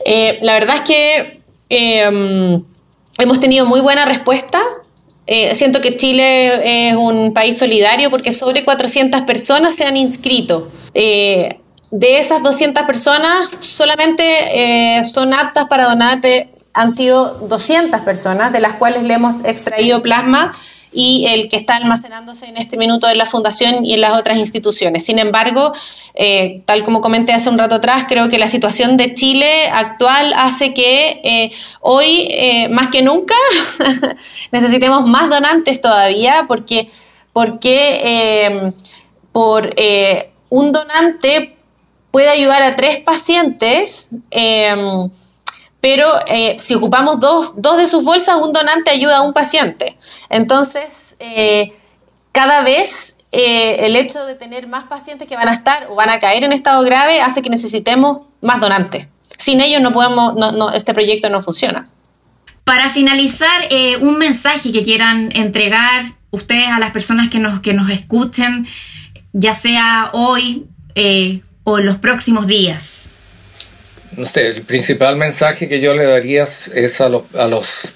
Eh, 0.05 0.39
la 0.43 0.55
verdad 0.55 0.77
es 0.77 0.83
que 0.83 1.41
em, 1.69 2.65
hemos 3.19 3.39
tenido 3.39 3.67
muy 3.67 3.81
buena 3.81 4.07
respuesta. 4.07 4.61
Eh, 5.33 5.55
siento 5.55 5.81
que 5.81 5.97
Chile 5.97 6.89
es 6.89 6.97
un 6.97 7.33
país 7.33 7.57
solidario 7.57 8.11
porque 8.11 8.33
sobre 8.33 8.65
400 8.65 9.21
personas 9.21 9.77
se 9.77 9.85
han 9.85 9.97
inscrito. 9.97 10.73
Eh, 10.93 11.61
de 11.93 12.19
esas 12.19 12.43
200 12.43 12.83
personas, 12.83 13.49
solamente 13.61 14.25
eh, 14.99 15.05
son 15.05 15.33
aptas 15.33 15.67
para 15.67 15.85
donar, 15.85 16.21
han 16.75 16.93
sido 16.93 17.35
200 17.47 18.01
personas, 18.01 18.53
de 18.53 18.59
las 18.59 18.75
cuales 18.75 19.05
le 19.05 19.15
hemos 19.15 19.45
extraído 19.45 20.03
plasma 20.03 20.51
y 20.93 21.27
el 21.29 21.49
que 21.49 21.57
está 21.57 21.77
almacenándose 21.77 22.47
en 22.47 22.57
este 22.57 22.77
minuto 22.77 23.09
en 23.09 23.19
la 23.19 23.27
Fundación 23.27 23.85
y 23.85 23.95
en 23.95 24.01
las 24.01 24.13
otras 24.13 24.39
instituciones. 24.39 25.05
Sin 25.05 25.19
embargo, 25.19 25.73
eh, 26.15 26.63
tal 26.65 26.85
como 26.85 27.01
comenté 27.01 27.33
hace 27.33 27.49
un 27.49 27.59
rato 27.59 27.77
atrás, 27.77 28.05
creo 28.09 28.29
que 28.29 28.39
la 28.39 28.49
situación 28.49 28.97
de 28.97 29.15
Chile 29.15 29.69
actual 29.73 30.33
hace 30.37 30.75
que 30.75 31.21
eh, 31.23 31.51
hoy, 31.81 32.27
eh, 32.31 32.69
más 32.69 32.89
que 32.89 33.03
nunca, 33.03 33.35
necesitemos 34.53 35.07
más 35.07 35.29
donantes 35.29 35.81
todavía, 35.81 36.47
porque, 36.49 36.91
porque 37.33 38.73
por 39.33 39.75
un 40.49 40.73
donante 40.73 41.57
puede 42.11 42.29
ayudar 42.29 42.63
a 42.63 42.75
tres 42.75 42.99
pacientes 42.99 44.11
pero 45.81 46.19
eh, 46.27 46.57
si 46.59 46.75
ocupamos 46.75 47.21
dos, 47.21 47.55
de 47.57 47.89
sus 47.89 48.05
bolsas, 48.05 48.37
un 48.37 48.53
donante 48.53 48.91
ayuda 48.91 49.19
a 49.19 49.23
un 49.23 49.33
paciente. 49.33 49.97
Entonces, 50.29 51.17
eh, 51.19 51.73
cada 52.33 52.63
vez 52.63 53.17
eh, 53.33 53.77
el 53.81 53.97
hecho 53.97 54.25
de 54.27 54.35
tener 54.35 54.67
más 54.67 54.85
pacientes 54.85 55.27
que 55.27 55.37
van 55.37 55.49
a 55.49 55.55
estar 55.55 55.87
o 55.91 55.95
van 55.95 56.11
a 56.11 56.19
caer 56.19 56.45
en 56.45 56.53
estado 56.53 56.83
grave 56.83 57.21
hace 57.21 57.41
que 57.43 57.51
necesitemos 57.51 58.23
más 58.43 58.61
donantes. 58.61 59.09
Sin 59.39 59.61
ellos 59.61 59.81
no 59.81 59.93
podemos, 59.93 60.35
no, 60.35 60.71
este 60.71 60.93
proyecto 60.93 61.31
no 61.31 61.41
funciona. 61.41 61.89
Para 62.65 62.91
finalizar, 62.91 63.69
un 64.01 64.19
mensaje 64.19 64.71
que 64.71 64.83
quieran 64.83 65.31
entregar 65.35 66.13
ustedes 66.31 66.69
a 66.69 66.79
las 66.79 66.91
personas 66.91 67.31
que 67.31 67.39
nos, 67.39 67.61
que 67.61 67.73
nos 67.73 67.91
escuchen, 67.91 68.67
ya 69.33 69.55
sea 69.55 70.11
hoy 70.13 70.67
o 71.65 71.79
en 71.79 71.87
los 71.87 71.97
próximos 71.97 72.47
días 72.47 73.10
no 74.17 74.27
sé, 74.27 74.49
el 74.49 74.63
principal 74.63 75.17
mensaje 75.17 75.69
que 75.69 75.81
yo 75.81 75.95
le 75.95 76.05
daría 76.05 76.45
es 76.45 77.01
a 77.01 77.09
los, 77.09 77.23
a 77.35 77.47
los 77.47 77.95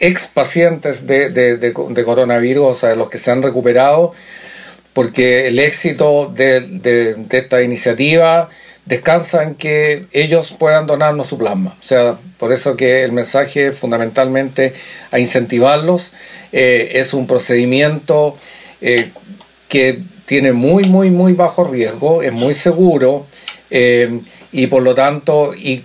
ex 0.00 0.26
pacientes 0.26 1.06
de, 1.06 1.72
coronavirus, 2.04 2.66
o 2.66 2.74
sea, 2.74 2.94
los 2.94 3.08
que 3.08 3.18
se 3.18 3.30
han 3.30 3.42
recuperado, 3.42 4.12
porque 4.92 5.48
el 5.48 5.58
éxito 5.58 6.32
de, 6.34 7.16
esta 7.30 7.62
iniciativa 7.62 8.50
descansa 8.84 9.42
en 9.42 9.54
que 9.54 10.04
ellos 10.12 10.54
puedan 10.58 10.86
donarnos 10.86 11.28
su 11.28 11.38
plasma. 11.38 11.76
O 11.80 11.82
sea, 11.82 12.18
por 12.38 12.52
eso 12.52 12.76
que 12.76 13.02
el 13.02 13.12
mensaje 13.12 13.72
fundamentalmente 13.72 14.74
a 15.10 15.18
incentivarlos 15.18 16.12
eh, 16.52 16.90
es 16.94 17.14
un 17.14 17.26
procedimiento 17.26 18.36
eh, 18.82 19.10
que 19.68 20.02
tiene 20.26 20.52
muy, 20.52 20.84
muy, 20.84 21.10
muy 21.10 21.32
bajo 21.32 21.64
riesgo, 21.64 22.22
es 22.22 22.32
muy 22.32 22.52
seguro. 22.52 23.26
Eh, 23.70 24.20
y 24.54 24.68
por 24.68 24.84
lo 24.84 24.94
tanto, 24.94 25.52
y 25.52 25.82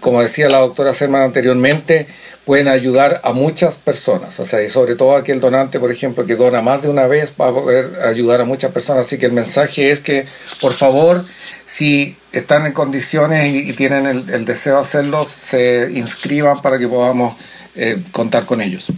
como 0.00 0.20
decía 0.20 0.50
la 0.50 0.58
doctora 0.58 0.92
Serman 0.92 1.22
anteriormente, 1.22 2.06
pueden 2.44 2.68
ayudar 2.68 3.22
a 3.24 3.32
muchas 3.32 3.76
personas. 3.76 4.38
O 4.40 4.44
sea, 4.44 4.62
y 4.62 4.68
sobre 4.68 4.94
todo 4.94 5.16
aquel 5.16 5.40
donante, 5.40 5.80
por 5.80 5.90
ejemplo, 5.90 6.26
que 6.26 6.36
dona 6.36 6.60
más 6.60 6.82
de 6.82 6.90
una 6.90 7.06
vez, 7.06 7.32
va 7.40 7.48
a 7.48 7.52
poder 7.52 8.00
ayudar 8.06 8.42
a 8.42 8.44
muchas 8.44 8.72
personas. 8.72 9.06
Así 9.06 9.18
que 9.18 9.24
el 9.24 9.32
mensaje 9.32 9.90
es 9.90 10.00
que, 10.00 10.26
por 10.60 10.74
favor, 10.74 11.24
si 11.64 12.16
están 12.32 12.66
en 12.66 12.74
condiciones 12.74 13.52
y, 13.54 13.72
tienen 13.72 14.04
el, 14.06 14.44
deseo 14.44 14.74
de 14.74 14.80
hacerlo, 14.82 15.24
se 15.24 15.90
inscriban 15.90 16.60
para 16.60 16.78
que 16.78 16.88
podamos 16.88 17.36
eh, 17.74 18.02
contar 18.12 18.44
con 18.44 18.60
ellos. 18.60 18.92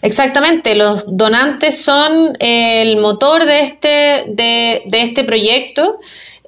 Exactamente, 0.00 0.74
los 0.74 1.04
donantes 1.06 1.82
son 1.82 2.34
el 2.40 2.96
motor 2.98 3.44
de 3.44 3.60
este, 3.60 4.24
de, 4.28 4.82
de 4.86 5.02
este 5.02 5.24
proyecto. 5.24 5.98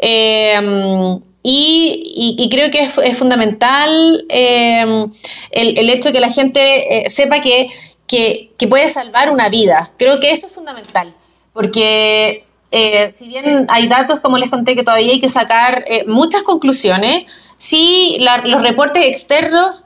Em, 0.02 1.20
y, 1.42 2.48
creo 2.50 2.70
que 2.70 2.90
es, 3.02 3.18
fundamental 3.18 4.24
em, 4.28 5.10
el, 5.50 5.90
hecho 5.90 6.08
de 6.08 6.12
que 6.14 6.20
la 6.20 6.30
gente 6.30 7.06
eh, 7.06 7.10
sepa 7.10 7.40
que, 7.40 7.68
que, 8.06 8.68
puede 8.68 8.88
salvar 8.88 9.30
una 9.30 9.48
vida. 9.48 9.92
Creo 9.98 10.20
que 10.20 10.30
eso 10.32 10.46
es 10.46 10.52
fundamental, 10.52 11.14
porque 11.52 12.44
eh, 12.70 13.10
si 13.12 13.28
bien 13.28 13.66
hay 13.68 13.88
datos, 13.88 14.20
como 14.20 14.38
les 14.38 14.50
conté, 14.50 14.74
que 14.74 14.82
todavía 14.82 15.12
hay 15.12 15.20
que 15.20 15.28
sacar 15.28 15.84
eh, 15.86 16.04
muchas 16.06 16.42
conclusiones, 16.42 17.24
sí 17.58 18.18
los 18.20 18.62
reportes 18.62 19.04
externos 19.06 19.82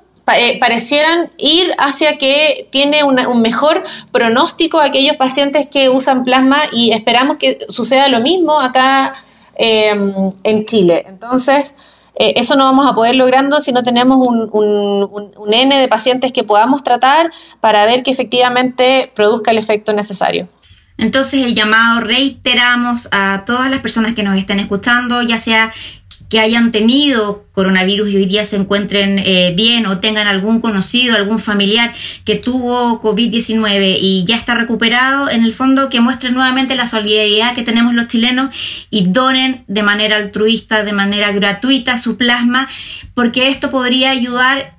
parecieran 0.59 1.31
ir 1.37 1.75
hacia 1.79 2.17
que 2.17 2.67
tiene 2.71 3.05
un 3.05 3.43
mejor 3.43 3.85
pronóstico 4.11 4.81
aquellos 4.81 5.17
pacientes 5.17 5.69
que 5.69 5.91
usan 5.91 6.25
plasma 6.25 6.63
y 6.73 6.93
esperamos 6.93 7.37
que 7.37 7.67
suceda 7.69 8.09
lo 8.09 8.21
mismo 8.21 8.59
acá 8.59 9.13
Em, 9.57 10.33
en 10.43 10.65
Chile. 10.65 11.05
Entonces, 11.07 11.75
eh, 12.17 12.35
eso 12.37 12.57
no 12.57 12.65
vamos 12.65 12.87
a 12.87 12.93
poder 12.93 13.15
logrando 13.15 13.61
si 13.61 13.73
no 13.73 13.83
tenemos 13.83 14.27
un, 14.27 14.49
un, 14.53 15.55
N 15.55 15.79
de 15.79 15.89
pacientes 15.89 16.33
que 16.33 16.45
podamos 16.45 16.83
tratar 16.83 17.31
para 17.61 17.87
ver 17.87 18.03
que 18.03 18.11
efectivamente 18.11 19.11
produzca 19.15 19.51
el 19.51 19.59
efecto 19.59 19.93
necesario. 19.93 20.49
Entonces 20.97 21.45
el 21.45 21.55
llamado 21.55 22.01
reiteramos 22.01 23.09
a 23.11 23.43
todas 23.45 23.69
las 23.69 23.81
personas 23.81 24.15
que 24.15 24.23
nos 24.23 24.39
estén 24.39 24.61
escuchando, 24.61 25.23
ya 25.23 25.39
sea 25.39 25.73
que 26.35 26.41
hayan 26.41 26.73
tenido 26.73 27.45
coronavirus 27.53 28.11
y 28.11 28.17
hoy 28.17 28.27
día 28.27 28.45
se 28.45 28.57
encuentren 28.57 29.21
eh, 29.21 29.53
bien 29.55 29.87
o 29.87 30.01
tengan 30.01 30.27
algún 30.27 30.61
conocido, 30.61 31.15
algún 31.15 31.39
familiar 31.39 31.95
que 32.25 32.35
tuvo 32.35 33.01
COVID-19 33.01 33.99
y 34.01 34.25
ya 34.25 34.35
está 34.35 34.57
recuperado, 34.57 35.31
en 35.31 35.45
el 35.45 35.53
fondo 35.53 35.89
que 35.91 36.01
muestren 36.01 36.35
nuevamente 36.35 36.75
la 36.75 36.89
solidaridad 36.89 37.55
que 37.55 37.63
tenemos 37.63 37.95
los 37.95 38.09
chilenos 38.09 38.53
y 38.91 39.05
donen 39.07 39.63
de 39.69 39.85
manera 39.85 40.17
altruista, 40.17 40.83
de 40.83 40.93
manera 40.93 41.31
gratuita 41.31 41.99
su 41.99 42.17
plasma, 42.17 42.69
porque 43.15 43.47
esto 43.47 43.71
podría 43.71 44.11
ayudar 44.11 44.74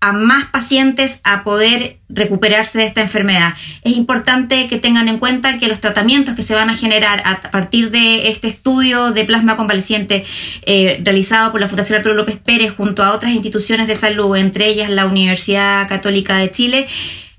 a 0.00 0.12
más 0.12 0.46
pacientes 0.46 1.20
a 1.24 1.44
poder 1.44 1.98
recuperarse 2.08 2.78
de 2.78 2.86
esta 2.86 3.02
enfermedad. 3.02 3.52
Es 3.82 3.96
importante 3.96 4.66
que 4.66 4.78
tengan 4.78 5.08
en 5.08 5.18
cuenta 5.18 5.58
que 5.58 5.68
los 5.68 5.80
tratamientos 5.80 6.34
que 6.34 6.42
se 6.42 6.54
van 6.54 6.70
a 6.70 6.76
generar 6.76 7.22
a 7.26 7.42
partir 7.50 7.90
de 7.90 8.28
este 8.28 8.48
estudio 8.48 9.12
de 9.12 9.24
plasma 9.24 9.58
convaleciente 9.58 10.24
eh, 10.62 11.00
realizado 11.04 11.52
por 11.52 11.60
la 11.60 11.68
Fundación 11.68 11.98
Arturo 11.98 12.14
López 12.14 12.38
Pérez 12.38 12.72
junto 12.74 13.02
a 13.02 13.12
otras 13.12 13.32
instituciones 13.32 13.86
de 13.86 13.94
salud, 13.94 14.36
entre 14.36 14.68
ellas 14.68 14.88
la 14.88 15.04
Universidad 15.06 15.86
Católica 15.86 16.38
de 16.38 16.50
Chile, 16.50 16.86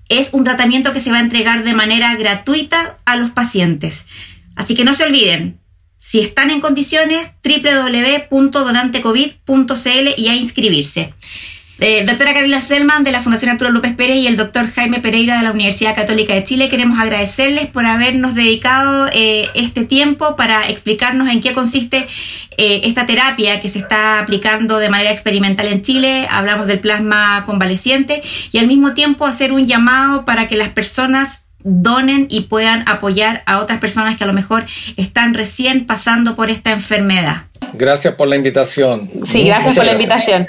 es 0.08 0.32
un 0.34 0.44
tratamiento 0.44 0.94
que 0.94 1.00
se 1.00 1.10
va 1.10 1.18
a 1.18 1.22
entregar 1.22 1.64
de 1.64 1.74
manera 1.74 2.14
gratuita 2.16 3.00
a 3.06 3.16
los 3.16 3.32
pacientes. 3.32 4.06
Así 4.56 4.76
que 4.76 4.84
no 4.84 4.94
se 4.94 5.06
olviden, 5.06 5.60
si 5.98 6.20
están 6.20 6.50
en 6.50 6.60
condiciones, 6.62 7.28
www.donantecovid.cl 7.44 10.10
y 10.18 10.28
a 10.28 10.36
inscribirse. 10.36 11.14
Eh, 11.84 12.06
doctora 12.06 12.36
Carolina 12.36 12.62
Selman 12.62 13.04
de 13.04 13.12
la 13.12 13.24
Fundación 13.24 13.50
Arturo 13.50 13.72
López 13.72 13.96
Pérez 13.96 14.18
y 14.18 14.28
el 14.28 14.36
doctor 14.36 14.70
Jaime 14.70 15.00
Pereira 15.00 15.38
de 15.38 15.44
la 15.44 15.50
Universidad 15.50 15.96
Católica 15.96 16.36
de 16.36 16.44
Chile, 16.44 16.70
queremos 16.70 17.00
agradecerles 17.00 17.66
por 17.66 17.88
habernos 17.88 18.36
dedicado 18.36 19.08
eh, 19.12 19.48
este 19.56 19.84
tiempo 19.84 20.36
para 20.36 20.70
explicarnos 20.70 21.28
en 21.28 21.42
qué 21.42 21.54
consiste 21.54 22.08
eh, 22.58 22.82
esta 22.84 23.08
terapia 23.08 23.60
que 23.60 23.68
se 23.68 23.80
está 23.80 24.20
aplicando 24.20 24.78
de 24.78 24.90
manera 24.90 25.10
experimental 25.10 25.70
en 25.70 25.82
Chile. 25.82 26.28
Hablamos 26.30 26.68
del 26.68 26.80
plasma 26.80 27.46
convaleciente 27.48 28.22
y 28.52 28.60
al 28.60 28.68
mismo 28.68 28.94
tiempo 28.94 29.26
hacer 29.26 29.52
un 29.52 29.66
llamado 29.66 30.24
para 30.24 30.48
que 30.48 30.58
las 30.58 30.70
personas 30.70 31.48
donen 31.64 32.28
y 32.30 32.42
puedan 32.42 32.88
apoyar 32.88 33.44
a 33.46 33.60
otras 33.60 33.80
personas 33.80 34.18
que 34.18 34.24
a 34.24 34.28
lo 34.28 34.34
mejor 34.34 34.66
están 34.98 35.34
recién 35.34 35.86
pasando 35.86 36.36
por 36.36 36.50
esta 36.50 36.72
enfermedad. 36.72 37.44
Gracias 37.74 38.16
por 38.16 38.28
la 38.28 38.36
invitación. 38.36 39.10
Sí, 39.24 39.44
gracias 39.44 39.76
por 39.76 39.86
la 39.86 39.94
invitación. 39.94 40.48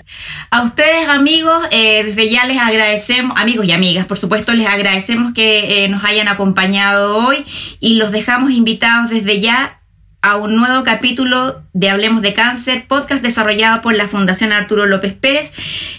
A 0.51 0.63
ustedes 0.63 1.09
amigos, 1.09 1.63
eh, 1.71 2.05
desde 2.05 2.31
ya 2.31 2.47
les 2.47 2.59
agradecemos, 2.59 3.39
amigos 3.39 3.67
y 3.67 3.73
amigas, 3.73 4.07
por 4.07 4.19
supuesto, 4.19 4.53
les 4.55 4.67
agradecemos 4.67 5.33
que 5.33 5.85
eh, 5.85 5.89
nos 5.89 6.05
hayan 6.05 6.29
acompañado 6.29 7.19
hoy 7.19 7.45
y 7.81 7.95
los 7.95 8.13
dejamos 8.13 8.51
invitados 8.51 9.11
desde 9.11 9.41
ya 9.41 9.82
a 10.23 10.37
un 10.37 10.55
nuevo 10.55 10.85
capítulo 10.85 11.63
de 11.73 11.91
Hablemos 11.91 12.23
de 12.23 12.33
Cáncer, 12.33 12.87
podcast 12.87 13.25
desarrollado 13.25 13.83
por 13.83 13.95
la 13.97 14.07
Fundación 14.07 14.53
Arturo 14.53 14.87
López 14.87 15.15
Pérez 15.15 15.53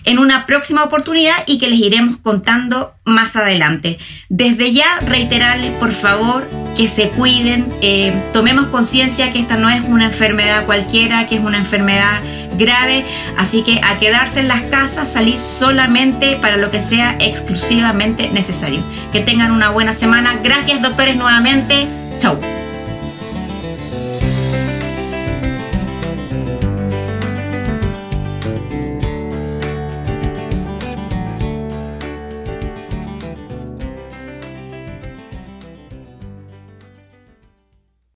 en 0.06 0.18
una 0.18 0.46
próxima 0.46 0.84
oportunidad 0.84 1.36
y 1.46 1.58
que 1.60 1.68
les 1.68 1.80
iremos 1.80 2.18
contando 2.18 2.94
más 3.04 3.36
adelante. 3.36 3.98
Desde 4.30 4.72
ya 4.72 4.86
reiterarles 5.06 5.72
por 5.78 5.92
favor 5.92 6.48
que 6.78 6.88
se 6.88 7.10
cuiden, 7.10 7.66
eh, 7.82 8.14
tomemos 8.32 8.68
conciencia 8.68 9.34
que 9.34 9.40
esta 9.40 9.58
no 9.58 9.70
es 9.70 9.82
una 9.84 10.06
enfermedad 10.06 10.66
cualquiera, 10.66 11.28
que 11.28 11.36
es 11.36 11.42
una 11.42 11.58
enfermedad 11.58 12.22
grave, 12.58 13.04
así 13.38 13.62
que 13.62 13.82
a 13.84 14.00
quedarse 14.00 14.40
en 14.40 14.48
las 14.48 14.62
casas, 14.62 15.12
salir 15.12 15.42
solamente 15.42 16.38
para 16.38 16.56
lo 16.56 16.72
que 16.72 16.80
sea 16.80 17.18
exclusivamente 17.20 18.30
necesario. 18.30 18.80
Que 19.12 19.20
tengan 19.20 19.52
una 19.52 19.70
buena 19.70 19.92
semana. 19.92 20.40
Gracias 20.42 20.82
doctores 20.82 21.18
nuevamente. 21.18 21.88
Chau. 22.18 22.63